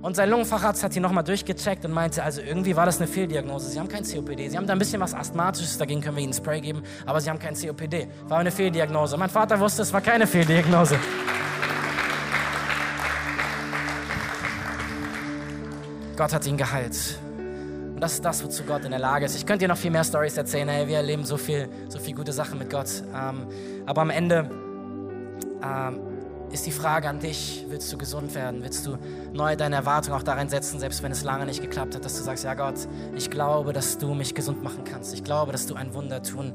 Und 0.00 0.16
sein 0.16 0.30
Lungenfacharzt 0.30 0.82
hat 0.82 0.96
ihn 0.96 1.02
nochmal 1.02 1.22
durchgecheckt 1.22 1.84
und 1.84 1.92
meinte, 1.92 2.24
also 2.24 2.40
irgendwie 2.40 2.74
war 2.74 2.86
das 2.86 2.98
eine 2.98 3.06
Fehldiagnose. 3.06 3.70
Sie 3.70 3.78
haben 3.78 3.88
kein 3.88 4.02
COPD. 4.02 4.48
Sie 4.48 4.56
haben 4.56 4.66
da 4.66 4.72
ein 4.72 4.78
bisschen 4.78 5.00
was 5.00 5.14
Asthmatisches, 5.14 5.78
dagegen 5.78 6.00
können 6.00 6.16
wir 6.16 6.24
Ihnen 6.24 6.32
Spray 6.32 6.60
geben, 6.60 6.82
aber 7.06 7.20
Sie 7.20 7.30
haben 7.30 7.38
kein 7.38 7.54
COPD. 7.54 8.08
War 8.26 8.38
eine 8.38 8.50
Fehldiagnose. 8.50 9.16
Mein 9.16 9.30
Vater 9.30 9.60
wusste, 9.60 9.82
es 9.82 9.92
war 9.92 10.00
keine 10.00 10.26
Fehldiagnose. 10.26 10.98
Gott 16.16 16.32
hat 16.32 16.46
ihn 16.46 16.56
geheilt. 16.56 17.18
Und 17.94 18.00
das 18.00 18.14
ist 18.14 18.24
das, 18.24 18.44
wozu 18.44 18.64
Gott 18.64 18.84
in 18.84 18.90
der 18.90 19.00
Lage 19.00 19.24
ist. 19.24 19.34
Ich 19.34 19.46
könnte 19.46 19.64
dir 19.64 19.68
noch 19.68 19.76
viel 19.76 19.90
mehr 19.90 20.04
Stories 20.04 20.36
erzählen. 20.36 20.68
Hey, 20.68 20.88
wir 20.88 20.96
erleben 20.96 21.24
so 21.24 21.36
viel, 21.36 21.68
so 21.88 21.98
viel 21.98 22.14
gute 22.14 22.32
Sachen 22.32 22.58
mit 22.58 22.70
Gott. 22.70 23.02
Ähm, 23.14 23.46
aber 23.86 24.02
am 24.02 24.10
Ende 24.10 24.50
ähm, 25.62 26.00
ist 26.50 26.66
die 26.66 26.72
Frage 26.72 27.08
an 27.08 27.18
dich, 27.18 27.64
willst 27.68 27.90
du 27.92 27.96
gesund 27.96 28.34
werden? 28.34 28.62
Willst 28.62 28.86
du 28.86 28.98
neu 29.32 29.56
deine 29.56 29.76
Erwartung 29.76 30.12
auch 30.14 30.22
darin 30.22 30.48
setzen, 30.48 30.78
selbst 30.78 31.02
wenn 31.02 31.12
es 31.12 31.24
lange 31.24 31.46
nicht 31.46 31.62
geklappt 31.62 31.94
hat, 31.94 32.04
dass 32.04 32.16
du 32.18 32.22
sagst, 32.22 32.44
ja 32.44 32.54
Gott, 32.54 32.74
ich 33.16 33.30
glaube, 33.30 33.72
dass 33.72 33.96
du 33.98 34.12
mich 34.14 34.34
gesund 34.34 34.62
machen 34.62 34.84
kannst. 34.84 35.14
Ich 35.14 35.24
glaube, 35.24 35.52
dass 35.52 35.66
du 35.66 35.74
ein 35.74 35.94
Wunder 35.94 36.22
tun 36.22 36.52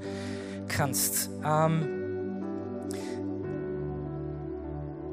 kannst. 0.67 1.31
Ähm, 1.43 1.97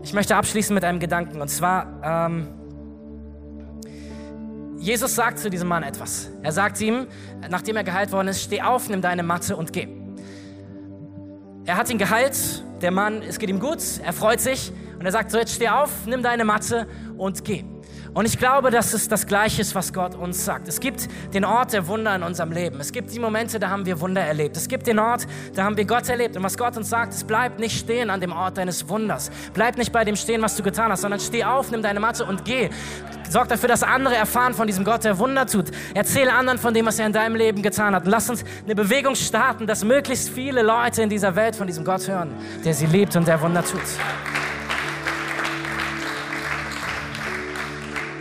ich 0.03 0.13
möchte 0.13 0.37
abschließen 0.37 0.75
mit 0.75 0.85
einem 0.85 1.01
Gedanken. 1.01 1.41
Und 1.41 1.49
zwar, 1.49 2.01
ähm, 2.03 2.49
Jesus 4.85 5.15
sagt 5.15 5.39
zu 5.39 5.49
diesem 5.49 5.67
Mann 5.67 5.83
etwas. 5.83 6.31
Er 6.43 6.53
sagt 6.53 6.79
ihm, 6.83 7.07
nachdem 7.49 7.75
er 7.77 7.85
geheilt 7.85 8.13
worden 8.13 8.29
ist, 8.29 8.43
steh 8.43 8.61
auf, 8.61 8.91
nimm 8.91 9.01
deine 9.01 9.23
Matte 9.23 9.57
und 9.57 9.73
geh. 9.73 9.89
Er 11.65 11.79
hat 11.79 11.89
ihn 11.89 11.97
geheilt, 11.97 12.37
der 12.83 12.91
Mann, 12.91 13.23
es 13.23 13.39
geht 13.39 13.49
ihm 13.49 13.61
gut, 13.61 13.79
er 14.05 14.13
freut 14.13 14.43
sich 14.43 14.73
und 14.99 15.07
er 15.07 15.13
sagt 15.13 15.31
so, 15.31 15.39
jetzt 15.39 15.55
steh 15.55 15.71
auf, 15.71 16.05
nimm 16.05 16.23
deine 16.23 16.45
Matte 16.45 16.87
und 17.17 17.47
geh. 17.47 17.65
Und 18.15 18.27
ich 18.27 18.39
glaube, 18.39 18.71
dass 18.71 18.95
es 18.95 19.09
das 19.09 19.27
Gleiche 19.27 19.61
ist, 19.61 19.75
was 19.75 19.93
Gott 19.93 20.15
uns 20.15 20.45
sagt. 20.45 20.69
Es 20.69 20.79
gibt 20.79 21.09
den 21.35 21.45
Ort 21.45 21.73
der 21.73 21.89
Wunder 21.89 22.15
in 22.15 22.23
unserem 22.23 22.53
Leben. 22.53 22.79
Es 22.79 22.93
gibt 22.93 23.13
die 23.13 23.19
Momente, 23.19 23.59
da 23.59 23.71
haben 23.71 23.85
wir 23.85 24.01
Wunder 24.01 24.21
erlebt. 24.21 24.57
Es 24.57 24.69
gibt 24.69 24.87
den 24.87 25.01
Ort, 25.01 25.27
da 25.55 25.65
haben 25.65 25.77
wir 25.77 25.85
Gott 25.85 26.09
erlebt. 26.09 26.37
Und 26.37 26.45
was 26.45 26.57
Gott 26.57 26.77
uns 26.77 26.89
sagt, 26.89 27.13
es 27.13 27.25
bleibt 27.25 27.59
nicht 27.59 27.77
stehen 27.77 28.11
an 28.11 28.21
dem 28.21 28.33
Ort 28.33 28.57
deines 28.57 28.89
Wunders. 28.89 29.33
Bleib 29.53 29.77
nicht 29.79 29.91
bei 29.91 30.05
dem 30.05 30.15
stehen, 30.15 30.43
was 30.43 30.55
du 30.55 30.63
getan 30.63 30.93
hast, 30.93 31.01
sondern 31.01 31.19
steh 31.19 31.43
auf, 31.43 31.73
nimm 31.73 31.83
deine 31.83 31.99
Matte 31.99 32.25
und 32.25 32.45
geh. 32.45 32.71
Sorg 33.29 33.49
dafür, 33.49 33.69
dass 33.69 33.83
andere 33.83 34.15
erfahren 34.15 34.55
von 34.55 34.69
diesem 34.69 34.85
Gott, 34.85 35.03
der 35.03 35.19
Wunder 35.19 35.45
tut. 35.45 35.73
Erzähle 35.93 36.33
anderen 36.33 36.61
von 36.61 36.73
dem, 36.73 36.87
was 36.87 37.01
er 37.01 37.07
in 37.07 37.13
deinem 37.13 37.35
Leben 37.35 37.63
getan 37.63 37.97
hat. 37.97 38.07
Lass 38.07 38.31
uns 38.31 38.45
eine 38.65 38.77
Bewegung 38.77 39.17
starten, 39.17 39.67
dass 39.67 39.85
möglichst 39.85 40.29
viele 40.29 40.63
Leute 40.63 41.03
in 41.03 41.09
dieser 41.09 41.35
Welt 41.35 41.57
von 41.57 41.67
diesem 41.67 41.85
Gott 41.85 42.07
hören, 42.07 42.31
der 42.65 42.75
sie 42.75 42.87
liebt 42.87 43.17
und 43.17 43.27
der 43.27 43.41
Wunder 43.41 43.65
tut. 43.65 43.81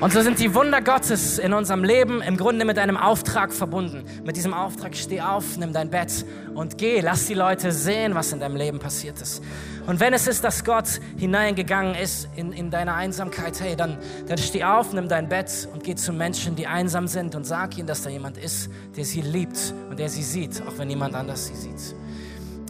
Und 0.03 0.11
so 0.11 0.21
sind 0.21 0.37
die 0.39 0.53
Wunder 0.53 0.81
Gottes 0.81 1.39
in 1.39 1.53
unserem 1.53 1.85
Leben 1.85 2.21
im 2.21 2.35
Grunde 2.35 2.65
mit 2.65 2.77
einem 2.77 2.97
Auftrag 2.97 3.53
verbunden. 3.53 4.03
Mit 4.25 4.35
diesem 4.35 4.53
Auftrag, 4.53 4.97
steh 4.97 5.21
auf, 5.21 5.55
nimm 5.55 5.71
dein 5.71 5.89
Bett 5.89 6.25
und 6.53 6.77
geh. 6.77 6.99
Lass 6.99 7.27
die 7.27 7.35
Leute 7.35 7.71
sehen, 7.71 8.13
was 8.13 8.33
in 8.33 8.41
deinem 8.41 8.57
Leben 8.57 8.79
passiert 8.79 9.21
ist. 9.21 9.41
Und 9.87 10.01
wenn 10.01 10.13
es 10.13 10.27
ist, 10.27 10.43
dass 10.43 10.65
Gott 10.65 10.99
hineingegangen 11.15 11.95
ist 11.95 12.27
in, 12.35 12.51
in 12.51 12.69
deine 12.69 12.95
Einsamkeit, 12.95 13.61
hey, 13.61 13.77
dann, 13.77 13.97
dann 14.27 14.37
steh 14.37 14.65
auf, 14.65 14.91
nimm 14.91 15.07
dein 15.07 15.29
Bett 15.29 15.69
und 15.71 15.85
geh 15.85 15.95
zu 15.95 16.11
Menschen, 16.11 16.57
die 16.57 16.67
einsam 16.67 17.07
sind 17.07 17.33
und 17.33 17.45
sag 17.45 17.77
ihnen, 17.77 17.87
dass 17.87 18.01
da 18.01 18.09
jemand 18.09 18.37
ist, 18.37 18.69
der 18.97 19.05
sie 19.05 19.21
liebt 19.21 19.73
und 19.89 19.99
der 19.99 20.09
sie 20.09 20.23
sieht, 20.23 20.61
auch 20.67 20.77
wenn 20.79 20.89
niemand 20.89 21.15
anders 21.15 21.47
sie 21.47 21.55
sieht. 21.55 21.95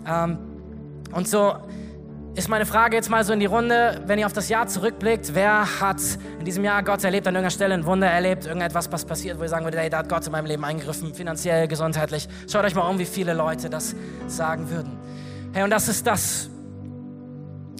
Ähm, 0.07 0.37
und 1.11 1.27
so 1.27 1.55
ist 2.35 2.49
meine 2.49 2.65
Frage 2.65 2.95
jetzt 2.95 3.09
mal 3.09 3.23
so 3.23 3.31
in 3.31 3.39
die 3.39 3.45
Runde, 3.45 4.01
wenn 4.07 4.17
ihr 4.17 4.25
auf 4.25 4.33
das 4.33 4.49
Jahr 4.49 4.67
zurückblickt, 4.67 5.35
wer 5.35 5.79
hat 5.79 6.01
in 6.39 6.45
diesem 6.45 6.63
Jahr 6.63 6.81
Gott 6.81 7.03
erlebt, 7.03 7.27
an 7.27 7.35
irgendeiner 7.35 7.51
Stelle 7.51 7.73
ein 7.75 7.85
Wunder 7.85 8.07
erlebt, 8.07 8.45
irgendetwas, 8.45 8.91
was 8.91 9.05
passiert, 9.05 9.37
wo 9.37 9.43
ihr 9.43 9.49
sagen 9.49 9.65
würdet, 9.65 9.79
hey, 9.79 9.89
da 9.89 9.99
hat 9.99 10.09
Gott 10.09 10.25
in 10.25 10.31
meinem 10.31 10.47
Leben 10.47 10.63
eingegriffen, 10.63 11.13
finanziell, 11.13 11.67
gesundheitlich. 11.67 12.27
Schaut 12.49 12.65
euch 12.65 12.73
mal 12.73 12.87
um, 12.89 12.97
wie 12.97 13.05
viele 13.05 13.33
Leute 13.33 13.69
das 13.69 13.95
sagen 14.27 14.69
würden. 14.71 14.97
Hey, 15.53 15.63
und 15.63 15.69
das 15.69 15.87
ist 15.87 16.07
das, 16.07 16.49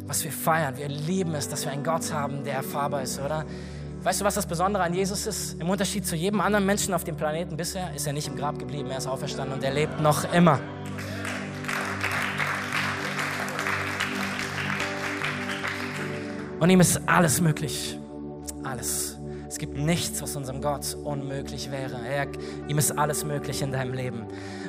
was 0.05 0.23
wir 0.23 0.31
feiern. 0.31 0.77
Wir 0.77 0.87
lieben 0.87 1.33
es, 1.33 1.49
dass 1.49 1.65
wir 1.65 1.71
einen 1.71 1.83
Gott 1.83 2.13
haben, 2.13 2.43
der 2.43 2.55
erfahrbar 2.55 3.01
ist, 3.01 3.19
oder? 3.19 3.45
Weißt 4.03 4.21
du, 4.21 4.25
was 4.25 4.35
das 4.35 4.45
Besondere 4.45 4.83
an 4.83 4.93
Jesus 4.93 5.25
ist? 5.25 5.59
Im 5.59 5.69
Unterschied 5.69 6.05
zu 6.05 6.15
jedem 6.15 6.41
anderen 6.41 6.65
Menschen 6.65 6.93
auf 6.93 7.03
dem 7.03 7.15
Planeten 7.15 7.57
bisher 7.57 7.91
ist 7.95 8.05
er 8.05 8.13
nicht 8.13 8.27
im 8.27 8.35
Grab 8.35 8.59
geblieben, 8.59 8.91
er 8.91 8.97
ist 8.97 9.07
auferstanden 9.07 9.55
und 9.55 9.63
er 9.63 9.71
lebt 9.71 9.99
noch 9.99 10.31
immer. 10.31 10.59
Und 16.63 16.69
ihm 16.69 16.79
ist 16.79 17.01
alles 17.07 17.41
möglich. 17.41 17.99
Alles. 18.63 19.19
Es 19.49 19.57
gibt 19.57 19.77
nichts, 19.77 20.21
was 20.21 20.37
unserem 20.37 20.61
Gott 20.61 20.95
unmöglich 21.03 21.69
wäre. 21.71 21.97
Er, 22.07 22.25
ihm 22.69 22.77
ist 22.77 22.97
alles 22.97 23.25
möglich 23.25 23.61
in 23.61 23.73
deinem 23.73 23.93
Leben. 23.93 24.27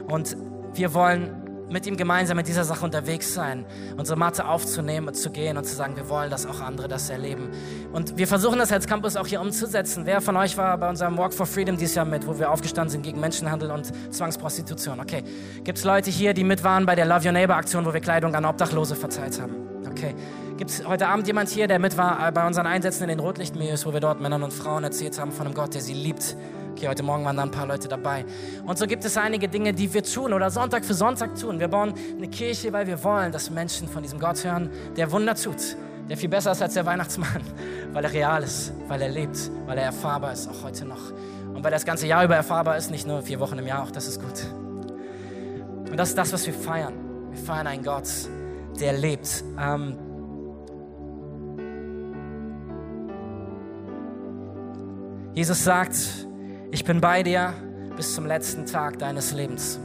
Und 0.09 0.37
wir 0.73 0.93
wollen 0.93 1.31
mit 1.71 1.87
ihm 1.87 1.97
gemeinsam 1.97 2.37
mit 2.37 2.49
dieser 2.49 2.65
Sache 2.65 2.85
unterwegs 2.85 3.33
sein, 3.33 3.65
unsere 3.97 4.19
Matte 4.19 4.49
aufzunehmen 4.49 5.07
und 5.07 5.15
zu 5.15 5.31
gehen 5.31 5.57
und 5.57 5.67
zu 5.67 5.77
sagen, 5.77 5.95
wir 5.95 6.09
wollen, 6.09 6.31
dass 6.31 6.47
auch 6.47 6.61
andere 6.61 6.89
das 6.89 7.11
erleben. 7.11 7.51
Und 7.93 8.19
wir 8.19 8.27
versuchen 8.27 8.59
das 8.59 8.73
als 8.73 8.89
Campus 8.89 9.15
auch 9.15 9.29
hier 9.29 9.41
umzusetzen. 9.41 10.05
Wer 10.05 10.21
von 10.21 10.37
euch 10.37 10.57
war 10.57 10.77
bei 10.77 10.89
unserem 10.89 11.17
Walk 11.17 11.33
for 11.33 11.47
Freedom 11.47 11.77
dieses 11.77 11.95
Jahr 11.95 12.07
mit, 12.07 12.27
wo 12.27 12.37
wir 12.37 12.51
aufgestanden 12.51 12.91
sind 12.91 13.03
gegen 13.03 13.21
Menschenhandel 13.21 13.71
und 13.71 13.93
Zwangsprostitution? 14.13 14.99
Okay. 14.99 15.23
Gibt 15.63 15.79
es 15.79 15.85
Leute 15.85 16.11
hier, 16.11 16.35
die 16.35 16.43
mit 16.43 16.65
waren 16.65 16.87
bei 16.87 16.97
der 16.97 17.07
Love 17.07 17.27
Your 17.27 17.33
Neighbor 17.33 17.55
Aktion, 17.55 17.87
wo 17.87 17.95
wir 17.95 18.01
Kleidung 18.01 18.35
an 18.35 18.45
Obdachlose 18.45 18.97
verteilt 18.97 19.41
haben? 19.41 19.74
Okay. 19.97 20.13
Gibt 20.57 20.71
es 20.71 20.85
heute 20.85 21.07
Abend 21.07 21.29
jemand 21.29 21.49
hier, 21.51 21.69
der 21.69 21.79
mit 21.79 21.97
war 21.97 22.33
bei 22.33 22.45
unseren 22.45 22.67
Einsätzen 22.67 23.05
in 23.05 23.11
den 23.11 23.21
Rotlichtmilieus, 23.21 23.87
wo 23.87 23.93
wir 23.93 24.01
dort 24.01 24.21
Männern 24.21 24.43
und 24.43 24.53
Frauen 24.53 24.83
erzählt 24.83 25.21
haben 25.21 25.31
von 25.31 25.47
einem 25.47 25.55
Gott, 25.55 25.73
der 25.75 25.83
sie 25.83 25.95
liebt? 25.95 26.37
Okay, 26.73 26.89
heute 26.89 27.05
Morgen 27.05 27.25
waren 27.25 27.37
da 27.37 27.45
ein 27.45 27.53
paar 27.53 27.69
Leute 27.69 27.87
dabei. 27.87 28.25
Und 28.67 28.77
so 28.77 28.89
gibt 28.89 29.05
es 29.05 29.17
einige 29.17 29.47
Dinge, 29.47 29.73
die 29.73 29.95
wir 29.95 30.03
tun 30.03 30.33
oder 30.33 30.51
Sonntag 30.51 30.85
für 30.85 30.95
Sonntag 30.95 31.37
tun. 31.37 31.61
Wir 31.61 31.69
bauen 31.69 31.95
eine 32.17 32.27
Kirche, 32.27 32.73
weil 32.73 32.89
wir 32.89 33.05
wollen, 33.05 33.31
dass 33.31 33.51
Menschen 33.51 33.87
von 33.87 34.03
diesem 34.03 34.19
Gott 34.19 34.43
hören, 34.43 34.69
der 34.97 35.13
Wunder 35.13 35.37
tut, 35.37 35.77
der 36.09 36.17
viel 36.17 36.29
besser 36.29 36.51
ist 36.51 36.61
als 36.61 36.75
der 36.75 36.87
Weihnachtsmann, 36.87 37.41
weil 37.93 38.05
er 38.05 38.13
real 38.13 38.43
ist, 38.43 38.73
weil 38.89 39.01
er 39.01 39.11
lebt, 39.11 39.49
weil 39.67 39.79
er 39.79 39.85
erfahrbar 39.85 40.33
ist, 40.33 40.49
auch 40.49 40.65
heute 40.65 40.87
noch. 40.87 41.13
Und 41.55 41.63
weil 41.63 41.67
er 41.73 41.77
das 41.77 41.85
ganze 41.85 42.09
Jahr 42.09 42.25
über 42.25 42.35
erfahrbar 42.35 42.77
ist, 42.77 42.91
nicht 42.91 43.07
nur 43.07 43.23
vier 43.23 43.39
Wochen 43.39 43.59
im 43.59 43.67
Jahr, 43.69 43.85
auch 43.85 43.93
das 43.93 44.09
ist 44.09 44.21
gut. 44.21 44.45
Und 45.89 45.97
das 45.97 46.09
ist 46.09 46.19
das, 46.19 46.33
was 46.33 46.45
wir 46.45 46.55
feiern. 46.55 46.95
Wir 47.31 47.39
feiern 47.39 47.69
einen 47.69 47.85
Gott, 47.85 48.09
der 48.81 48.93
lebt. 48.93 49.45
Ähm, 49.59 49.97
Jesus 55.35 55.65
sagt, 55.65 55.97
ich 56.71 56.85
bin 56.85 57.01
bei 57.01 57.23
dir 57.23 57.53
bis 57.97 58.15
zum 58.15 58.27
letzten 58.27 58.67
Tag 58.67 58.99
deines 58.99 59.33
Lebens. 59.33 59.79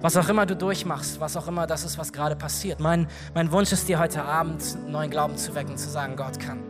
Was 0.00 0.16
auch 0.16 0.28
immer 0.28 0.46
du 0.46 0.56
durchmachst, 0.56 1.20
was 1.20 1.36
auch 1.36 1.46
immer 1.46 1.66
das 1.66 1.84
ist, 1.84 1.98
was 1.98 2.12
gerade 2.12 2.34
passiert. 2.34 2.80
Mein, 2.80 3.06
mein 3.34 3.52
Wunsch 3.52 3.70
ist 3.70 3.88
dir 3.88 3.98
heute 3.98 4.24
Abend 4.24 4.62
neuen 4.88 5.10
Glauben 5.10 5.36
zu 5.36 5.54
wecken, 5.54 5.76
zu 5.76 5.90
sagen, 5.90 6.16
Gott 6.16 6.40
kann. 6.40 6.60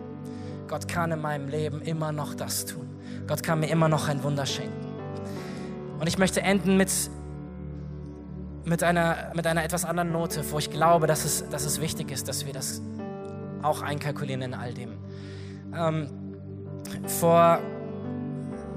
Gott 0.66 0.88
kann 0.88 1.12
in 1.12 1.20
meinem 1.20 1.48
Leben 1.48 1.80
immer 1.82 2.12
noch 2.12 2.34
das 2.34 2.66
tun. 2.66 2.88
Gott 3.26 3.42
kann 3.42 3.60
mir 3.60 3.68
immer 3.68 3.88
noch 3.88 4.08
ein 4.08 4.22
Wunder 4.22 4.46
schenken. 4.46 4.86
Und 5.98 6.06
ich 6.06 6.18
möchte 6.18 6.42
enden 6.42 6.76
mit, 6.76 6.90
mit, 8.64 8.82
einer, 8.82 9.32
mit 9.34 9.46
einer 9.46 9.64
etwas 9.64 9.84
anderen 9.84 10.12
Note, 10.12 10.44
wo 10.50 10.58
ich 10.58 10.70
glaube, 10.70 11.06
dass 11.06 11.24
es, 11.24 11.48
dass 11.48 11.64
es 11.64 11.80
wichtig 11.80 12.10
ist, 12.10 12.28
dass 12.28 12.46
wir 12.46 12.52
das 12.52 12.82
auch 13.62 13.82
einkalkulieren 13.82 14.42
in 14.42 14.54
all 14.54 14.72
dem. 14.72 14.98
Ähm, 15.74 16.08
vor 17.06 17.60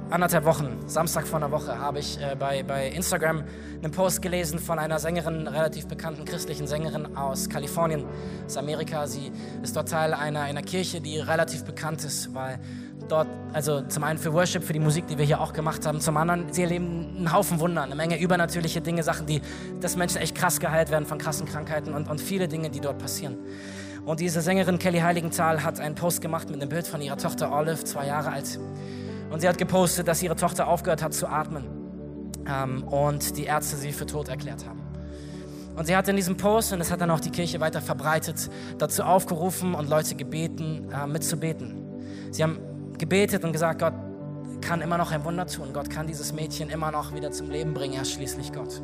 anderthalb 0.09 0.45
Wochen, 0.45 0.88
Samstag 0.88 1.25
vor 1.25 1.38
einer 1.38 1.51
Woche, 1.51 1.79
habe 1.79 1.99
ich 1.99 2.19
äh, 2.21 2.36
bei, 2.38 2.61
bei 2.63 2.88
Instagram 2.89 3.43
einen 3.81 3.91
Post 3.91 4.21
gelesen 4.21 4.59
von 4.59 4.77
einer 4.77 4.99
Sängerin, 4.99 5.47
relativ 5.47 5.88
bekannten 5.88 6.25
christlichen 6.25 6.67
Sängerin 6.67 7.15
aus 7.15 7.49
Kalifornien, 7.49 8.05
aus 8.45 8.57
Amerika. 8.57 9.07
Sie 9.07 9.31
ist 9.63 9.75
dort 9.75 9.89
Teil 9.89 10.13
einer, 10.13 10.41
einer 10.41 10.61
Kirche, 10.61 11.01
die 11.01 11.19
relativ 11.19 11.63
bekannt 11.63 12.03
ist, 12.03 12.34
weil 12.36 12.59
dort, 13.07 13.27
also 13.53 13.81
zum 13.81 14.03
einen 14.03 14.19
für 14.19 14.33
Worship, 14.33 14.63
für 14.63 14.73
die 14.73 14.79
Musik, 14.79 15.07
die 15.07 15.17
wir 15.17 15.25
hier 15.25 15.41
auch 15.41 15.53
gemacht 15.53 15.85
haben, 15.85 15.99
zum 15.99 16.17
anderen, 16.17 16.51
sie 16.51 16.63
erleben 16.63 17.15
einen 17.17 17.33
Haufen 17.33 17.59
Wunder, 17.59 17.83
eine 17.83 17.95
Menge 17.95 18.19
übernatürliche 18.19 18.81
Dinge, 18.81 19.03
Sachen, 19.03 19.25
die, 19.25 19.41
dass 19.81 19.95
Menschen 19.95 20.17
echt 20.17 20.35
krass 20.35 20.59
geheilt 20.59 20.91
werden 20.91 21.05
von 21.05 21.17
krassen 21.17 21.45
Krankheiten 21.45 21.93
und, 21.93 22.09
und 22.09 22.19
viele 22.19 22.47
Dinge, 22.47 22.69
die 22.69 22.79
dort 22.79 22.99
passieren. 22.99 23.37
Und 24.05 24.19
diese 24.19 24.41
Sängerin 24.41 24.79
Kelly 24.79 24.99
Heiligenthal 24.99 25.63
hat 25.63 25.79
einen 25.79 25.95
Post 25.95 26.21
gemacht 26.21 26.49
mit 26.49 26.61
einem 26.61 26.69
Bild 26.69 26.87
von 26.87 27.01
ihrer 27.01 27.17
Tochter 27.17 27.53
Olive, 27.53 27.83
zwei 27.85 28.07
Jahre 28.07 28.31
alt. 28.31 28.59
Und 29.29 29.39
sie 29.39 29.47
hat 29.47 29.57
gepostet, 29.57 30.07
dass 30.07 30.21
ihre 30.21 30.35
Tochter 30.35 30.67
aufgehört 30.67 31.01
hat 31.01 31.13
zu 31.13 31.27
atmen 31.27 31.63
ähm, 32.45 32.83
und 32.83 33.37
die 33.37 33.45
Ärzte 33.45 33.77
sie 33.77 33.93
für 33.93 34.05
tot 34.05 34.27
erklärt 34.27 34.67
haben. 34.67 34.81
Und 35.75 35.87
sie 35.87 35.95
hat 35.95 36.07
in 36.07 36.15
diesem 36.15 36.37
Post, 36.37 36.71
und 36.73 36.79
das 36.79 36.91
hat 36.91 37.01
dann 37.01 37.09
auch 37.09 37.19
die 37.19 37.31
Kirche 37.31 37.59
weiter 37.59 37.81
verbreitet, 37.81 38.49
dazu 38.77 39.03
aufgerufen 39.03 39.73
und 39.73 39.89
Leute 39.89 40.15
gebeten, 40.15 40.89
äh, 40.91 41.07
mitzubeten. 41.07 41.83
Sie 42.31 42.43
haben 42.43 42.59
gebetet 43.03 43.43
und 43.43 43.51
gesagt, 43.51 43.79
Gott 43.79 43.93
kann 44.61 44.79
immer 44.79 44.97
noch 44.97 45.11
ein 45.11 45.25
Wunder 45.25 45.45
tun. 45.45 45.73
Gott 45.73 45.89
kann 45.89 46.07
dieses 46.07 46.31
Mädchen 46.31 46.69
immer 46.69 46.89
noch 46.89 47.13
wieder 47.13 47.31
zum 47.31 47.49
Leben 47.49 47.73
bringen. 47.73 47.95
Er 47.95 48.03
ist 48.03 48.13
schließlich 48.13 48.53
Gott. 48.53 48.81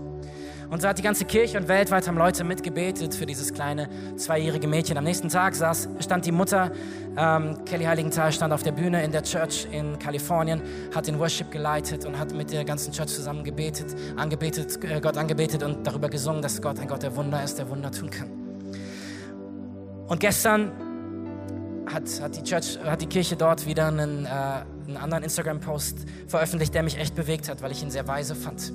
Und 0.70 0.82
so 0.82 0.90
hat 0.90 0.98
die 0.98 1.04
ganze 1.04 1.24
Kirche 1.24 1.58
und 1.58 1.70
weltweit 1.70 2.06
haben 2.06 2.18
Leute 2.18 2.44
mitgebetet 2.44 3.16
für 3.16 3.26
dieses 3.26 3.54
kleine 3.54 3.88
zweijährige 4.18 4.68
Mädchen. 4.68 4.98
Am 4.98 5.06
nächsten 5.06 5.30
Tag 5.30 5.56
saß, 5.56 5.88
stand 6.02 6.26
die 6.26 6.34
Mutter, 6.34 6.72
ähm, 7.18 7.64
Kelly 7.64 7.86
Heiligenthal, 7.86 8.34
stand 8.34 8.52
auf 8.52 8.62
der 8.62 8.74
Bühne 8.74 9.02
in 9.04 9.14
der 9.14 9.24
Church 9.24 9.68
in 9.72 9.98
Kalifornien, 9.98 10.62
hat 10.94 11.08
den 11.08 11.18
Worship 11.18 11.50
geleitet 11.50 12.06
und 12.06 12.20
hat 12.20 12.34
mit 12.36 12.52
der 12.52 12.66
ganzen 12.66 12.92
Church 12.92 13.10
zusammen 13.10 13.46
gebetet, 13.46 13.96
angebetet, 14.18 14.84
äh, 14.84 15.00
Gott 15.00 15.16
angebetet 15.16 15.64
und 15.64 15.88
darüber 15.88 16.10
gesungen, 16.10 16.42
dass 16.42 16.62
Gott 16.62 16.78
ein 16.78 16.90
Gott 16.90 17.04
der 17.04 17.16
Wunder 17.16 17.42
ist, 17.42 17.58
der 17.58 17.70
Wunder 17.70 17.90
tun 17.90 18.10
kann. 18.10 18.30
Und 20.08 20.20
gestern 20.20 20.72
hat, 21.94 22.22
hat, 22.22 22.36
die, 22.36 22.44
Church, 22.44 22.78
hat 22.84 23.02
die 23.02 23.08
Kirche 23.08 23.36
dort 23.36 23.66
wieder 23.66 23.88
einen, 23.88 24.26
äh, 24.26 24.30
einen 24.30 24.98
anderen 24.98 25.24
Instagram-Post 25.24 26.06
veröffentlicht, 26.28 26.74
der 26.74 26.84
mich 26.84 26.98
echt 26.98 27.16
bewegt 27.16 27.50
hat, 27.50 27.62
weil 27.62 27.72
ich 27.72 27.82
ihn 27.82 27.92
sehr 27.92 28.08
weise 28.08 28.36
fand. 28.36 28.72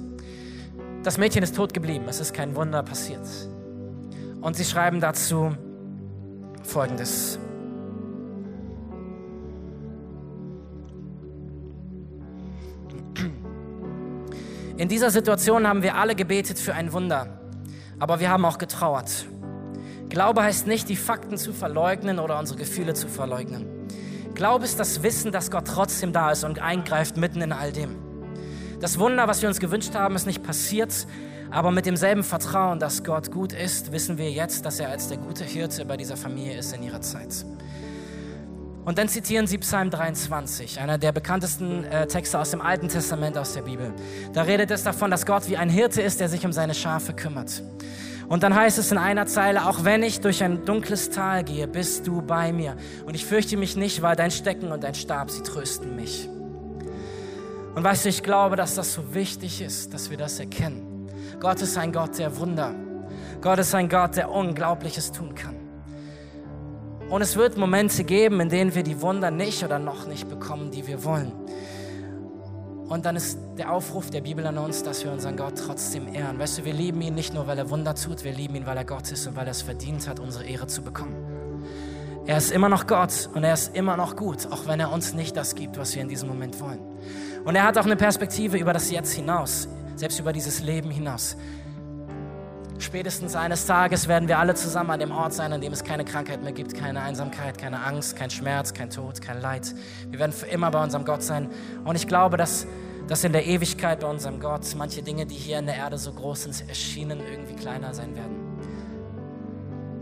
Das 1.03 1.19
Mädchen 1.19 1.43
ist 1.43 1.55
tot 1.55 1.75
geblieben, 1.75 2.07
es 2.09 2.21
ist 2.21 2.33
kein 2.33 2.57
Wunder 2.57 2.83
passiert. 2.83 3.27
Und 4.41 4.57
sie 4.57 4.65
schreiben 4.65 5.01
dazu 5.01 5.55
Folgendes. 6.63 7.39
In 14.77 14.89
dieser 14.89 15.11
Situation 15.11 15.69
haben 15.69 15.83
wir 15.83 15.95
alle 15.95 16.15
gebetet 16.17 16.59
für 16.59 16.75
ein 16.75 16.93
Wunder, 16.93 17.39
aber 18.01 18.19
wir 18.19 18.29
haben 18.29 18.45
auch 18.45 18.59
getrauert. 18.59 19.27
Glaube 20.09 20.43
heißt 20.43 20.67
nicht, 20.67 20.89
die 20.89 20.97
Fakten 20.97 21.37
zu 21.37 21.53
verleugnen 21.53 22.19
oder 22.19 22.39
unsere 22.39 22.59
Gefühle 22.59 22.95
zu 22.95 23.09
verleugnen. 23.09 23.67
Glaube 24.35 24.65
ist 24.65 24.81
das 24.81 25.03
Wissen, 25.03 25.33
dass 25.33 25.51
Gott 25.51 25.67
trotzdem 25.67 26.13
da 26.13 26.31
ist 26.31 26.45
und 26.45 26.59
eingreift 26.59 27.17
mitten 27.17 27.41
in 27.41 27.53
all 27.53 27.73
dem. 27.73 27.97
Das 28.81 28.99
Wunder, 28.99 29.29
was 29.29 29.43
wir 29.43 29.49
uns 29.49 29.61
gewünscht 29.61 29.95
haben, 29.95 30.17
ist 30.17 30.27
nicht 30.27 30.43
passiert, 30.43 31.07
aber 31.51 31.71
mit 31.71 31.87
demselben 31.87 32.25
Vertrauen, 32.25 32.81
dass 32.81 33.05
Gott 33.05 33.31
gut 33.31 33.53
ist, 33.53 33.93
wissen 33.93 34.19
wir 34.19 34.31
jetzt, 34.31 34.67
dass 34.67 34.81
er 34.81 34.89
als 34.89 35.09
der 35.09 35.19
gute 35.19 35.45
Hirte 35.45 35.85
bei 35.85 35.97
dieser 35.97 36.17
Familie 36.17 36.59
ist 36.59 36.75
in 36.75 36.83
ihrer 36.83 37.01
Zeit. 37.01 37.45
Und 38.85 38.99
dann 38.99 39.09
zitieren 39.09 39.47
sie 39.47 39.57
Psalm 39.59 39.91
23, 39.91 40.81
einer 40.81 40.99
der 40.99 41.13
bekanntesten 41.13 41.85
äh, 41.85 42.07
Texte 42.07 42.39
aus 42.39 42.51
dem 42.51 42.61
Alten 42.61 42.89
Testament 42.89 43.39
aus 43.39 43.55
der 43.55 43.63
Bibel. 43.63 43.93
Da 44.35 44.43
redet 44.43 44.71
es 44.71 44.83
davon, 44.83 45.11
dass 45.11 45.25
Gott 45.25 45.49
wie 45.49 45.57
ein 45.57 45.71
Hirte 45.71 46.03
ist, 46.03 46.21
der 46.21 46.29
sich 46.29 46.45
um 46.45 46.53
seine 46.53 46.75
Schafe 46.75 47.15
kümmert. 47.15 47.63
Und 48.29 48.43
dann 48.43 48.55
heißt 48.55 48.79
es 48.79 48.91
in 48.91 48.99
einer 48.99 49.27
Zeile, 49.27 49.67
auch 49.67 49.85
wenn 49.85 50.03
ich 50.03 50.21
durch 50.21 50.43
ein 50.43 50.65
dunkles 50.65 51.11
Tal 51.11 51.45
gehe, 51.45 51.69
bist 51.69 52.07
du 52.07 52.23
bei 52.23 52.53
mir. 52.53 52.77
Und 53.05 53.15
ich 53.15 53.27
fürchte 53.27 53.57
mich 53.57 53.77
nicht, 53.77 54.03
weil 54.03 54.17
dein 54.17 54.31
Stecken 54.31 54.73
und 54.73 54.83
dein 54.83 54.95
Stab, 54.95 55.31
sie 55.31 55.43
trösten 55.43 55.95
mich. 55.95 56.29
Und 57.75 57.83
weißt 57.83 58.05
du, 58.05 58.09
ich 58.09 58.23
glaube, 58.23 58.57
dass 58.57 58.75
das 58.75 58.95
so 58.95 59.15
wichtig 59.15 59.61
ist, 59.61 59.93
dass 59.93 60.11
wir 60.11 60.17
das 60.17 60.39
erkennen. 60.39 61.09
Gott 61.41 61.61
ist 61.61 61.77
ein 61.77 61.93
Gott 61.93 62.19
der 62.19 62.37
Wunder. 62.39 62.75
Gott 63.41 63.59
ist 63.59 63.75
ein 63.75 63.89
Gott, 63.89 64.17
der 64.17 64.31
Unglaubliches 64.31 65.13
tun 65.13 65.35
kann. 65.35 65.57
Und 67.11 67.21
es 67.21 67.37
wird 67.37 67.59
Momente 67.59 68.05
geben, 68.05 68.41
in 68.41 68.49
denen 68.49 68.75
wir 68.75 68.83
die 68.83 69.01
Wunder 69.03 69.31
nicht 69.31 69.63
oder 69.63 69.79
noch 69.79 70.07
nicht 70.07 70.29
bekommen, 70.29 70.71
die 70.71 70.87
wir 70.87 71.05
wollen. 71.05 71.33
Und 72.89 73.07
dann 73.07 73.17
ist 73.17 73.39
der 73.57 73.73
Aufruf 73.73 74.11
der 74.11 74.21
Bibel 74.21 74.47
an 74.47 74.59
uns, 74.59 74.83
dass 74.83 75.05
wir 75.05 75.11
unseren 75.11 75.37
Gott 75.37 75.55
trotzdem 75.57 76.13
ehren. 76.13 76.39
Weißt 76.39 76.59
du, 76.59 76.65
wir 76.65 76.75
lieben 76.75 77.01
ihn 77.01 77.15
nicht 77.15 77.33
nur, 77.33 77.47
weil 77.47 77.59
er 77.59 77.71
Wunder 77.71 77.95
tut, 77.95 78.25
wir 78.25 78.33
lieben 78.33 78.57
ihn, 78.57 78.67
weil 78.67 78.77
er 78.77 78.85
Gott 78.85 79.11
ist 79.11 79.27
und 79.27 79.37
weil 79.37 79.47
er 79.47 79.53
es 79.53 79.63
verdient 79.63 80.07
hat, 80.07 80.21
unsere 80.21 80.45
Ehre 80.45 80.67
zu 80.67 80.83
bekommen. 80.83 81.17
Er 82.27 82.39
ist 82.39 82.53
immer 82.53 82.69
noch 82.69 82.87
Gott 82.87 83.29
und 83.35 83.45
er 83.45 83.55
ist 83.55 83.75
immer 83.75 83.97
noch 83.97 84.17
gut, 84.17 84.47
auch 84.51 84.67
wenn 84.67 84.81
er 84.81 84.91
uns 84.93 85.13
nicht 85.15 85.37
das 85.37 85.55
gibt, 85.55 85.79
was 85.79 85.95
wir 85.95 86.03
in 86.03 86.09
diesem 86.09 86.29
Moment 86.29 86.61
wollen. 86.61 86.81
Und 87.45 87.55
er 87.55 87.65
hat 87.65 87.77
auch 87.77 87.85
eine 87.85 87.97
Perspektive 87.97 88.57
über 88.57 88.73
das 88.73 88.91
Jetzt 88.91 89.13
hinaus, 89.13 89.69
selbst 89.97 90.19
über 90.19 90.33
dieses 90.33 90.63
Leben 90.63 90.91
hinaus. 90.91 91.37
Spätestens 92.85 93.35
eines 93.35 93.65
Tages 93.65 94.09
werden 94.09 94.29
wir 94.29 94.39
alle 94.39 94.55
zusammen 94.55 94.91
an 94.91 95.01
dem 95.01 95.11
Ort 95.11 95.33
sein, 95.33 95.55
an 95.55 95.63
dem 95.63 95.73
es 95.73 95.85
keine 95.85 96.05
Krankheit 96.05 96.43
mehr 96.43 96.53
gibt, 96.53 96.75
keine 96.75 97.01
Einsamkeit, 97.01 97.57
keine 97.57 97.83
Angst, 97.83 98.15
kein 98.15 98.29
Schmerz, 98.29 98.75
kein 98.75 98.91
Tod, 98.91 99.23
kein 99.23 99.41
Leid. 99.41 99.75
Wir 100.11 100.19
werden 100.19 100.33
für 100.33 100.45
immer 100.47 100.71
bei 100.71 100.83
unserem 100.83 101.07
Gott 101.07 101.23
sein. 101.23 101.49
Und 101.85 101.97
ich 101.97 102.07
glaube, 102.07 102.37
dass, 102.37 102.67
dass 103.09 103.25
in 103.25 103.33
der 103.33 103.47
Ewigkeit 103.47 104.01
bei 104.01 104.07
unserem 104.07 104.39
Gott 104.39 104.67
manche 104.77 105.03
Dinge, 105.03 105.25
die 105.25 105.35
hier 105.35 105.61
in 105.61 105.65
der 105.65 105.77
Erde 105.77 105.97
so 105.97 106.13
groß 106.13 106.43
sind, 106.43 106.69
erschienen, 106.69 107.21
irgendwie 107.21 107.55
kleiner 107.55 107.95
sein 107.95 108.15
werden. 108.17 108.37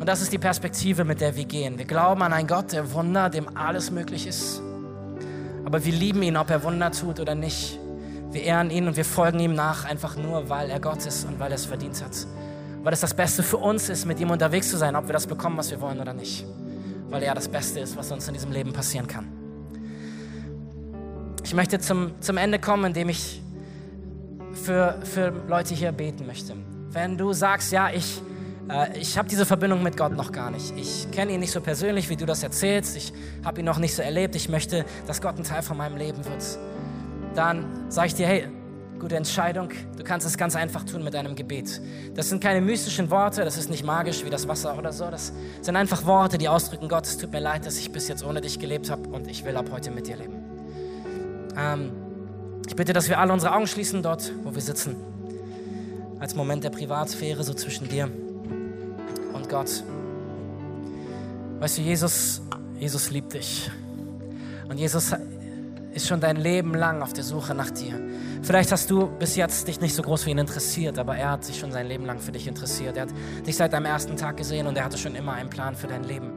Und 0.01 0.09
das 0.09 0.21
ist 0.21 0.33
die 0.33 0.39
Perspektive, 0.39 1.05
mit 1.05 1.21
der 1.21 1.37
wir 1.37 1.45
gehen. 1.45 1.79
Wir 1.79 1.85
glauben 1.85 2.21
an 2.23 2.33
einen 2.33 2.49
Gott, 2.49 2.73
der 2.73 2.93
Wunder, 2.93 3.31
dem 3.31 3.57
alles 3.57 3.93
möglich 3.93 4.27
ist. 4.27 4.61
Aber 5.65 5.85
wir 5.85 5.93
lieben 5.93 6.25
ihn, 6.25 6.37
ob 6.37 6.51
er 6.51 6.65
Wunder 6.65 6.91
tut 6.91 7.21
oder 7.21 7.37
nicht. 7.37 7.79
Wir 8.33 8.43
ehren 8.43 8.71
ihn 8.71 8.89
und 8.89 8.97
wir 8.97 9.05
folgen 9.05 9.39
ihm 9.39 9.55
nach, 9.55 9.85
einfach 9.85 10.17
nur, 10.17 10.49
weil 10.49 10.69
er 10.69 10.81
Gott 10.81 11.07
ist 11.07 11.25
und 11.27 11.39
weil 11.39 11.53
er 11.53 11.57
es 11.57 11.67
verdient 11.67 12.03
hat. 12.03 12.27
Weil 12.83 12.93
es 12.93 13.01
das 13.01 13.15
Beste 13.15 13.43
für 13.43 13.59
uns 13.59 13.89
ist, 13.89 14.07
mit 14.07 14.19
ihm 14.19 14.31
unterwegs 14.31 14.71
zu 14.71 14.77
sein, 14.77 14.97
ob 14.97 15.07
wir 15.07 15.13
das 15.13 15.27
bekommen, 15.27 15.57
was 15.57 15.71
wir 15.71 15.81
wollen 15.81 16.01
oder 16.01 16.13
nicht. 16.13 16.45
Weil 17.11 17.23
er 17.23 17.35
das 17.35 17.49
Beste 17.49 17.81
ist, 17.81 17.97
was 17.97 18.11
uns 18.11 18.27
in 18.27 18.35
diesem 18.35 18.51
Leben 18.53 18.73
passieren 18.73 19.07
kann. 19.07 19.29
Ich 21.45 21.55
möchte 21.55 21.79
zum, 21.79 22.21
zum 22.21 22.37
Ende 22.37 22.59
kommen, 22.59 22.87
indem 22.87 23.09
ich 23.09 23.43
für, 24.53 24.99
für 25.03 25.33
Leute 25.49 25.75
hier 25.75 25.93
beten 25.93 26.27
möchte. 26.27 26.55
wenn 26.91 27.17
du 27.17 27.33
sagst, 27.33 27.73
ja, 27.73 27.91
ich, 27.91 28.21
äh, 28.69 28.99
ich 28.99 29.17
habe 29.17 29.29
diese 29.29 29.47
Verbindung 29.47 29.83
mit 29.83 29.97
Gott 29.97 30.13
noch 30.13 30.31
gar 30.31 30.51
nicht. 30.51 30.75
Ich 30.77 31.11
kenne 31.11 31.33
ihn 31.33 31.41
nicht 31.41 31.53
so 31.53 31.61
persönlich, 31.61 32.11
wie 32.11 32.17
du 32.17 32.27
das 32.27 32.43
erzählst. 32.43 32.97
Ich 32.97 33.13
habe 33.45 33.61
ihn 33.61 33.67
noch 33.67 33.79
nicht 33.79 33.95
so 33.95 34.03
erlebt. 34.03 34.35
Ich 34.35 34.49
möchte, 34.49 34.85
dass 35.07 35.21
Gott 35.21 35.39
ein 35.39 35.45
Teil 35.45 35.63
von 35.63 35.77
meinem 35.77 35.97
Leben 35.97 36.25
wird. 36.25 36.59
Dann 37.35 37.65
sage 37.89 38.09
ich 38.09 38.15
dir, 38.15 38.27
hey, 38.27 38.49
gute 39.03 39.17
Entscheidung. 39.17 39.71
Du 39.97 40.05
kannst 40.05 40.25
es 40.29 40.39
ganz 40.39 40.55
einfach 40.55 40.85
tun 40.85 41.03
mit 41.03 41.13
deinem 41.13 41.35
Gebet. 41.35 41.81
Das 42.15 42.29
sind 42.29 42.41
keine 42.41 42.61
mystischen 42.61 43.11
Worte, 43.11 43.45
das 43.45 43.59
ist 43.59 43.69
nicht 43.69 43.85
magisch 43.85 44.25
wie 44.25 44.31
das 44.31 44.47
Wasser 44.47 44.79
oder 44.79 44.93
so. 44.93 45.11
Das 45.11 45.33
sind 45.61 45.75
einfach 45.75 46.07
Worte, 46.07 46.39
die 46.39 46.49
ausdrücken, 46.49 46.89
Gott, 46.89 47.05
es 47.05 47.19
tut 47.19 47.33
mir 47.33 47.41
leid, 47.41 47.67
dass 47.67 47.79
ich 47.79 47.91
bis 47.91 48.07
jetzt 48.07 48.25
ohne 48.25 48.41
dich 48.41 48.61
gelebt 48.61 48.91
habe 48.91 49.09
und 49.09 49.27
ich 49.27 49.45
will 49.45 49.57
ab 49.57 49.71
heute 49.73 49.91
mit 49.91 50.07
dir 50.07 50.19
leben. 50.19 50.37
Ähm, 51.57 51.91
ich 52.69 52.77
bitte, 52.77 52.93
dass 52.93 53.09
wir 53.09 53.19
alle 53.19 53.33
unsere 53.33 53.53
Augen 53.57 53.67
schließen 53.67 54.05
dort, 54.05 54.33
wo 54.45 54.55
wir 54.55 54.63
sitzen. 54.63 54.95
Als 56.21 56.37
Moment 56.37 56.63
der 56.63 56.71
Privatsphäre, 56.71 57.43
so 57.43 57.55
zwischen 57.55 57.89
dir 57.89 58.09
und 59.33 59.49
Gott. 59.49 59.83
Weißt 61.59 61.77
du, 61.77 61.83
Jesus, 61.83 62.41
Jesus 62.79 63.11
liebt 63.11 63.35
dich. 63.35 63.69
Und 64.69 64.79
Jesus 64.79 65.13
ist 65.95 66.09
schon 66.09 66.21
dein 66.21 66.37
Leben 66.37 66.75
lang 66.75 67.03
auf 67.03 67.13
der 67.13 67.25
Suche 67.25 67.55
nach 67.55 67.71
dir. 67.71 68.01
Vielleicht 68.43 68.73
hast 68.73 68.91
du 68.91 69.07
bis 69.07 69.37
jetzt 69.37 69.69
dich 69.69 69.81
nicht 69.81 69.95
so 69.95 70.03
groß 70.03 70.25
für 70.25 70.31
ihn 70.31 70.39
interessiert, 70.39 70.99
aber 70.99 71.17
er 71.17 71.33
hat 71.33 71.45
sich 71.45 71.59
schon 71.59 71.73
sein 71.73 71.87
Leben 71.87 72.07
lang 72.07 72.19
für 72.19 72.33
dich 72.33 72.47
interessiert. 72.47 72.97
Er 72.97 73.03
hat 73.03 73.11
dich 73.47 73.57
seit 73.57 73.73
deinem 73.73 73.87
ersten 73.87 74.17
Tag 74.17 74.37
gesehen 74.37 74.67
und 74.67 74.77
er 74.77 74.85
hatte 74.85 74.99
schon 74.99 75.15
immer 75.15 75.35
einen 75.35 75.51
Plan 75.51 75.77
für 75.77 75.87
dein 75.87 76.05
Leben. 76.05 76.31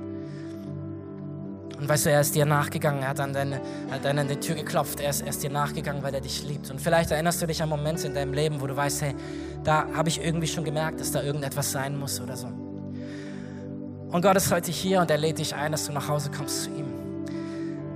Und 1.79 1.89
weißt 1.89 2.05
du, 2.05 2.11
er 2.11 2.21
ist 2.21 2.35
dir 2.35 2.45
nachgegangen, 2.45 3.01
er 3.01 3.09
hat 3.09 3.19
an 3.19 3.33
deine, 3.33 3.59
hat 3.91 4.05
an 4.05 4.27
die 4.27 4.37
Tür 4.37 4.55
geklopft, 4.55 5.01
er 5.01 5.09
ist, 5.09 5.21
er 5.21 5.27
ist 5.27 5.43
dir 5.43 5.49
nachgegangen, 5.49 6.03
weil 6.03 6.13
er 6.13 6.21
dich 6.21 6.43
liebt. 6.43 6.71
Und 6.71 6.79
vielleicht 6.79 7.11
erinnerst 7.11 7.41
du 7.41 7.47
dich 7.47 7.61
an 7.61 7.69
Momente 7.69 8.07
in 8.07 8.13
deinem 8.13 8.33
Leben, 8.33 8.61
wo 8.61 8.67
du 8.67 8.75
weißt, 8.75 9.01
hey, 9.01 9.15
da 9.63 9.87
habe 9.93 10.07
ich 10.07 10.23
irgendwie 10.23 10.47
schon 10.47 10.63
gemerkt, 10.63 10.99
dass 10.99 11.11
da 11.11 11.21
irgendetwas 11.21 11.71
sein 11.71 11.97
muss 11.97 12.21
oder 12.21 12.37
so. 12.37 12.47
Und 12.47 14.21
Gott 14.21 14.37
ist 14.37 14.51
heute 14.51 14.71
hier 14.71 15.01
und 15.01 15.11
er 15.11 15.17
lädt 15.17 15.39
dich 15.39 15.53
ein, 15.53 15.73
dass 15.73 15.87
du 15.87 15.91
nach 15.91 16.07
Hause 16.07 16.31
kommst 16.31 16.63
zu 16.63 16.69
ihm 16.69 16.94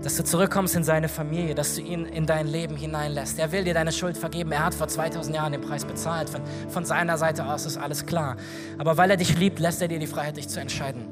dass 0.04 0.16
du 0.16 0.24
zurückkommst 0.24 0.76
in 0.76 0.84
seine 0.84 1.10
Familie, 1.10 1.56
dass 1.56 1.76
du 1.76 1.82
ihn 1.82 2.06
in 2.06 2.26
dein 2.26 2.47
Leben 2.47 2.76
hineinlässt. 2.76 3.38
Er 3.38 3.52
will 3.52 3.64
dir 3.64 3.74
deine 3.74 3.91
Schuld 3.91 4.18
vergeben. 4.18 4.52
Er 4.52 4.66
hat 4.66 4.74
vor 4.74 4.88
2000 4.88 5.36
Jahren 5.36 5.52
den 5.52 5.62
Preis 5.62 5.86
bezahlt. 5.86 6.30
Von, 6.30 6.41
von 6.70 6.86
seiner 6.86 7.18
Seite 7.18 7.45
aus 7.45 7.66
ist 7.66 7.78
alles 7.78 8.06
klar. 8.06 8.38
Aber 8.78 8.97
weil 8.97 9.12
er 9.12 9.18
dich 9.18 9.38
liebt, 9.38 9.60
lässt 9.60 9.82
er 9.82 9.88
dir 9.88 10.00
die 10.00 10.08
Freiheit, 10.08 10.38
dich 10.38 10.47
zu 10.47 10.60
entscheiden. 10.60 11.04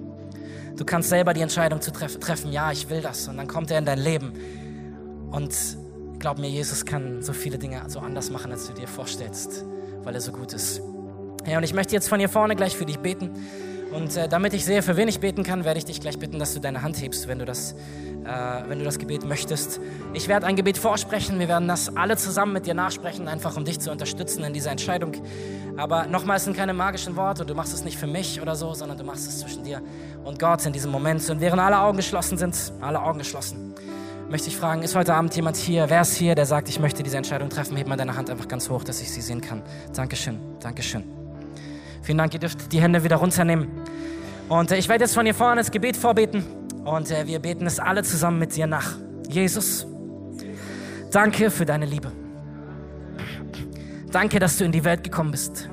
Du 0.77 0.85
kannst 0.85 1.09
selber 1.09 1.33
die 1.33 1.41
Entscheidung 1.41 1.81
zu 1.81 1.91
treff 1.91 2.19
treffen, 2.19 2.51
ja, 2.51 2.71
ich 2.71 2.89
will 2.89 3.01
das. 3.01 3.27
Und 3.27 3.37
dann 3.37 3.47
kommt 3.47 3.71
er 3.71 3.79
in 3.79 3.85
dein 3.85 3.99
Leben. 3.99 4.33
Und 5.31 5.53
glaub 6.19 6.37
mir, 6.37 6.49
Jesus 6.49 6.85
kann 6.85 7.21
so 7.21 7.33
viele 7.33 7.57
Dinge 7.57 7.81
so 7.87 7.99
anders 7.99 8.29
machen, 8.29 8.51
als 8.51 8.67
du 8.67 8.73
dir 8.73 8.87
vorstellst, 8.87 9.65
weil 10.03 10.13
er 10.13 10.21
so 10.21 10.31
gut 10.31 10.53
ist. 10.53 10.81
Ja, 11.45 11.57
und 11.57 11.63
ich 11.63 11.73
möchte 11.73 11.93
jetzt 11.93 12.07
von 12.07 12.19
hier 12.19 12.29
vorne 12.29 12.55
gleich 12.55 12.75
für 12.75 12.85
dich 12.85 12.99
beten. 12.99 13.31
Und 13.91 14.15
äh, 14.17 14.27
damit 14.27 14.53
ich 14.53 14.65
sehe, 14.65 14.81
für 14.81 14.97
wen 14.97 15.07
ich 15.07 15.19
beten 15.19 15.43
kann, 15.43 15.63
werde 15.63 15.77
ich 15.77 15.85
dich 15.85 16.01
gleich 16.01 16.19
bitten, 16.19 16.39
dass 16.39 16.53
du 16.53 16.59
deine 16.59 16.81
Hand 16.81 17.01
hebst, 17.01 17.27
wenn 17.27 17.39
du 17.39 17.45
das, 17.45 17.73
äh, 17.73 18.27
wenn 18.67 18.79
du 18.79 18.85
das 18.85 18.99
Gebet 18.99 19.25
möchtest. 19.25 19.79
Ich 20.13 20.27
werde 20.27 20.45
ein 20.45 20.55
Gebet 20.55 20.77
vorsprechen. 20.77 21.39
Wir 21.39 21.47
werden 21.47 21.67
das 21.67 21.95
alle 21.95 22.17
zusammen 22.17 22.53
mit 22.53 22.65
dir 22.65 22.73
nachsprechen, 22.73 23.27
einfach 23.27 23.55
um 23.55 23.65
dich 23.65 23.79
zu 23.79 23.91
unterstützen 23.91 24.43
in 24.43 24.53
dieser 24.53 24.71
Entscheidung. 24.71 25.13
Aber 25.77 26.07
nochmal, 26.07 26.37
es 26.37 26.43
sind 26.43 26.57
keine 26.57 26.73
magischen 26.73 27.15
Worte. 27.15 27.45
Du 27.45 27.55
machst 27.55 27.73
es 27.73 27.83
nicht 27.83 27.97
für 27.97 28.07
mich 28.07 28.41
oder 28.41 28.55
so, 28.55 28.73
sondern 28.73 28.97
du 28.97 29.03
machst 29.03 29.27
es 29.27 29.39
zwischen 29.39 29.63
dir 29.63 29.81
und 30.25 30.39
Gott 30.39 30.65
in 30.65 30.73
diesem 30.73 30.91
Moment. 30.91 31.27
Und 31.29 31.39
während 31.39 31.61
alle 31.61 31.79
Augen 31.79 31.97
geschlossen 31.97 32.37
sind, 32.37 32.55
alle 32.81 33.01
Augen 33.01 33.19
geschlossen, 33.19 33.73
möchte 34.29 34.49
ich 34.49 34.57
fragen, 34.57 34.81
ist 34.81 34.95
heute 34.95 35.13
Abend 35.13 35.35
jemand 35.35 35.55
hier? 35.55 35.89
Wer 35.89 36.01
ist 36.01 36.15
hier, 36.15 36.35
der 36.35 36.45
sagt, 36.45 36.67
ich 36.67 36.79
möchte 36.79 37.03
diese 37.03 37.17
Entscheidung 37.17 37.49
treffen? 37.49 37.77
Heb 37.77 37.87
mal 37.87 37.95
deine 37.95 38.17
Hand 38.17 38.29
einfach 38.29 38.47
ganz 38.47 38.69
hoch, 38.69 38.83
dass 38.83 39.01
ich 39.01 39.11
sie 39.11 39.21
sehen 39.21 39.39
kann. 39.39 39.61
Dankeschön, 39.93 40.39
Dankeschön. 40.59 41.16
Vielen 42.07 42.19
Dank, 42.19 42.33
ihr 42.33 42.39
dürft 42.39 42.71
die 42.71 42.79
Hände 42.79 43.03
wieder 43.03 43.17
runternehmen. 43.17 43.67
Und 44.47 44.71
äh, 44.71 44.77
ich 44.77 44.87
werde 44.87 45.03
jetzt 45.03 45.13
von 45.13 45.25
hier 45.25 45.35
vorne 45.35 45.59
das 45.59 45.69
Gebet 45.69 45.97
vorbeten 45.97 46.41
und 46.85 47.11
äh, 47.11 47.27
wir 47.27 47.37
beten 47.39 47.65
es 47.65 47.79
alle 47.81 48.01
zusammen 48.01 48.39
mit 48.39 48.55
dir 48.55 48.65
nach. 48.65 48.95
Jesus, 49.27 49.85
danke 51.11 51.51
für 51.51 51.65
deine 51.65 51.85
Liebe. 51.85 52.09
Danke, 54.09 54.39
dass 54.39 54.57
du 54.57 54.63
in 54.63 54.71
die 54.71 54.85
Welt 54.85 55.03
gekommen 55.03 55.31
bist. 55.31 55.69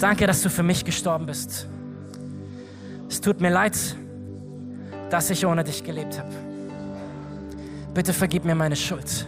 Danke, 0.00 0.26
dass 0.26 0.42
du 0.42 0.50
für 0.50 0.64
mich 0.64 0.84
gestorben 0.84 1.26
bist. 1.26 1.68
Es 3.08 3.20
tut 3.20 3.40
mir 3.40 3.50
leid, 3.50 3.78
dass 5.08 5.30
ich 5.30 5.46
ohne 5.46 5.62
dich 5.62 5.84
gelebt 5.84 6.18
habe. 6.18 6.34
Bitte 7.94 8.12
vergib 8.12 8.44
mir 8.44 8.56
meine 8.56 8.74
Schuld. 8.74 9.24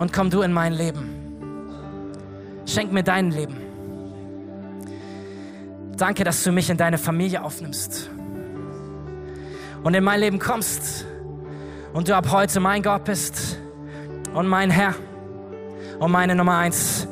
Und 0.00 0.12
komm 0.12 0.28
du 0.28 0.42
in 0.42 0.52
mein 0.52 0.72
Leben. 0.72 1.19
Schenk 2.72 2.92
mir 2.92 3.02
dein 3.02 3.32
Leben. 3.32 3.56
Danke, 5.96 6.22
dass 6.22 6.44
du 6.44 6.52
mich 6.52 6.70
in 6.70 6.76
deine 6.76 6.98
Familie 6.98 7.42
aufnimmst 7.42 8.08
und 9.82 9.94
in 9.94 10.04
mein 10.04 10.20
Leben 10.20 10.38
kommst 10.38 11.04
und 11.92 12.08
du 12.08 12.14
ab 12.14 12.30
heute 12.30 12.60
mein 12.60 12.82
Gott 12.82 13.04
bist 13.04 13.58
und 14.34 14.46
mein 14.46 14.70
Herr 14.70 14.94
und 15.98 16.12
meine 16.12 16.36
Nummer 16.36 16.58
eins. 16.58 17.08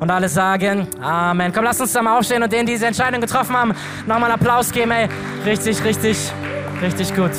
Und 0.00 0.10
alle 0.10 0.30
sagen 0.30 0.88
Amen. 1.00 1.52
Komm, 1.52 1.64
lass 1.64 1.80
uns 1.80 1.92
mal 1.94 2.18
aufstehen 2.18 2.42
und 2.42 2.50
denen, 2.50 2.66
die 2.66 2.72
diese 2.72 2.86
Entscheidung 2.86 3.20
getroffen 3.20 3.54
haben, 3.54 3.74
nochmal 4.06 4.30
einen 4.30 4.40
Applaus 4.40 4.72
geben. 4.72 4.92
Ey, 4.92 5.08
richtig, 5.44 5.84
richtig, 5.84 6.32
richtig 6.80 7.14
gut. 7.14 7.32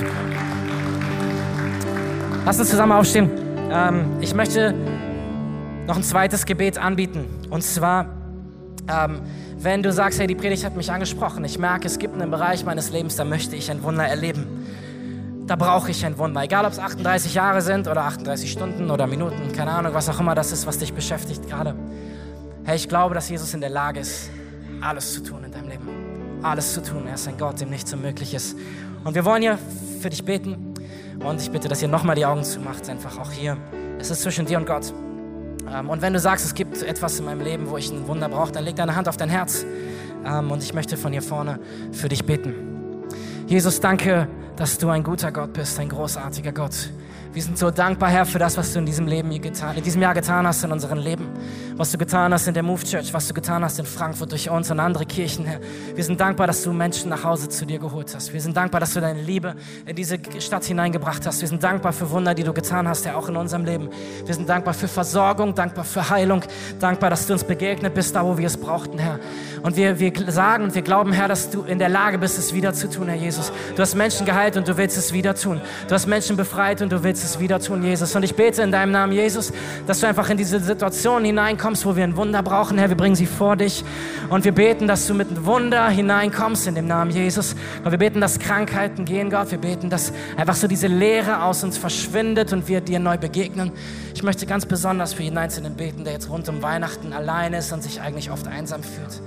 Lass 2.46 2.60
uns 2.60 2.70
zusammen 2.70 2.92
aufstehen. 2.92 3.32
Ähm, 3.72 4.18
ich 4.22 4.36
möchte 4.36 4.76
noch 5.88 5.98
ein 5.98 6.04
zweites 6.04 6.46
Gebet 6.46 6.78
anbieten. 6.78 7.26
Und 7.50 7.64
zwar, 7.64 8.06
ähm, 8.88 9.22
wenn 9.58 9.84
du 9.84 9.92
sagst, 9.92 10.20
hey, 10.20 10.28
die 10.28 10.36
Predigt 10.36 10.66
hat 10.66 10.76
mich 10.76 10.92
angesprochen, 10.92 11.44
ich 11.46 11.58
merke, 11.58 11.88
es 11.88 12.00
gibt 12.00 12.14
einen 12.14 12.32
Bereich 12.32 12.66
meines 12.66 12.92
Lebens, 12.92 13.16
da 13.16 13.26
möchte 13.26 13.56
ich 13.56 13.70
ein 13.72 13.84
Wunder 13.84 14.06
erleben. 14.06 14.66
Da 15.46 15.58
brauche 15.58 15.92
ich 15.92 16.06
ein 16.06 16.18
Wunder. 16.18 16.42
Egal, 16.42 16.66
ob 16.66 16.72
es 16.72 16.80
38 16.80 17.34
Jahre 17.34 17.62
sind 17.62 17.88
oder 17.88 18.04
38 18.06 18.50
Stunden 18.50 18.90
oder 18.90 19.08
Minuten, 19.08 19.52
keine 19.52 19.72
Ahnung, 19.72 19.94
was 19.94 20.08
auch 20.08 20.20
immer 20.20 20.36
das 20.36 20.54
ist, 20.54 20.66
was 20.66 20.78
dich 20.78 20.94
beschäftigt 20.94 21.48
gerade. 21.50 21.76
Hey, 22.64 22.78
ich 22.78 22.88
glaube, 22.88 23.14
dass 23.14 23.28
Jesus 23.28 23.54
in 23.54 23.60
der 23.60 23.70
Lage 23.70 24.00
ist, 24.00 24.30
alles 24.80 25.14
zu 25.14 25.22
tun 25.22 25.44
in 25.44 25.52
deinem 25.52 25.68
Leben. 25.68 25.90
Alles 26.42 26.74
zu 26.74 26.82
tun. 26.82 27.08
Er 27.08 27.16
ist 27.16 27.28
ein 27.28 27.38
Gott, 27.38 27.60
dem 27.60 27.70
nichts 27.70 27.94
unmöglich 27.94 28.34
ist. 28.34 28.56
Und 29.04 29.16
wir 29.16 29.26
wollen 29.26 29.42
hier 29.42 29.58
für 30.02 30.10
dich 30.10 30.24
beten. 30.24 30.74
Und 31.20 31.42
ich 31.42 31.52
bitte, 31.52 31.68
dass 31.68 31.82
ihr 31.82 31.88
nochmal 31.90 32.16
die 32.16 32.26
Augen 32.26 32.44
zumacht, 32.44 32.90
einfach 32.90 33.18
auch 33.18 33.32
hier. 33.32 33.58
Es 34.00 34.12
ist 34.12 34.22
zwischen 34.22 34.46
dir 34.46 34.58
und 34.58 34.66
Gott. 34.66 34.94
Ähm, 35.74 35.90
und 35.90 36.02
wenn 36.02 36.14
du 36.14 36.20
sagst, 36.20 36.46
es 36.46 36.54
gibt 36.54 36.82
etwas 36.82 37.20
in 37.20 37.26
meinem 37.26 37.42
Leben, 37.42 37.70
wo 37.70 37.78
ich 37.78 37.92
ein 37.92 38.08
Wunder 38.08 38.30
brauche, 38.30 38.52
dann 38.52 38.64
leg 38.64 38.76
deine 38.76 38.96
Hand 38.96 39.10
auf 39.10 39.18
dein 39.18 39.30
Herz. 39.30 39.66
Ähm, 40.26 40.52
und 40.52 40.64
ich 40.64 40.74
möchte 40.74 40.98
von 40.98 41.12
hier 41.12 41.22
vorne 41.22 41.60
für 41.92 42.10
dich 42.10 42.26
beten. 42.26 42.54
Jesus, 43.48 43.80
danke, 43.80 44.28
dass 44.56 44.78
du 44.78 44.90
ein 44.90 45.04
guter 45.04 45.32
Gott 45.32 45.54
bist, 45.54 45.80
ein 45.80 45.90
großartiger 45.90 46.52
Gott. 46.52 46.90
Wir 47.34 47.42
sind 47.42 47.58
so 47.58 47.72
dankbar, 47.72 48.10
Herr, 48.10 48.28
für 48.28 48.38
das, 48.38 48.58
was 48.58 48.74
du 48.74 48.80
in 48.80 48.86
diesem 48.86 49.08
Leben 49.08 49.32
getan, 49.42 49.76
in 49.76 49.84
diesem 49.84 50.04
Jahr 50.04 50.14
getan 50.14 50.46
hast 50.46 50.64
in 50.64 50.72
unserem 50.72 51.00
Leben. 51.00 51.30
Was 51.76 51.92
du 51.92 51.98
getan 51.98 52.32
hast 52.32 52.48
in 52.48 52.54
der 52.54 52.62
Move 52.62 52.84
Church, 52.84 53.12
was 53.12 53.28
du 53.28 53.34
getan 53.34 53.64
hast 53.64 53.80
in 53.80 53.88
Frankfurt 53.88 54.32
durch 54.32 54.52
uns 54.52 54.70
und 54.70 54.80
andere 54.80 55.08
Kirchen, 55.08 55.44
Herr. 55.44 55.60
Wir 55.96 56.04
sind 56.04 56.22
dankbar, 56.22 56.46
dass 56.46 56.62
du 56.62 56.72
Menschen 56.72 57.10
nach 57.10 57.24
Hause 57.24 57.50
zu 57.50 57.66
dir 57.66 57.80
geholt 57.80 58.14
hast. 58.14 58.32
Wir 58.34 58.40
sind 58.40 58.56
dankbar, 58.56 58.80
dass 58.80 58.94
du 58.94 59.02
deine 59.02 59.20
Liebe 59.20 59.56
in 59.88 59.96
diese 59.96 60.20
Stadt 60.38 60.64
hineingebracht 60.66 61.26
hast. 61.26 61.42
Wir 61.42 61.48
sind 61.48 61.64
dankbar 61.64 61.92
für 61.92 62.12
Wunder, 62.12 62.36
die 62.36 62.44
du 62.44 62.54
getan 62.54 62.88
hast, 62.88 63.04
Herr, 63.08 63.18
auch 63.18 63.28
in 63.28 63.36
unserem 63.36 63.66
Leben. 63.66 63.90
Wir 64.24 64.36
sind 64.36 64.48
dankbar 64.48 64.76
für 64.76 64.88
Versorgung, 64.88 65.56
dankbar 65.56 65.86
für 65.86 66.08
Heilung, 66.12 66.44
dankbar, 66.80 67.10
dass 67.10 67.26
du 67.26 67.34
uns 67.34 67.44
begegnet 67.44 67.96
bist, 67.96 68.16
da 68.16 68.24
wo 68.24 68.38
wir 68.38 68.46
es 68.46 68.58
brauchten, 68.58 69.00
Herr. 69.00 69.20
Und 69.64 69.76
wir, 69.76 70.00
wir 70.00 70.14
sagen 70.32 70.66
und 70.66 70.76
wir 70.76 70.84
glauben, 70.84 71.12
Herr, 71.12 71.28
dass 71.28 71.50
du 71.50 71.64
in 71.64 71.80
der 71.80 71.90
Lage 71.90 72.20
bist, 72.20 72.38
es 72.38 72.54
wieder 72.54 72.74
zu 72.74 72.88
tun, 72.88 73.08
Herr 73.08 73.18
Jesus. 73.18 73.52
Du 73.76 73.82
hast 73.82 73.96
Menschen 73.96 74.28
geheilt 74.28 74.56
und 74.56 74.68
du 74.68 74.78
willst 74.78 74.98
es 74.98 75.14
wieder 75.14 75.34
tun. 75.34 75.60
Du 75.88 75.96
hast 75.96 76.06
Menschen 76.06 76.38
befreit 76.38 76.84
und 76.84 76.92
du 76.92 77.02
willst 77.02 77.23
es 77.24 77.40
wieder 77.40 77.60
tun, 77.60 77.84
Jesus. 77.84 78.16
Und 78.16 78.24
ich 78.24 78.36
bete 78.36 78.62
in 78.62 78.72
deinem 78.72 78.92
Namen, 78.92 79.14
Jesus, 79.14 79.52
dass 79.88 80.00
du 80.00 80.08
einfach 80.08 80.30
in 80.30 80.38
diese 80.38 80.60
Situation 80.60 81.26
hineinkommst, 81.26 81.86
wo 81.86 81.96
wir 81.96 82.04
ein 82.04 82.16
Wunder 82.16 82.44
brauchen, 82.44 82.78
Herr. 82.78 82.90
Wir 82.90 82.98
bringen 82.98 83.16
sie 83.16 83.26
vor 83.26 83.56
dich 83.56 83.84
und 84.30 84.46
wir 84.46 84.52
beten, 84.52 84.88
dass 84.88 85.08
du 85.08 85.14
mit 85.14 85.30
einem 85.30 85.46
Wunder 85.46 85.90
hineinkommst 85.90 86.68
in 86.68 86.76
dem 86.76 86.88
Namen 86.88 87.12
Jesus. 87.12 87.56
Und 87.84 87.92
wir 87.92 87.98
beten, 87.98 88.22
dass 88.22 88.40
Krankheiten 88.40 89.06
gehen, 89.06 89.30
Gott. 89.30 89.52
Wir 89.52 89.58
beten, 89.58 89.90
dass 89.90 90.14
einfach 90.38 90.56
so 90.56 90.68
diese 90.68 90.88
Leere 90.88 91.44
aus 91.44 91.64
uns 91.64 91.78
verschwindet 91.78 92.54
und 92.54 92.68
wir 92.68 92.82
dir 92.82 93.00
neu 93.00 93.18
begegnen. 93.18 93.72
Ich 94.14 94.24
möchte 94.24 94.46
ganz 94.46 94.66
besonders 94.66 95.14
für 95.14 95.24
jeden 95.24 95.38
Einzelnen 95.38 95.76
beten, 95.76 96.04
der 96.04 96.14
jetzt 96.14 96.30
rund 96.30 96.48
um 96.50 96.62
Weihnachten 96.62 97.14
allein 97.14 97.54
ist 97.54 97.72
und 97.72 97.84
sich 97.84 98.02
eigentlich 98.02 98.32
oft 98.32 98.48
einsam 98.48 98.84
fühlt. 98.84 99.22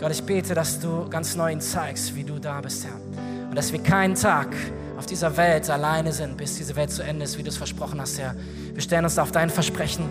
Gott, 0.00 0.10
ich 0.10 0.22
bete, 0.22 0.54
dass 0.54 0.78
du 0.78 1.08
ganz 1.08 1.36
neu 1.36 1.52
ihn 1.52 1.60
zeigst, 1.60 2.14
wie 2.14 2.24
du 2.24 2.38
da 2.38 2.60
bist, 2.60 2.84
Herr. 2.84 3.00
Und 3.48 3.56
dass 3.56 3.72
wir 3.72 3.82
keinen 3.82 4.14
Tag 4.14 4.48
auf 4.96 5.06
dieser 5.06 5.36
Welt 5.36 5.68
alleine 5.70 6.12
sind, 6.12 6.36
bis 6.36 6.56
diese 6.56 6.76
Welt 6.76 6.90
zu 6.90 7.02
Ende 7.02 7.24
ist, 7.24 7.38
wie 7.38 7.42
du 7.42 7.48
es 7.48 7.56
versprochen 7.56 8.00
hast, 8.00 8.18
Herr. 8.18 8.34
Wir 8.72 8.82
stellen 8.82 9.04
uns 9.04 9.18
auf 9.18 9.32
dein 9.32 9.50
Versprechen. 9.50 10.08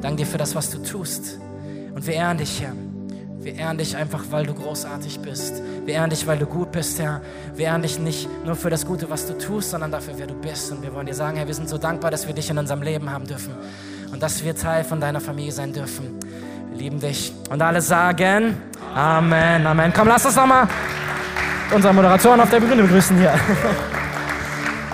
Dank 0.00 0.16
dir 0.16 0.26
für 0.26 0.38
das, 0.38 0.54
was 0.54 0.70
du 0.70 0.78
tust. 0.78 1.38
Und 1.94 2.06
wir 2.06 2.14
ehren 2.14 2.38
dich, 2.38 2.60
Herr. 2.62 2.72
Wir 3.40 3.54
ehren 3.54 3.78
dich 3.78 3.96
einfach, 3.96 4.24
weil 4.30 4.46
du 4.46 4.54
großartig 4.54 5.20
bist. 5.20 5.62
Wir 5.84 5.94
ehren 5.94 6.10
dich, 6.10 6.26
weil 6.26 6.38
du 6.38 6.46
gut 6.46 6.72
bist, 6.72 6.98
Herr. 6.98 7.22
Wir 7.54 7.66
ehren 7.66 7.82
dich 7.82 7.98
nicht 7.98 8.28
nur 8.44 8.56
für 8.56 8.68
das 8.68 8.84
Gute, 8.84 9.08
was 9.08 9.26
du 9.26 9.38
tust, 9.38 9.70
sondern 9.70 9.90
dafür, 9.90 10.14
wer 10.16 10.26
du 10.26 10.34
bist. 10.34 10.70
Und 10.70 10.82
wir 10.82 10.92
wollen 10.92 11.06
dir 11.06 11.14
sagen, 11.14 11.36
Herr, 11.36 11.46
wir 11.46 11.54
sind 11.54 11.68
so 11.68 11.78
dankbar, 11.78 12.10
dass 12.10 12.26
wir 12.26 12.34
dich 12.34 12.50
in 12.50 12.58
unserem 12.58 12.82
Leben 12.82 13.10
haben 13.10 13.26
dürfen 13.26 13.54
und 14.12 14.22
dass 14.22 14.44
wir 14.44 14.54
Teil 14.54 14.84
von 14.84 15.00
deiner 15.00 15.20
Familie 15.20 15.52
sein 15.52 15.72
dürfen. 15.72 16.18
Wir 16.70 16.78
lieben 16.78 17.00
dich. 17.00 17.32
Und 17.50 17.62
alle 17.62 17.80
sagen 17.80 18.56
Amen, 18.94 19.66
Amen. 19.66 19.92
Komm, 19.94 20.08
lass 20.08 20.26
uns 20.26 20.36
nochmal 20.36 20.66
unsere 21.70 21.94
Moderatoren 21.94 22.40
auf 22.40 22.50
der 22.50 22.60
Bühne 22.60 22.82
begrüßen 22.82 23.16
hier. 23.16 23.34